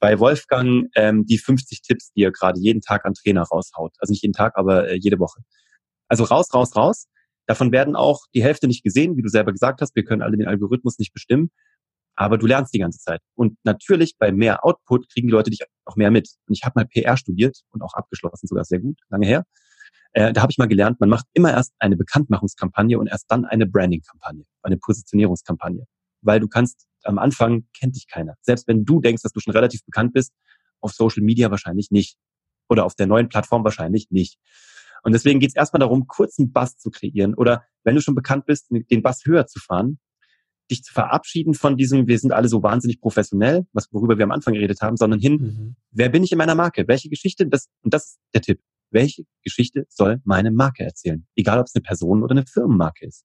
bei 0.00 0.18
Wolfgang 0.18 0.88
ähm, 0.94 1.26
die 1.26 1.38
50 1.38 1.82
Tipps, 1.82 2.12
die 2.12 2.22
er 2.22 2.32
gerade 2.32 2.58
jeden 2.60 2.80
Tag 2.80 3.04
an 3.04 3.14
Trainer 3.14 3.42
raushaut. 3.42 3.94
Also 3.98 4.12
nicht 4.12 4.22
jeden 4.22 4.32
Tag, 4.32 4.56
aber 4.56 4.88
äh, 4.88 4.96
jede 4.96 5.18
Woche. 5.18 5.42
Also 6.08 6.24
raus, 6.24 6.52
raus, 6.54 6.74
raus. 6.74 7.06
Davon 7.46 7.72
werden 7.72 7.96
auch 7.96 8.26
die 8.34 8.42
Hälfte 8.42 8.66
nicht 8.66 8.84
gesehen, 8.84 9.16
wie 9.16 9.22
du 9.22 9.28
selber 9.28 9.52
gesagt 9.52 9.80
hast. 9.80 9.96
Wir 9.96 10.04
können 10.04 10.22
alle 10.22 10.36
den 10.36 10.46
Algorithmus 10.46 10.98
nicht 10.98 11.12
bestimmen, 11.14 11.50
aber 12.14 12.36
du 12.36 12.46
lernst 12.46 12.74
die 12.74 12.78
ganze 12.78 12.98
Zeit. 12.98 13.20
Und 13.34 13.56
natürlich 13.64 14.16
bei 14.18 14.32
mehr 14.32 14.64
Output 14.64 15.08
kriegen 15.10 15.28
die 15.28 15.32
Leute 15.32 15.50
dich 15.50 15.60
auch 15.84 15.96
mehr 15.96 16.10
mit. 16.10 16.28
Und 16.46 16.54
ich 16.54 16.64
habe 16.64 16.74
mal 16.76 16.86
PR 16.86 17.16
studiert 17.16 17.62
und 17.70 17.82
auch 17.82 17.94
abgeschlossen, 17.94 18.46
sogar 18.46 18.64
sehr 18.64 18.80
gut, 18.80 18.98
lange 19.08 19.26
her. 19.26 19.44
Äh, 20.12 20.32
da 20.32 20.42
habe 20.42 20.50
ich 20.50 20.58
mal 20.58 20.68
gelernt, 20.68 21.00
man 21.00 21.08
macht 21.08 21.26
immer 21.32 21.50
erst 21.50 21.74
eine 21.78 21.96
Bekanntmachungskampagne 21.96 22.98
und 22.98 23.06
erst 23.06 23.30
dann 23.30 23.44
eine 23.44 23.66
Brandingkampagne, 23.66 24.44
eine 24.62 24.76
Positionierungskampagne. 24.76 25.84
Weil 26.22 26.40
du 26.40 26.48
kannst 26.48 26.86
am 27.04 27.18
Anfang 27.18 27.66
kennt 27.78 27.96
dich 27.96 28.06
keiner. 28.08 28.34
Selbst 28.42 28.66
wenn 28.68 28.84
du 28.84 29.00
denkst, 29.00 29.22
dass 29.22 29.32
du 29.32 29.40
schon 29.40 29.52
relativ 29.52 29.84
bekannt 29.84 30.12
bist, 30.12 30.32
auf 30.80 30.92
Social 30.92 31.22
Media 31.22 31.50
wahrscheinlich 31.50 31.90
nicht. 31.90 32.16
Oder 32.68 32.84
auf 32.84 32.94
der 32.94 33.06
neuen 33.06 33.28
Plattform 33.28 33.64
wahrscheinlich 33.64 34.10
nicht. 34.10 34.38
Und 35.02 35.12
deswegen 35.12 35.40
geht 35.40 35.50
es 35.50 35.56
erstmal 35.56 35.80
darum, 35.80 36.06
kurzen 36.06 36.52
Bass 36.52 36.76
zu 36.76 36.90
kreieren 36.90 37.34
oder 37.34 37.64
wenn 37.84 37.94
du 37.94 38.00
schon 38.00 38.14
bekannt 38.14 38.46
bist, 38.46 38.66
den 38.70 39.02
Bass 39.02 39.24
höher 39.24 39.46
zu 39.46 39.60
fahren, 39.60 39.98
dich 40.70 40.82
zu 40.82 40.92
verabschieden 40.92 41.54
von 41.54 41.76
diesem, 41.76 42.06
wir 42.08 42.18
sind 42.18 42.32
alle 42.32 42.48
so 42.48 42.62
wahnsinnig 42.62 43.00
professionell, 43.00 43.66
was 43.72 43.92
worüber 43.92 44.18
wir 44.18 44.24
am 44.24 44.32
Anfang 44.32 44.54
geredet 44.54 44.82
haben, 44.82 44.96
sondern 44.96 45.20
hin, 45.20 45.32
mhm. 45.34 45.76
wer 45.90 46.08
bin 46.08 46.22
ich 46.22 46.32
in 46.32 46.38
meiner 46.38 46.54
Marke? 46.54 46.86
Welche 46.88 47.08
Geschichte? 47.08 47.46
Das, 47.46 47.68
und 47.82 47.94
das 47.94 48.04
ist 48.04 48.20
der 48.34 48.42
Tipp. 48.42 48.60
Welche 48.90 49.24
Geschichte 49.42 49.86
soll 49.88 50.20
meine 50.24 50.50
Marke 50.50 50.84
erzählen? 50.84 51.26
Egal, 51.36 51.58
ob 51.58 51.66
es 51.66 51.74
eine 51.74 51.82
Person 51.82 52.22
oder 52.22 52.32
eine 52.32 52.46
Firmenmarke 52.46 53.06
ist. 53.06 53.24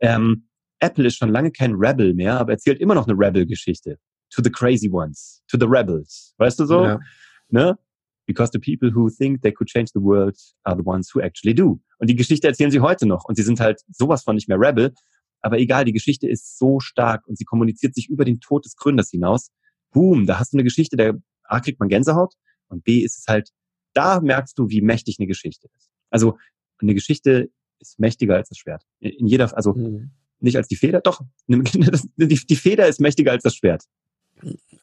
Ähm, 0.00 0.48
Apple 0.80 1.06
ist 1.06 1.16
schon 1.16 1.30
lange 1.30 1.50
kein 1.50 1.74
Rebel 1.74 2.14
mehr, 2.14 2.38
aber 2.38 2.52
erzählt 2.52 2.80
immer 2.80 2.94
noch 2.94 3.06
eine 3.06 3.18
Rebel-Geschichte. 3.18 3.98
To 4.30 4.42
the 4.42 4.50
crazy 4.50 4.90
ones, 4.90 5.42
to 5.48 5.58
the 5.58 5.66
rebels. 5.66 6.34
Weißt 6.38 6.60
du 6.60 6.66
so? 6.66 6.84
Ja. 6.84 7.00
Ne? 7.48 7.78
Because 8.26 8.50
the 8.52 8.58
people 8.58 8.94
who 8.94 9.08
think 9.08 9.40
they 9.40 9.52
could 9.52 9.68
change 9.68 9.90
the 9.94 10.00
world 10.00 10.36
are 10.64 10.76
the 10.76 10.84
ones 10.84 11.14
who 11.14 11.20
actually 11.20 11.54
do. 11.54 11.80
Und 11.98 12.10
die 12.10 12.14
Geschichte 12.16 12.46
erzählen 12.46 12.70
sie 12.70 12.80
heute 12.80 13.06
noch. 13.06 13.24
Und 13.24 13.36
sie 13.36 13.42
sind 13.42 13.58
halt 13.58 13.80
sowas 13.88 14.22
von 14.22 14.34
nicht 14.34 14.48
mehr 14.48 14.60
Rebel. 14.60 14.92
Aber 15.40 15.58
egal, 15.58 15.84
die 15.84 15.92
Geschichte 15.92 16.28
ist 16.28 16.58
so 16.58 16.78
stark 16.78 17.26
und 17.26 17.38
sie 17.38 17.44
kommuniziert 17.44 17.94
sich 17.94 18.08
über 18.08 18.24
den 18.24 18.40
Tod 18.40 18.64
des 18.64 18.76
Gründers 18.76 19.10
hinaus. 19.10 19.50
Boom, 19.92 20.26
da 20.26 20.38
hast 20.38 20.52
du 20.52 20.56
eine 20.56 20.64
Geschichte, 20.64 20.96
der 20.96 21.14
A 21.44 21.60
kriegt 21.60 21.80
man 21.80 21.88
Gänsehaut 21.88 22.34
und 22.68 22.84
B 22.84 22.98
ist 22.98 23.18
es 23.18 23.24
halt, 23.26 23.50
da 23.98 24.20
merkst 24.20 24.58
du, 24.58 24.68
wie 24.70 24.80
mächtig 24.80 25.16
eine 25.18 25.26
Geschichte 25.26 25.68
ist. 25.76 25.90
Also 26.10 26.38
eine 26.80 26.94
Geschichte 26.94 27.50
ist 27.80 27.98
mächtiger 27.98 28.36
als 28.36 28.48
das 28.48 28.58
Schwert. 28.58 28.84
In 29.00 29.26
jeder, 29.26 29.54
also 29.56 29.74
mhm 29.74 30.10
nicht 30.40 30.56
als 30.56 30.68
die 30.68 30.76
Feder, 30.76 31.00
doch, 31.00 31.20
die, 31.46 32.56
Feder 32.56 32.86
ist 32.86 33.00
mächtiger 33.00 33.32
als 33.32 33.42
das 33.42 33.54
Schwert. 33.54 33.84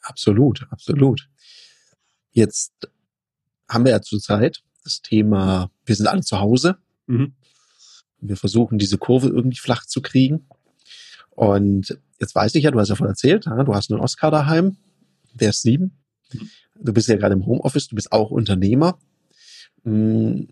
Absolut, 0.01 0.67
absolut. 0.69 1.29
Jetzt 2.31 2.73
haben 3.69 3.85
wir 3.85 3.91
ja 3.91 4.01
zurzeit 4.01 4.63
das 4.83 5.01
Thema, 5.01 5.71
wir 5.85 5.95
sind 5.95 6.07
alle 6.07 6.21
zu 6.21 6.39
Hause. 6.39 6.77
Mhm. 7.07 7.33
Wir 8.19 8.37
versuchen, 8.37 8.77
diese 8.77 8.97
Kurve 8.97 9.27
irgendwie 9.27 9.57
flach 9.57 9.85
zu 9.85 10.01
kriegen. 10.01 10.47
Und 11.31 11.97
jetzt 12.19 12.35
weiß 12.35 12.55
ich 12.55 12.63
ja, 12.63 12.71
du 12.71 12.79
hast 12.79 12.89
ja 12.89 12.95
von 12.95 13.07
erzählt, 13.07 13.45
du 13.45 13.73
hast 13.73 13.91
einen 13.91 14.01
Oscar 14.01 14.31
daheim, 14.31 14.77
der 15.33 15.49
ist 15.49 15.61
sieben. 15.61 15.97
Mhm. 16.33 16.49
Du 16.79 16.93
bist 16.93 17.07
ja 17.07 17.15
gerade 17.15 17.33
im 17.33 17.45
Homeoffice, 17.45 17.87
du 17.87 17.95
bist 17.95 18.11
auch 18.11 18.31
Unternehmer. 18.31 18.97
Hm, 19.83 20.47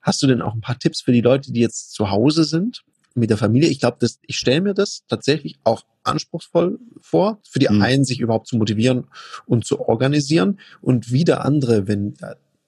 hast 0.00 0.22
du 0.22 0.26
denn 0.26 0.42
auch 0.42 0.54
ein 0.54 0.60
paar 0.60 0.78
Tipps 0.78 1.00
für 1.00 1.12
die 1.12 1.20
Leute, 1.20 1.52
die 1.52 1.60
jetzt 1.60 1.92
zu 1.92 2.10
Hause 2.10 2.44
sind 2.44 2.84
mit 3.14 3.30
der 3.30 3.36
Familie. 3.36 3.68
Ich 3.68 3.80
glaube, 3.80 4.06
ich 4.26 4.38
stelle 4.38 4.60
mir 4.60 4.74
das 4.74 5.04
tatsächlich 5.08 5.56
auch 5.64 5.82
anspruchsvoll 6.04 6.78
vor, 7.00 7.38
für 7.48 7.58
die 7.58 7.68
mhm. 7.68 7.82
einen 7.82 8.04
sich 8.04 8.20
überhaupt 8.20 8.46
zu 8.46 8.56
motivieren 8.56 9.06
und 9.46 9.64
zu 9.64 9.80
organisieren 9.80 10.58
und 10.80 11.12
wieder 11.12 11.44
andere, 11.44 11.88
wenn 11.88 12.14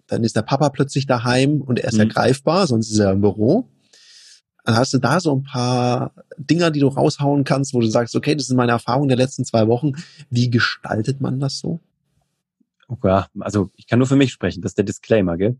dann 0.06 0.24
ist 0.24 0.34
der 0.34 0.42
Papa 0.42 0.70
plötzlich 0.70 1.06
daheim 1.06 1.60
und 1.60 1.78
er 1.78 1.88
ist 1.88 1.94
mhm. 1.94 2.00
ergreifbar, 2.00 2.66
sonst 2.66 2.90
ist 2.90 2.98
er 2.98 3.12
im 3.12 3.20
Büro. 3.20 3.68
Dann 4.64 4.76
hast 4.76 4.92
du 4.92 4.98
da 4.98 5.20
so 5.20 5.34
ein 5.34 5.44
paar 5.44 6.12
Dinger, 6.36 6.70
die 6.70 6.80
du 6.80 6.88
raushauen 6.88 7.44
kannst, 7.44 7.72
wo 7.72 7.80
du 7.80 7.86
sagst, 7.86 8.14
okay, 8.14 8.34
das 8.34 8.48
ist 8.48 8.54
meine 8.54 8.72
Erfahrung 8.72 9.08
der 9.08 9.16
letzten 9.16 9.44
zwei 9.44 9.68
Wochen. 9.68 9.92
Wie 10.28 10.50
gestaltet 10.50 11.20
man 11.20 11.40
das 11.40 11.58
so? 11.58 11.80
Oh 12.90 12.96
ja, 13.04 13.28
also 13.38 13.70
ich 13.76 13.86
kann 13.86 14.00
nur 14.00 14.08
für 14.08 14.16
mich 14.16 14.32
sprechen, 14.32 14.62
das 14.62 14.72
ist 14.72 14.78
der 14.78 14.84
Disclaimer, 14.84 15.36
gell? 15.36 15.58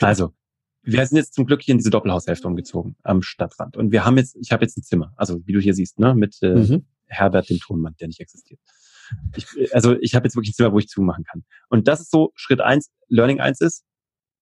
Also, 0.00 0.34
wir 0.82 1.06
sind 1.06 1.16
jetzt 1.16 1.34
zum 1.34 1.46
Glück 1.46 1.62
hier 1.62 1.72
in 1.72 1.78
diese 1.78 1.90
Doppelhaushälfte 1.90 2.46
umgezogen 2.46 2.96
am 3.04 3.22
Stadtrand. 3.22 3.76
Und 3.76 3.92
wir 3.92 4.04
haben 4.04 4.16
jetzt, 4.16 4.36
ich 4.36 4.50
habe 4.50 4.64
jetzt 4.64 4.76
ein 4.76 4.82
Zimmer, 4.82 5.12
also 5.16 5.40
wie 5.46 5.52
du 5.52 5.60
hier 5.60 5.74
siehst, 5.74 5.98
ne, 6.00 6.14
mit 6.14 6.36
äh, 6.42 6.54
mhm. 6.54 6.86
Herbert, 7.06 7.48
dem 7.50 7.58
Tonmann, 7.58 7.94
der 8.00 8.08
nicht 8.08 8.20
existiert. 8.20 8.60
Ich, 9.36 9.46
also 9.72 9.96
ich 10.00 10.16
habe 10.16 10.26
jetzt 10.26 10.34
wirklich 10.34 10.50
ein 10.50 10.54
Zimmer, 10.54 10.72
wo 10.72 10.78
ich 10.80 10.88
zumachen 10.88 11.22
kann. 11.22 11.44
Und 11.68 11.86
das 11.86 12.00
ist 12.00 12.10
so 12.10 12.32
Schritt 12.34 12.60
eins, 12.60 12.90
Learning 13.08 13.40
eins 13.40 13.60
ist, 13.60 13.84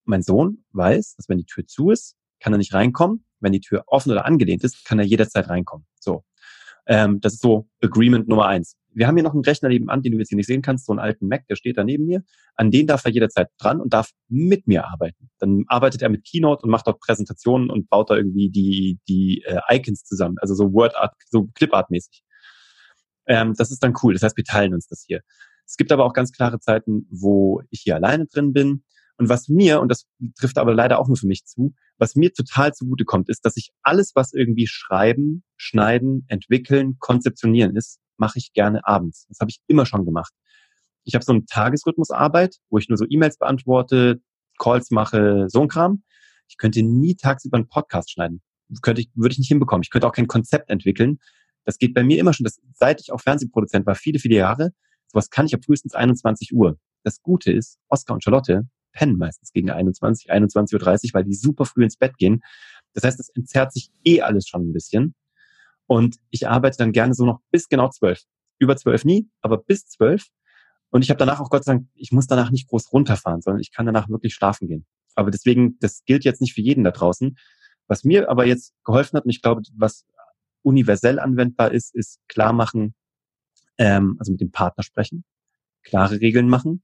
mein 0.05 0.23
Sohn 0.23 0.65
weiß, 0.73 1.17
dass 1.17 1.29
wenn 1.29 1.39
die 1.39 1.45
Tür 1.45 1.67
zu 1.67 1.91
ist, 1.91 2.17
kann 2.41 2.55
er 2.55 2.59
nicht 2.59 2.73
reinkommen. 2.73 3.25
Wenn 3.41 3.53
die 3.53 3.61
Tür 3.61 3.85
offen 3.87 4.13
oder 4.13 4.25
angelehnt 4.25 4.65
ist, 4.65 4.85
kann 4.87 4.99
er 4.99 5.05
jederzeit 5.05 5.49
reinkommen. 5.51 5.87
So. 6.01 6.25
Ähm, 6.87 7.21
das 7.21 7.35
ist 7.35 7.43
so 7.43 7.69
Agreement 7.83 8.29
Nummer 8.29 8.47
eins. 8.47 8.77
Wir 8.95 9.07
haben 9.07 9.17
hier 9.17 9.25
noch 9.25 9.35
einen 9.35 9.45
Rechner 9.45 9.69
nebenan, 9.69 10.03
den 10.03 10.13
du 10.13 10.19
jetzt 10.19 10.29
hier 10.29 10.37
nicht 10.37 10.47
sehen 10.47 10.63
kannst, 10.63 10.87
so 10.87 10.93
einen 10.93 11.01
alten 11.01 11.29
Mac, 11.29 11.47
der 11.49 11.57
steht 11.57 11.77
da 11.77 11.85
neben 11.85 12.07
mir. 12.07 12.23
An 12.55 12.71
den 12.71 12.87
darf 12.87 13.05
er 13.05 13.11
jederzeit 13.11 13.49
dran 13.59 13.81
und 13.81 13.93
darf 13.93 14.11
mit 14.29 14.67
mir 14.67 14.87
arbeiten. 14.87 15.31
Dann 15.39 15.65
arbeitet 15.69 16.03
er 16.03 16.09
mit 16.09 16.25
Keynote 16.25 16.63
und 16.63 16.71
macht 16.71 16.87
dort 16.87 17.01
Präsentationen 17.01 17.71
und 17.71 17.89
baut 17.89 18.11
da 18.11 18.17
irgendwie 18.17 18.51
die, 18.51 18.99
die 19.09 19.43
äh, 19.43 19.61
Icons 19.71 20.05
zusammen, 20.05 20.37
also 20.41 20.55
so 20.55 20.73
WordArt, 20.73 21.15
so 21.29 21.49
Clipart-mäßig. 21.55 22.23
Ähm, 23.27 23.55
das 23.57 23.71
ist 23.71 23.83
dann 23.83 23.95
cool. 24.03 24.13
Das 24.13 24.23
heißt, 24.23 24.37
wir 24.37 24.45
teilen 24.45 24.75
uns 24.75 24.87
das 24.87 25.05
hier. 25.07 25.21
Es 25.67 25.77
gibt 25.77 25.93
aber 25.93 26.05
auch 26.05 26.13
ganz 26.13 26.33
klare 26.33 26.61
Zeiten, 26.61 27.07
wo 27.11 27.63
ich 27.71 27.81
hier 27.83 27.97
alleine 27.97 28.27
drin 28.27 28.53
bin. 28.53 28.85
Und 29.17 29.29
was 29.29 29.49
mir, 29.49 29.81
und 29.81 29.89
das 29.89 30.07
trifft 30.39 30.59
aber 30.59 30.75
leider 30.75 30.99
auch 30.99 31.07
nur 31.07 31.17
für 31.17 31.29
mich 31.29 31.45
zu, 31.45 31.75
was 31.99 32.17
mir 32.17 32.33
total 32.33 32.73
zugute 32.75 33.05
kommt, 33.05 33.29
ist, 33.29 33.45
dass 33.45 33.57
ich 33.57 33.71
alles, 33.83 34.13
was 34.15 34.33
irgendwie 34.33 34.67
schreiben, 34.67 35.45
schneiden, 35.57 36.25
entwickeln, 36.29 36.97
konzeptionieren 36.99 37.77
ist, 37.77 38.01
mache 38.19 38.39
ich 38.39 38.53
gerne 38.53 38.87
abends. 38.87 39.27
Das 39.29 39.39
habe 39.41 39.51
ich 39.51 39.61
immer 39.67 39.87
schon 39.87 40.05
gemacht. 40.05 40.33
Ich 41.05 41.15
habe 41.15 41.25
so 41.25 41.33
einen 41.33 41.47
Tagesrhythmusarbeit, 41.47 42.57
wo 42.71 42.79
ich 42.79 42.89
nur 42.89 42.97
so 42.97 43.05
E-Mails 43.09 43.39
beantworte, 43.39 44.21
Calls 44.59 44.91
mache, 44.91 45.47
so 45.49 45.63
ein 45.63 45.69
Kram. 45.69 46.03
Ich 46.49 46.57
könnte 46.57 46.83
nie 46.83 47.17
tagsüber 47.17 47.57
einen 47.57 47.69
Podcast 47.69 48.11
schneiden. 48.11 48.43
Könnte 48.83 49.03
ich, 49.03 49.11
würde 49.15 49.33
ich 49.33 49.39
nicht 49.39 49.49
hinbekommen. 49.49 49.83
Ich 49.83 49.91
könnte 49.91 50.07
auch 50.07 50.13
kein 50.13 50.27
Konzept 50.27 50.71
entwickeln. 50.71 51.19
Das 51.65 51.79
geht 51.79 51.95
bei 51.95 52.03
mir 52.03 52.19
immer 52.19 52.33
schon, 52.33 52.45
das, 52.45 52.61
seit 52.75 53.01
ich 53.01 53.13
auch 53.13 53.21
Fernsehproduzent 53.21 53.87
war, 53.87 53.95
viele, 53.95 54.19
viele 54.19 54.37
Jahre. 54.37 54.73
Sowas 55.07 55.31
kann 55.31 55.47
ich 55.47 55.55
ab 55.55 55.65
frühestens 55.65 55.95
21 55.95 56.55
Uhr. 56.55 56.79
Das 57.03 57.23
Gute 57.23 57.53
ist, 57.53 57.79
Oskar 57.89 58.15
und 58.15 58.25
Charlotte 58.25 58.67
pennen 58.93 59.17
meistens 59.17 59.53
gegen 59.53 59.71
21, 59.71 60.31
21.30 60.31 60.75
Uhr, 60.75 61.15
weil 61.15 61.25
die 61.25 61.35
super 61.35 61.65
früh 61.65 61.85
ins 61.85 61.97
Bett 61.97 62.17
gehen. 62.17 62.43
Das 62.95 63.05
heißt, 63.05 63.21
es 63.21 63.29
entzerrt 63.31 63.73
sich 63.73 63.91
eh 64.05 64.23
alles 64.23 64.47
schon 64.49 64.69
ein 64.69 64.73
bisschen. 64.73 65.15
Und 65.87 66.17
ich 66.31 66.49
arbeite 66.49 66.79
dann 66.79 66.93
gerne 66.93 67.15
so 67.15 67.25
noch 67.25 67.41
bis 67.51 67.69
genau 67.69 67.91
zwölf. 67.91 68.23
Über 68.59 68.77
zwölf 68.77 69.05
nie, 69.05 69.29
aber 69.43 69.59
bis 69.59 69.87
zwölf. 69.87 70.27
Und 70.91 71.03
ich 71.03 71.11
habe 71.11 71.19
danach 71.19 71.41
auch 71.41 71.51
Gott 71.51 71.65
sei 71.65 71.73
Dank, 71.73 71.89
ich 71.95 72.13
muss 72.13 72.27
danach 72.27 72.51
nicht 72.51 72.69
groß 72.69 72.93
runterfahren, 72.93 73.43
sondern 73.43 73.61
ich 73.61 73.73
kann 73.73 73.87
danach 73.87 74.09
wirklich 74.09 74.35
schlafen 74.35 74.69
gehen. 74.69 74.87
Aber 75.15 75.31
deswegen, 75.31 75.79
das 75.81 76.05
gilt 76.05 76.25
jetzt 76.25 76.41
nicht 76.41 76.55
für 76.55 76.61
jeden 76.61 76.85
da 76.85 76.91
draußen. 76.91 77.37
Was 77.87 78.05
mir 78.05 78.31
aber 78.31 78.47
jetzt 78.47 78.73
geholfen 78.85 79.17
hat, 79.17 79.25
und 79.25 79.31
ich 79.31 79.43
glaube, 79.43 79.63
was 79.77 80.07
universell 80.63 81.19
anwendbar 81.19 81.73
ist, 81.73 81.95
ist 81.95 82.21
klar 82.29 82.53
machen, 82.53 82.95
ähm, 83.79 84.17
also 84.19 84.33
mit 84.33 84.41
dem 84.41 84.51
Partner 84.51 84.83
sprechen, 84.83 85.25
klare 85.83 86.21
Regeln 86.21 86.49
machen, 86.49 86.83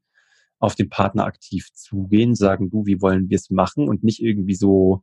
auf 0.59 0.75
den 0.75 0.91
Partner 0.91 1.25
aktiv 1.25 1.73
zugehen, 1.73 2.35
sagen, 2.35 2.71
du, 2.71 2.85
wie 2.87 3.01
wollen 3.01 3.31
wir 3.31 3.37
es 3.37 3.49
machen 3.51 3.89
und 3.89 4.05
nicht 4.05 4.21
irgendwie 4.23 4.55
so 4.55 5.03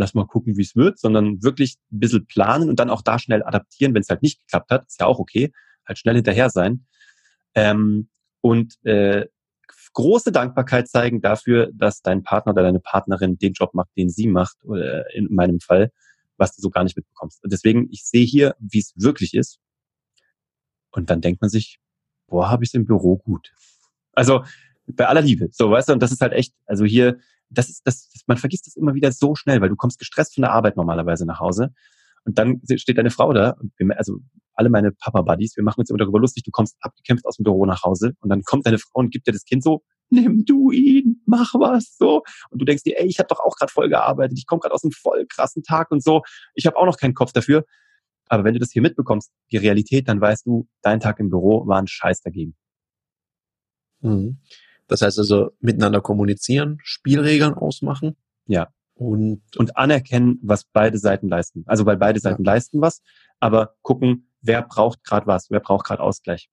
lass 0.00 0.14
mal 0.14 0.26
gucken, 0.26 0.56
wie 0.56 0.62
es 0.62 0.74
wird, 0.74 0.98
sondern 0.98 1.42
wirklich 1.42 1.76
ein 1.92 2.00
bisschen 2.00 2.26
planen 2.26 2.68
und 2.68 2.80
dann 2.80 2.90
auch 2.90 3.02
da 3.02 3.18
schnell 3.18 3.42
adaptieren, 3.42 3.94
wenn 3.94 4.02
es 4.02 4.08
halt 4.08 4.22
nicht 4.22 4.40
geklappt 4.40 4.70
hat, 4.70 4.86
ist 4.86 5.00
ja 5.00 5.06
auch 5.06 5.18
okay, 5.18 5.52
halt 5.86 5.98
schnell 5.98 6.16
hinterher 6.16 6.50
sein. 6.50 6.86
Ähm, 7.54 8.08
und 8.40 8.84
äh, 8.84 9.26
große 9.92 10.32
Dankbarkeit 10.32 10.88
zeigen 10.88 11.20
dafür, 11.20 11.70
dass 11.74 12.02
dein 12.02 12.22
Partner 12.22 12.52
oder 12.52 12.62
deine 12.62 12.80
Partnerin 12.80 13.38
den 13.38 13.52
Job 13.52 13.74
macht, 13.74 13.90
den 13.96 14.08
sie 14.08 14.26
macht, 14.26 14.56
oder 14.64 15.12
in 15.14 15.28
meinem 15.30 15.60
Fall, 15.60 15.92
was 16.36 16.54
du 16.54 16.62
so 16.62 16.70
gar 16.70 16.84
nicht 16.84 16.96
mitbekommst. 16.96 17.42
Und 17.44 17.52
deswegen, 17.52 17.88
ich 17.90 18.04
sehe 18.04 18.24
hier, 18.24 18.54
wie 18.58 18.78
es 18.78 18.92
wirklich 18.96 19.34
ist. 19.34 19.58
Und 20.90 21.10
dann 21.10 21.20
denkt 21.20 21.40
man 21.40 21.50
sich, 21.50 21.78
boah, 22.26 22.50
habe 22.50 22.64
ich 22.64 22.74
im 22.74 22.84
Büro 22.84 23.18
gut. 23.18 23.52
Also 24.12 24.44
bei 24.86 25.06
aller 25.06 25.22
Liebe, 25.22 25.48
so 25.52 25.70
weißt 25.70 25.88
du, 25.88 25.92
und 25.92 26.02
das 26.02 26.12
ist 26.12 26.20
halt 26.20 26.32
echt, 26.32 26.54
also 26.66 26.84
hier 26.84 27.18
das 27.50 27.68
ist, 27.68 27.82
das, 27.84 28.08
man 28.26 28.36
vergisst 28.36 28.66
das 28.66 28.76
immer 28.76 28.94
wieder 28.94 29.12
so 29.12 29.34
schnell, 29.34 29.60
weil 29.60 29.68
du 29.68 29.76
kommst 29.76 29.98
gestresst 29.98 30.34
von 30.34 30.42
der 30.42 30.52
Arbeit 30.52 30.76
normalerweise 30.76 31.26
nach 31.26 31.40
Hause 31.40 31.72
und 32.24 32.38
dann 32.38 32.60
steht 32.76 32.98
deine 32.98 33.10
Frau 33.10 33.32
da, 33.32 33.56
also 33.96 34.18
alle 34.54 34.68
meine 34.68 34.92
Papa-Buddies, 34.92 35.56
wir 35.56 35.64
machen 35.64 35.80
uns 35.80 35.90
immer 35.90 35.98
darüber 35.98 36.20
lustig, 36.20 36.44
du 36.44 36.50
kommst 36.50 36.76
abgekämpft 36.80 37.26
aus 37.26 37.36
dem 37.36 37.44
Büro 37.44 37.64
nach 37.66 37.82
Hause 37.82 38.14
und 38.20 38.28
dann 38.28 38.42
kommt 38.42 38.66
deine 38.66 38.78
Frau 38.78 39.00
und 39.00 39.10
gibt 39.10 39.26
dir 39.26 39.32
das 39.32 39.44
Kind 39.44 39.62
so, 39.62 39.82
nimm 40.10 40.44
du 40.44 40.70
ihn, 40.70 41.22
mach 41.24 41.54
was, 41.54 41.96
so. 41.96 42.22
Und 42.50 42.60
du 42.60 42.64
denkst 42.64 42.82
dir, 42.82 42.98
ey, 42.98 43.06
ich 43.06 43.18
habe 43.18 43.28
doch 43.28 43.40
auch 43.40 43.56
gerade 43.56 43.72
voll 43.72 43.88
gearbeitet, 43.88 44.38
ich 44.38 44.46
komme 44.46 44.60
gerade 44.60 44.74
aus 44.74 44.84
einem 44.84 44.92
voll 44.92 45.26
krassen 45.26 45.62
Tag 45.62 45.90
und 45.90 46.02
so, 46.02 46.22
ich 46.54 46.66
habe 46.66 46.76
auch 46.76 46.86
noch 46.86 46.98
keinen 46.98 47.14
Kopf 47.14 47.32
dafür. 47.32 47.64
Aber 48.26 48.44
wenn 48.44 48.54
du 48.54 48.60
das 48.60 48.70
hier 48.70 48.82
mitbekommst, 48.82 49.32
die 49.50 49.56
Realität, 49.56 50.08
dann 50.08 50.20
weißt 50.20 50.46
du, 50.46 50.68
dein 50.82 51.00
Tag 51.00 51.18
im 51.18 51.30
Büro 51.30 51.66
war 51.66 51.80
ein 51.80 51.88
Scheiß 51.88 52.20
dagegen. 52.20 52.54
Mhm. 54.02 54.38
Das 54.90 55.02
heißt 55.02 55.20
also 55.20 55.52
miteinander 55.60 56.00
kommunizieren, 56.00 56.78
Spielregeln 56.82 57.54
ausmachen. 57.54 58.16
Ja. 58.46 58.68
Und, 58.94 59.40
Und 59.56 59.76
anerkennen, 59.76 60.40
was 60.42 60.64
beide 60.64 60.98
Seiten 60.98 61.28
leisten. 61.28 61.62
Also 61.66 61.86
weil 61.86 61.96
beide 61.96 62.18
Seiten 62.18 62.42
leisten 62.42 62.80
was, 62.80 63.00
aber 63.38 63.76
gucken, 63.82 64.28
wer 64.42 64.62
braucht 64.62 65.04
gerade 65.04 65.28
was, 65.28 65.48
wer 65.48 65.60
braucht 65.60 65.86
gerade 65.86 66.02
Ausgleich. 66.02 66.50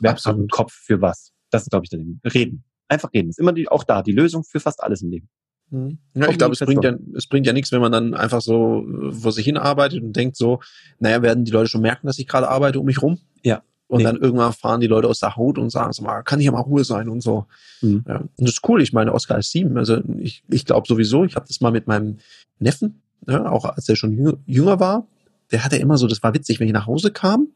Wer 0.00 0.10
hat 0.10 0.16
Absolut. 0.16 0.38
einen 0.40 0.48
Kopf 0.48 0.72
für 0.72 1.02
was. 1.02 1.32
Das 1.50 1.62
ist, 1.62 1.70
glaube 1.70 1.84
ich, 1.84 1.90
der 1.90 1.98
Ding. 1.98 2.20
Reden. 2.24 2.64
Einfach 2.88 3.12
reden. 3.12 3.28
Ist 3.28 3.38
immer 3.38 3.52
die, 3.52 3.68
auch 3.68 3.84
da 3.84 4.02
die 4.02 4.12
Lösung 4.12 4.44
für 4.44 4.60
fast 4.60 4.82
alles 4.82 5.02
im 5.02 5.10
Leben. 5.10 5.28
Mhm. 5.70 5.98
Ja, 6.14 6.28
ich 6.30 6.38
glaube, 6.38 6.54
es 6.54 6.60
bringt 6.60 6.84
ja, 6.84 6.94
es 7.14 7.26
bringt 7.26 7.46
ja 7.46 7.52
nichts, 7.52 7.70
wenn 7.70 7.82
man 7.82 7.92
dann 7.92 8.14
einfach 8.14 8.40
so 8.40 8.86
äh, 8.88 9.12
vor 9.12 9.32
sich 9.32 9.44
hin 9.44 9.58
arbeitet 9.58 10.02
und 10.02 10.16
denkt 10.16 10.36
so, 10.36 10.60
naja, 10.98 11.20
werden 11.20 11.44
die 11.44 11.52
Leute 11.52 11.68
schon 11.68 11.82
merken, 11.82 12.06
dass 12.06 12.18
ich 12.18 12.26
gerade 12.26 12.48
arbeite 12.48 12.80
um 12.80 12.86
mich 12.86 13.02
rum? 13.02 13.18
Ja. 13.42 13.62
Und 13.94 13.98
Nee. 13.98 14.06
dann 14.06 14.16
irgendwann 14.16 14.52
fahren 14.52 14.80
die 14.80 14.88
Leute 14.88 15.06
aus 15.06 15.20
der 15.20 15.36
Haut 15.36 15.56
und 15.56 15.70
sagen 15.70 15.92
so 15.92 16.02
mal, 16.02 16.22
kann 16.22 16.40
ich 16.40 16.46
ja 16.46 16.50
mal 16.50 16.62
Ruhe 16.62 16.82
sein 16.82 17.08
und 17.08 17.20
so. 17.20 17.46
Mhm. 17.80 18.02
Ja. 18.08 18.16
Und 18.16 18.30
das 18.38 18.54
ist 18.54 18.68
cool. 18.68 18.82
Ich 18.82 18.92
meine, 18.92 19.14
Oscar 19.14 19.38
ist 19.38 19.52
sieben. 19.52 19.78
Also 19.78 20.00
ich, 20.18 20.42
ich 20.50 20.64
glaube 20.64 20.88
sowieso, 20.88 21.24
ich 21.24 21.36
habe 21.36 21.46
das 21.46 21.60
mal 21.60 21.70
mit 21.70 21.86
meinem 21.86 22.18
Neffen, 22.58 23.02
ja, 23.28 23.48
auch 23.48 23.64
als 23.64 23.88
er 23.88 23.94
schon 23.94 24.10
jünger, 24.16 24.34
jünger 24.46 24.80
war, 24.80 25.06
der 25.52 25.64
hatte 25.64 25.76
immer 25.76 25.96
so, 25.96 26.08
das 26.08 26.20
war 26.24 26.34
witzig, 26.34 26.58
wenn 26.58 26.66
ich 26.66 26.72
nach 26.72 26.88
Hause 26.88 27.12
kam 27.12 27.46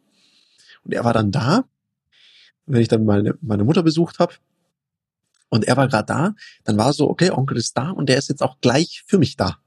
und 0.84 0.94
er 0.94 1.04
war 1.04 1.12
dann 1.12 1.32
da, 1.32 1.64
wenn 2.66 2.82
ich 2.82 2.88
dann 2.88 3.04
meine, 3.04 3.34
meine 3.40 3.64
Mutter 3.64 3.82
besucht 3.82 4.20
habe 4.20 4.34
und 5.48 5.64
er 5.66 5.76
war 5.76 5.88
gerade 5.88 6.06
da, 6.06 6.34
dann 6.62 6.78
war 6.78 6.92
so, 6.92 7.10
okay, 7.10 7.32
Onkel 7.32 7.56
ist 7.56 7.76
da 7.76 7.90
und 7.90 8.08
der 8.08 8.16
ist 8.16 8.28
jetzt 8.28 8.44
auch 8.44 8.60
gleich 8.60 9.02
für 9.08 9.18
mich 9.18 9.36
da. 9.36 9.58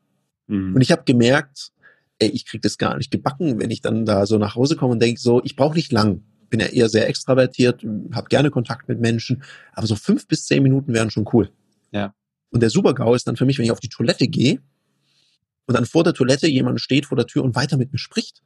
Mhm. 0.48 0.76
Und 0.76 0.82
ich 0.82 0.94
habe 0.94 1.04
gemerkt, 1.04 1.74
ey, 2.20 2.30
ich 2.30 2.46
krieg 2.46 2.62
das 2.62 2.78
gar 2.78 2.96
nicht 2.96 3.12
gebacken, 3.12 3.60
wenn 3.60 3.72
ich 3.72 3.82
dann 3.82 4.06
da 4.06 4.26
so 4.26 4.38
nach 4.38 4.56
Hause 4.56 4.78
komme 4.78 4.94
und 4.94 5.02
denke 5.02 5.20
so, 5.20 5.44
ich 5.44 5.58
brauche 5.58 5.76
nicht 5.76 5.92
lang. 5.92 6.24
Bin 6.52 6.60
ja 6.60 6.68
eher 6.68 6.90
sehr 6.90 7.08
extravertiert, 7.08 7.84
habe 8.14 8.28
gerne 8.30 8.52
Kontakt 8.52 8.88
mit 8.88 9.00
Menschen, 9.00 9.42
aber 9.74 9.88
so 9.88 9.96
fünf 9.96 10.28
bis 10.28 10.46
zehn 10.46 10.62
Minuten 10.62 10.94
wären 10.94 11.10
schon 11.10 11.28
cool. 11.34 11.50
Ja. 11.92 12.14
Und 12.52 12.62
der 12.62 12.70
Super-GAU 12.70 13.16
ist 13.16 13.28
dann 13.28 13.38
für 13.38 13.46
mich, 13.46 13.58
wenn 13.58 13.66
ich 13.66 13.72
auf 13.72 13.80
die 13.80 13.90
Toilette 13.90 14.28
gehe 14.28 14.60
und 15.66 15.76
dann 15.76 15.86
vor 15.86 16.04
der 16.04 16.14
Toilette 16.14 16.48
jemand 16.48 16.82
steht 16.82 17.06
vor 17.06 17.16
der 17.16 17.26
Tür 17.26 17.44
und 17.44 17.56
weiter 17.56 17.78
mit 17.78 17.92
mir 17.94 17.98
spricht. 17.98 18.44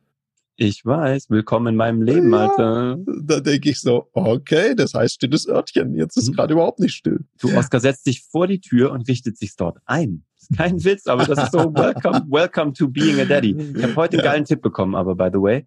Ich 0.57 0.85
weiß, 0.85 1.29
willkommen 1.31 1.67
in 1.67 1.75
meinem 1.75 2.01
Leben, 2.03 2.31
Ja. 2.31 2.47
Alter. 2.47 2.97
Da 3.23 3.39
denke 3.41 3.71
ich 3.71 3.81
so, 3.81 4.07
okay, 4.13 4.73
das 4.75 4.93
heißt 4.93 5.15
stilles 5.15 5.47
Örtchen. 5.49 5.95
Jetzt 5.95 6.15
ist 6.15 6.29
Mhm. 6.29 6.33
gerade 6.33 6.53
überhaupt 6.53 6.79
nicht 6.79 6.93
still. 6.93 7.19
Du, 7.41 7.51
Oscar, 7.57 7.79
setzt 7.81 8.05
dich 8.05 8.21
vor 8.21 8.47
die 8.47 8.61
Tür 8.61 8.91
und 8.91 9.07
richtet 9.09 9.37
sich 9.37 9.55
dort 9.57 9.79
ein. 9.85 10.23
Kein 10.55 10.81
Witz, 10.83 11.07
aber 11.07 11.25
das 11.25 11.43
ist 11.45 11.51
so 11.53 11.73
welcome, 11.73 12.23
welcome 12.29 12.71
to 12.71 12.87
being 12.87 13.19
a 13.19 13.25
daddy. 13.25 13.55
Ich 13.75 13.83
habe 13.83 13.95
heute 13.95 14.17
einen 14.17 14.23
Ja. 14.25 14.31
geilen 14.31 14.45
Tipp 14.45 14.61
bekommen, 14.61 14.93
aber 14.93 15.15
by 15.15 15.29
the 15.33 15.41
way. 15.41 15.65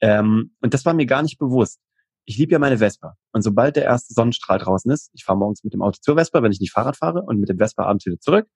Ähm, 0.00 0.54
und 0.60 0.74
das 0.74 0.84
war 0.84 0.94
mir 0.94 1.06
gar 1.06 1.22
nicht 1.22 1.38
bewusst. 1.38 1.80
Ich 2.24 2.36
liebe 2.36 2.52
ja 2.52 2.58
meine 2.58 2.78
Vespa. 2.78 3.16
Und 3.32 3.42
sobald 3.42 3.76
der 3.76 3.84
erste 3.84 4.12
Sonnenstrahl 4.12 4.58
draußen 4.58 4.90
ist, 4.90 5.10
ich 5.14 5.24
fahre 5.24 5.38
morgens 5.38 5.64
mit 5.64 5.72
dem 5.72 5.82
Auto 5.82 5.98
zur 6.00 6.16
Vespa, 6.16 6.42
wenn 6.42 6.52
ich 6.52 6.60
nicht 6.60 6.72
Fahrrad 6.72 6.96
fahre, 6.96 7.22
und 7.22 7.38
mit 7.40 7.48
dem 7.48 7.58
Vespa 7.58 7.84
abends 7.84 8.04
wieder 8.06 8.20
zurück. 8.20 8.46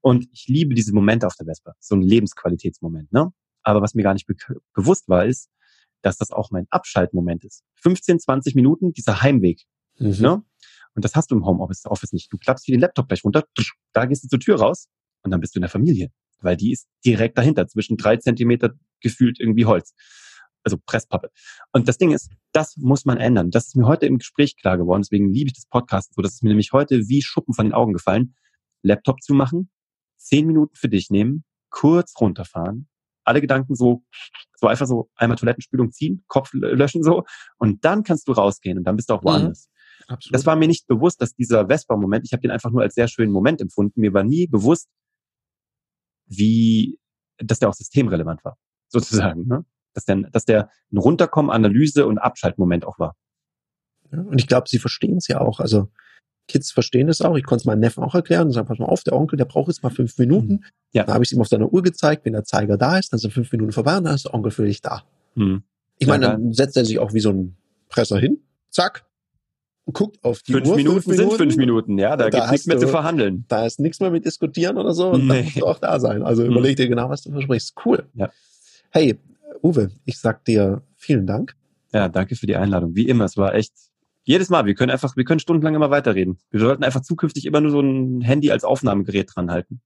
Und 0.00 0.28
ich 0.32 0.46
liebe 0.48 0.74
diese 0.74 0.94
Momente 0.94 1.26
auf 1.26 1.34
der 1.36 1.46
Vespa. 1.46 1.74
So 1.80 1.94
ein 1.94 2.02
Lebensqualitätsmoment, 2.02 3.12
ne? 3.12 3.32
Aber 3.62 3.80
was 3.80 3.94
mir 3.94 4.02
gar 4.02 4.14
nicht 4.14 4.26
be 4.26 4.34
bewusst 4.74 5.08
war, 5.08 5.24
ist, 5.24 5.48
dass 6.02 6.16
das 6.18 6.30
auch 6.30 6.50
mein 6.50 6.66
Abschaltmoment 6.70 7.44
ist. 7.44 7.62
15, 7.76 8.18
20 8.18 8.54
Minuten, 8.54 8.92
dieser 8.92 9.22
Heimweg. 9.22 9.62
Mhm. 9.98 10.16
Ne? 10.20 10.42
Und 10.94 11.04
das 11.04 11.14
hast 11.14 11.30
du 11.30 11.36
im 11.36 11.46
Homeoffice 11.46 11.86
Office 11.86 12.12
nicht. 12.12 12.32
Du 12.32 12.38
klappst 12.38 12.64
hier 12.64 12.76
den 12.76 12.80
Laptop 12.80 13.08
gleich 13.08 13.24
runter, 13.24 13.44
da 13.92 14.04
gehst 14.04 14.24
du 14.24 14.28
zur 14.28 14.40
Tür 14.40 14.60
raus 14.60 14.88
und 15.22 15.30
dann 15.30 15.40
bist 15.40 15.54
du 15.54 15.58
in 15.58 15.62
der 15.62 15.70
Familie. 15.70 16.10
Weil 16.40 16.56
die 16.56 16.72
ist 16.72 16.88
direkt 17.04 17.38
dahinter, 17.38 17.66
zwischen 17.68 17.96
drei 17.96 18.16
Zentimeter 18.16 18.72
gefühlt 19.00 19.38
irgendwie 19.40 19.64
Holz. 19.64 19.94
Also 20.64 20.78
Presspappe. 20.86 21.30
Und 21.72 21.88
das 21.88 21.98
Ding 21.98 22.12
ist, 22.12 22.30
das 22.52 22.76
muss 22.76 23.04
man 23.04 23.18
ändern. 23.18 23.50
Das 23.50 23.66
ist 23.68 23.76
mir 23.76 23.86
heute 23.86 24.06
im 24.06 24.18
Gespräch 24.18 24.56
klar 24.56 24.78
geworden. 24.78 25.02
Deswegen 25.02 25.32
liebe 25.32 25.48
ich 25.48 25.54
das 25.54 25.66
Podcast 25.66 26.14
so. 26.14 26.22
Das 26.22 26.34
ist 26.34 26.42
mir 26.42 26.50
nämlich 26.50 26.72
heute 26.72 27.08
wie 27.08 27.22
Schuppen 27.22 27.54
von 27.54 27.66
den 27.66 27.72
Augen 27.72 27.92
gefallen. 27.92 28.34
Laptop 28.82 29.20
zu 29.22 29.34
machen, 29.34 29.70
zehn 30.16 30.46
Minuten 30.46 30.74
für 30.74 30.88
dich 30.88 31.10
nehmen, 31.10 31.44
kurz 31.70 32.14
runterfahren, 32.20 32.88
alle 33.24 33.40
Gedanken 33.40 33.74
so, 33.76 34.04
so 34.58 34.66
einfach 34.66 34.86
so 34.86 35.08
einmal 35.14 35.36
Toilettenspülung 35.36 35.92
ziehen, 35.92 36.24
Kopf 36.26 36.50
löschen 36.52 37.02
so 37.04 37.24
und 37.58 37.84
dann 37.84 38.02
kannst 38.02 38.26
du 38.28 38.32
rausgehen 38.32 38.78
und 38.78 38.84
dann 38.84 38.96
bist 38.96 39.08
du 39.10 39.14
auch 39.14 39.22
Mhm. 39.22 39.26
woanders. 39.26 39.68
Absolut. 40.08 40.34
Das 40.34 40.46
war 40.46 40.56
mir 40.56 40.66
nicht 40.66 40.88
bewusst, 40.88 41.20
dass 41.22 41.34
dieser 41.34 41.68
Vespa-Moment, 41.68 42.24
ich 42.26 42.32
habe 42.32 42.40
den 42.40 42.50
einfach 42.50 42.70
nur 42.70 42.82
als 42.82 42.94
sehr 42.94 43.06
schönen 43.06 43.30
Moment 43.32 43.60
empfunden. 43.60 44.00
Mir 44.00 44.12
war 44.12 44.24
nie 44.24 44.48
bewusst, 44.48 44.88
wie, 46.26 46.98
dass 47.38 47.58
der 47.60 47.68
auch 47.68 47.74
systemrelevant 47.74 48.44
war, 48.44 48.58
sozusagen. 48.88 49.46
Ne? 49.46 49.64
Dass, 49.94 50.04
der, 50.04 50.16
dass 50.16 50.44
der 50.44 50.70
ein 50.92 50.98
Runterkommen, 50.98 51.50
Analyse 51.50 52.06
und 52.06 52.18
Abschaltmoment 52.18 52.84
auch 52.86 52.98
war. 52.98 53.14
Ja, 54.12 54.20
und 54.20 54.38
ich 54.40 54.46
glaube, 54.46 54.68
sie 54.68 54.78
verstehen 54.78 55.18
es 55.18 55.28
ja 55.28 55.40
auch. 55.40 55.60
Also 55.60 55.88
Kids 56.48 56.72
verstehen 56.72 57.08
es 57.08 57.20
auch. 57.20 57.36
Ich 57.36 57.44
konnte 57.44 57.62
es 57.62 57.66
meinem 57.66 57.80
Neffen 57.80 58.02
auch 58.02 58.14
erklären 58.14 58.46
und 58.48 58.52
sagen, 58.52 58.66
pass 58.66 58.78
mal 58.78 58.86
auf, 58.86 59.02
der 59.04 59.14
Onkel, 59.14 59.36
der 59.36 59.44
braucht 59.44 59.68
jetzt 59.68 59.82
mal 59.82 59.90
fünf 59.90 60.16
Minuten. 60.18 60.64
Ja. 60.92 61.04
Dann 61.04 61.14
habe 61.14 61.24
ich 61.24 61.28
es 61.28 61.32
ihm 61.32 61.40
auf 61.40 61.48
seiner 61.48 61.72
Uhr 61.72 61.82
gezeigt, 61.82 62.24
wenn 62.24 62.32
der 62.32 62.44
Zeiger 62.44 62.76
da 62.76 62.98
ist, 62.98 63.12
dann 63.12 63.20
sind 63.20 63.32
fünf 63.32 63.50
Minuten 63.52 63.72
vorbei 63.72 63.96
und 63.96 64.04
dann 64.04 64.14
ist 64.14 64.24
der 64.24 64.34
Onkel 64.34 64.50
für 64.50 64.64
dich 64.64 64.80
da. 64.82 65.04
Hm. 65.36 65.62
Ich 65.98 66.06
meine, 66.08 66.26
dann 66.26 66.52
setzt 66.52 66.76
er 66.76 66.84
sich 66.84 66.98
auch 66.98 67.12
wie 67.14 67.20
so 67.20 67.30
ein 67.30 67.56
Presser 67.88 68.18
hin, 68.18 68.42
zack, 68.70 69.04
und 69.84 69.94
guckt 69.94 70.22
auf 70.24 70.42
die 70.42 70.52
Fünf 70.52 70.68
Uhr. 70.68 70.76
Minuten 70.76 71.12
sind 71.12 71.32
fünf 71.32 71.56
Minuten, 71.56 71.98
ja, 71.98 72.16
da, 72.16 72.24
Da 72.28 72.30
gibt's 72.30 72.50
nichts 72.50 72.66
mehr 72.66 72.78
zu 72.78 72.88
verhandeln. 72.88 73.44
Da 73.48 73.66
ist 73.66 73.78
nichts 73.80 74.00
mehr 74.00 74.10
mit 74.10 74.24
diskutieren 74.24 74.78
oder 74.78 74.94
so 74.94 75.10
und 75.10 75.26
Nee. 75.26 75.28
dann 75.28 75.44
musst 75.44 75.56
du 75.60 75.66
auch 75.66 75.78
da 75.78 76.00
sein. 76.00 76.22
Also 76.22 76.42
Mhm. 76.42 76.52
überleg 76.52 76.76
dir 76.76 76.88
genau, 76.88 77.08
was 77.08 77.22
du 77.22 77.30
versprichst. 77.32 77.74
Cool. 77.84 78.08
Ja. 78.14 78.30
Hey, 78.90 79.18
Uwe, 79.62 79.90
ich 80.04 80.18
sag 80.18 80.44
dir 80.44 80.82
vielen 80.96 81.26
Dank. 81.26 81.54
Ja, 81.92 82.08
danke 82.08 82.36
für 82.36 82.46
die 82.46 82.56
Einladung. 82.56 82.94
Wie 82.94 83.08
immer, 83.08 83.24
es 83.24 83.36
war 83.36 83.54
echt 83.54 83.72
jedes 84.24 84.48
Mal. 84.50 84.66
Wir 84.66 84.74
können 84.74 84.90
einfach, 84.90 85.16
wir 85.16 85.24
können 85.24 85.40
stundenlang 85.40 85.74
immer 85.74 85.90
weiterreden. 85.90 86.38
Wir 86.50 86.60
sollten 86.60 86.84
einfach 86.84 87.02
zukünftig 87.02 87.44
immer 87.46 87.60
nur 87.60 87.70
so 87.70 87.80
ein 87.80 88.20
Handy 88.22 88.50
als 88.50 88.64
Aufnahmegerät 88.64 89.30
dran 89.34 89.50
halten. 89.50 89.80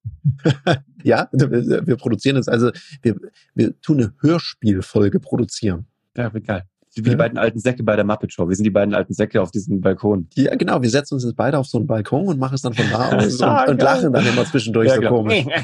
Ja, 1.02 1.28
wir 1.30 1.96
produzieren 1.96 2.34
jetzt 2.34 2.48
also, 2.48 2.72
wir, 3.00 3.14
wir 3.54 3.80
tun 3.80 3.98
eine 3.98 4.14
Hörspielfolge 4.18 5.20
produzieren. 5.20 5.86
Ja, 6.16 6.30
geil. 6.30 6.64
Wie 6.96 7.02
Ja. 7.02 7.10
die 7.10 7.16
beiden 7.16 7.36
alten 7.38 7.58
Säcke 7.58 7.82
bei 7.82 7.94
der 7.96 8.04
Muppet 8.04 8.32
Show. 8.32 8.48
Wir 8.48 8.56
sind 8.56 8.64
die 8.64 8.70
beiden 8.70 8.94
alten 8.94 9.12
Säcke 9.12 9.42
auf 9.42 9.50
diesem 9.50 9.80
Balkon. 9.80 10.28
Ja, 10.34 10.54
genau. 10.54 10.80
Wir 10.80 10.88
setzen 10.90 11.14
uns 11.14 11.24
jetzt 11.24 11.36
beide 11.36 11.58
auf 11.58 11.66
so 11.66 11.76
einen 11.78 11.86
Balkon 11.86 12.26
und 12.28 12.38
machen 12.38 12.54
es 12.54 12.62
dann 12.62 12.72
von 12.74 12.84
da 12.90 13.10
aus 13.16 13.34
und, 13.34 13.42
Ah, 13.42 13.64
und 13.64 13.76
geil. 13.78 13.84
lachen 13.84 14.12
dann 14.12 14.26
immer 14.26 14.44
zwischendurch 14.46 14.90
so 14.92 15.00
genau. 15.00 15.10
komisch. 15.18 15.44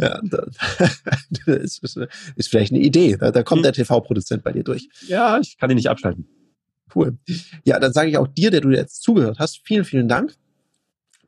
Ja, 0.00 0.20
da, 0.24 0.46
das 1.46 1.78
ist, 1.78 1.96
ist 2.36 2.48
vielleicht 2.48 2.72
eine 2.72 2.80
Idee. 2.82 3.16
Da, 3.18 3.30
da 3.30 3.42
kommt 3.42 3.58
Hm. 3.60 3.62
der 3.64 3.72
TV-Produzent 3.72 4.42
bei 4.42 4.52
dir 4.52 4.64
durch. 4.64 4.88
ja, 5.06 5.38
ich 5.38 5.56
kann 5.58 5.70
ihn 5.70 5.76
nicht 5.76 5.88
abschalten. 5.88 6.26
Cool. 6.94 7.16
Ja, 7.64 7.78
dann 7.80 7.92
sage 7.92 8.08
ich 8.10 8.18
auch 8.18 8.28
dir, 8.28 8.50
der 8.50 8.60
du 8.60 8.70
jetzt 8.70 9.02
zugehört 9.02 9.38
hast, 9.38 9.60
vielen, 9.64 9.84
vielen 9.84 10.08
Dank, 10.08 10.34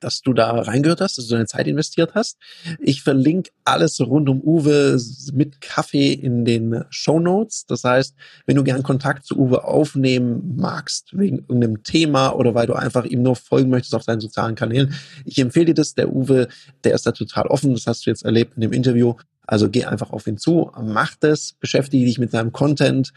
dass 0.01 0.20
du 0.20 0.32
da 0.32 0.51
reingehört 0.51 1.01
hast, 1.01 1.18
dass 1.18 1.26
du 1.26 1.34
deine 1.34 1.47
Zeit 1.47 1.66
investiert 1.66 2.14
hast. 2.14 2.38
Ich 2.78 3.03
verlinke 3.03 3.51
alles 3.64 4.01
rund 4.01 4.28
um 4.28 4.40
Uwe 4.40 4.99
mit 5.32 5.61
Kaffee 5.61 6.12
in 6.12 6.44
den 6.44 6.84
Show 6.90 7.18
Notes. 7.18 7.66
Das 7.66 7.84
heißt, 7.84 8.14
wenn 8.47 8.57
du 8.57 8.64
gern 8.64 8.82
Kontakt 8.82 9.24
zu 9.24 9.38
Uwe 9.38 9.64
aufnehmen 9.64 10.57
magst, 10.57 11.16
wegen 11.16 11.38
irgendeinem 11.38 11.82
Thema 11.82 12.30
oder 12.30 12.55
weil 12.55 12.66
du 12.66 12.74
einfach 12.74 13.05
ihm 13.05 13.22
nur 13.22 13.36
folgen 13.36 13.70
möchtest 13.70 13.94
auf 13.94 14.05
seinen 14.05 14.20
sozialen 14.20 14.55
Kanälen, 14.55 14.94
ich 15.24 15.38
empfehle 15.38 15.66
dir 15.66 15.74
das. 15.74 15.94
Der 15.94 16.12
Uwe, 16.12 16.49
der 16.84 16.94
ist 16.94 17.07
da 17.07 17.12
total 17.12 17.47
offen. 17.47 17.72
Das 17.72 17.86
hast 17.86 18.07
du 18.07 18.11
jetzt 18.11 18.24
erlebt 18.24 18.55
in 18.57 18.62
dem 18.62 18.72
Interview. 18.72 19.14
Also 19.47 19.70
geh 19.70 19.84
einfach 19.84 20.11
auf 20.11 20.26
ihn 20.26 20.38
zu, 20.38 20.72
mach 20.82 21.14
das, 21.14 21.55
beschäftige 21.61 22.05
dich 22.05 22.18
mit 22.18 22.32
seinem 22.32 22.53
Content, 22.53 23.12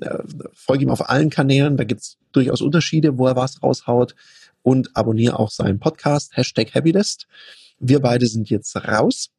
äh, 0.00 0.18
folge 0.52 0.84
ihm 0.84 0.90
auf 0.90 1.08
allen 1.08 1.30
Kanälen. 1.30 1.78
Da 1.78 1.84
gibt's 1.84 2.18
durchaus 2.32 2.60
Unterschiede, 2.60 3.16
wo 3.16 3.26
er 3.26 3.36
was 3.36 3.62
raushaut. 3.62 4.14
Und 4.62 4.96
abonniere 4.96 5.38
auch 5.38 5.50
seinen 5.50 5.78
Podcast, 5.78 6.36
Hashtag 6.36 6.74
Happylist. 6.74 7.26
Wir 7.78 8.00
beide 8.00 8.26
sind 8.26 8.48
jetzt 8.48 8.76
raus, 8.76 9.30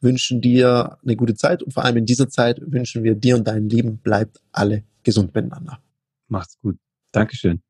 wünschen 0.00 0.40
dir 0.40 0.98
eine 1.04 1.16
gute 1.16 1.34
Zeit 1.34 1.62
und 1.62 1.72
vor 1.72 1.84
allem 1.84 1.98
in 1.98 2.06
dieser 2.06 2.28
Zeit 2.28 2.60
wünschen 2.60 3.04
wir 3.04 3.14
dir 3.14 3.36
und 3.36 3.46
deinen 3.46 3.68
Lieben, 3.68 3.98
bleibt 3.98 4.40
alle 4.50 4.82
gesund 5.04 5.34
miteinander. 5.34 5.80
Macht's 6.28 6.58
gut. 6.60 6.76
Dankeschön. 7.12 7.62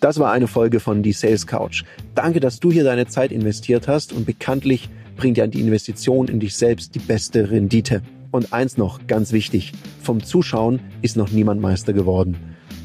Das 0.00 0.18
war 0.18 0.32
eine 0.32 0.46
Folge 0.46 0.80
von 0.80 1.02
Die 1.02 1.12
Sales 1.12 1.46
Couch. 1.46 1.84
Danke, 2.14 2.40
dass 2.40 2.60
du 2.60 2.70
hier 2.70 2.84
deine 2.84 3.06
Zeit 3.06 3.32
investiert 3.32 3.88
hast 3.88 4.12
und 4.12 4.26
bekanntlich 4.26 4.90
bringt 5.16 5.38
ja 5.38 5.46
die 5.46 5.60
Investition 5.60 6.28
in 6.28 6.40
dich 6.40 6.56
selbst 6.56 6.94
die 6.94 6.98
beste 6.98 7.50
Rendite. 7.50 8.02
Und 8.30 8.52
eins 8.52 8.76
noch, 8.76 9.06
ganz 9.06 9.32
wichtig, 9.32 9.72
vom 10.02 10.22
Zuschauen 10.22 10.80
ist 11.00 11.16
noch 11.16 11.30
niemand 11.30 11.60
Meister 11.60 11.92
geworden. 11.92 12.36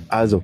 Also, 0.07 0.43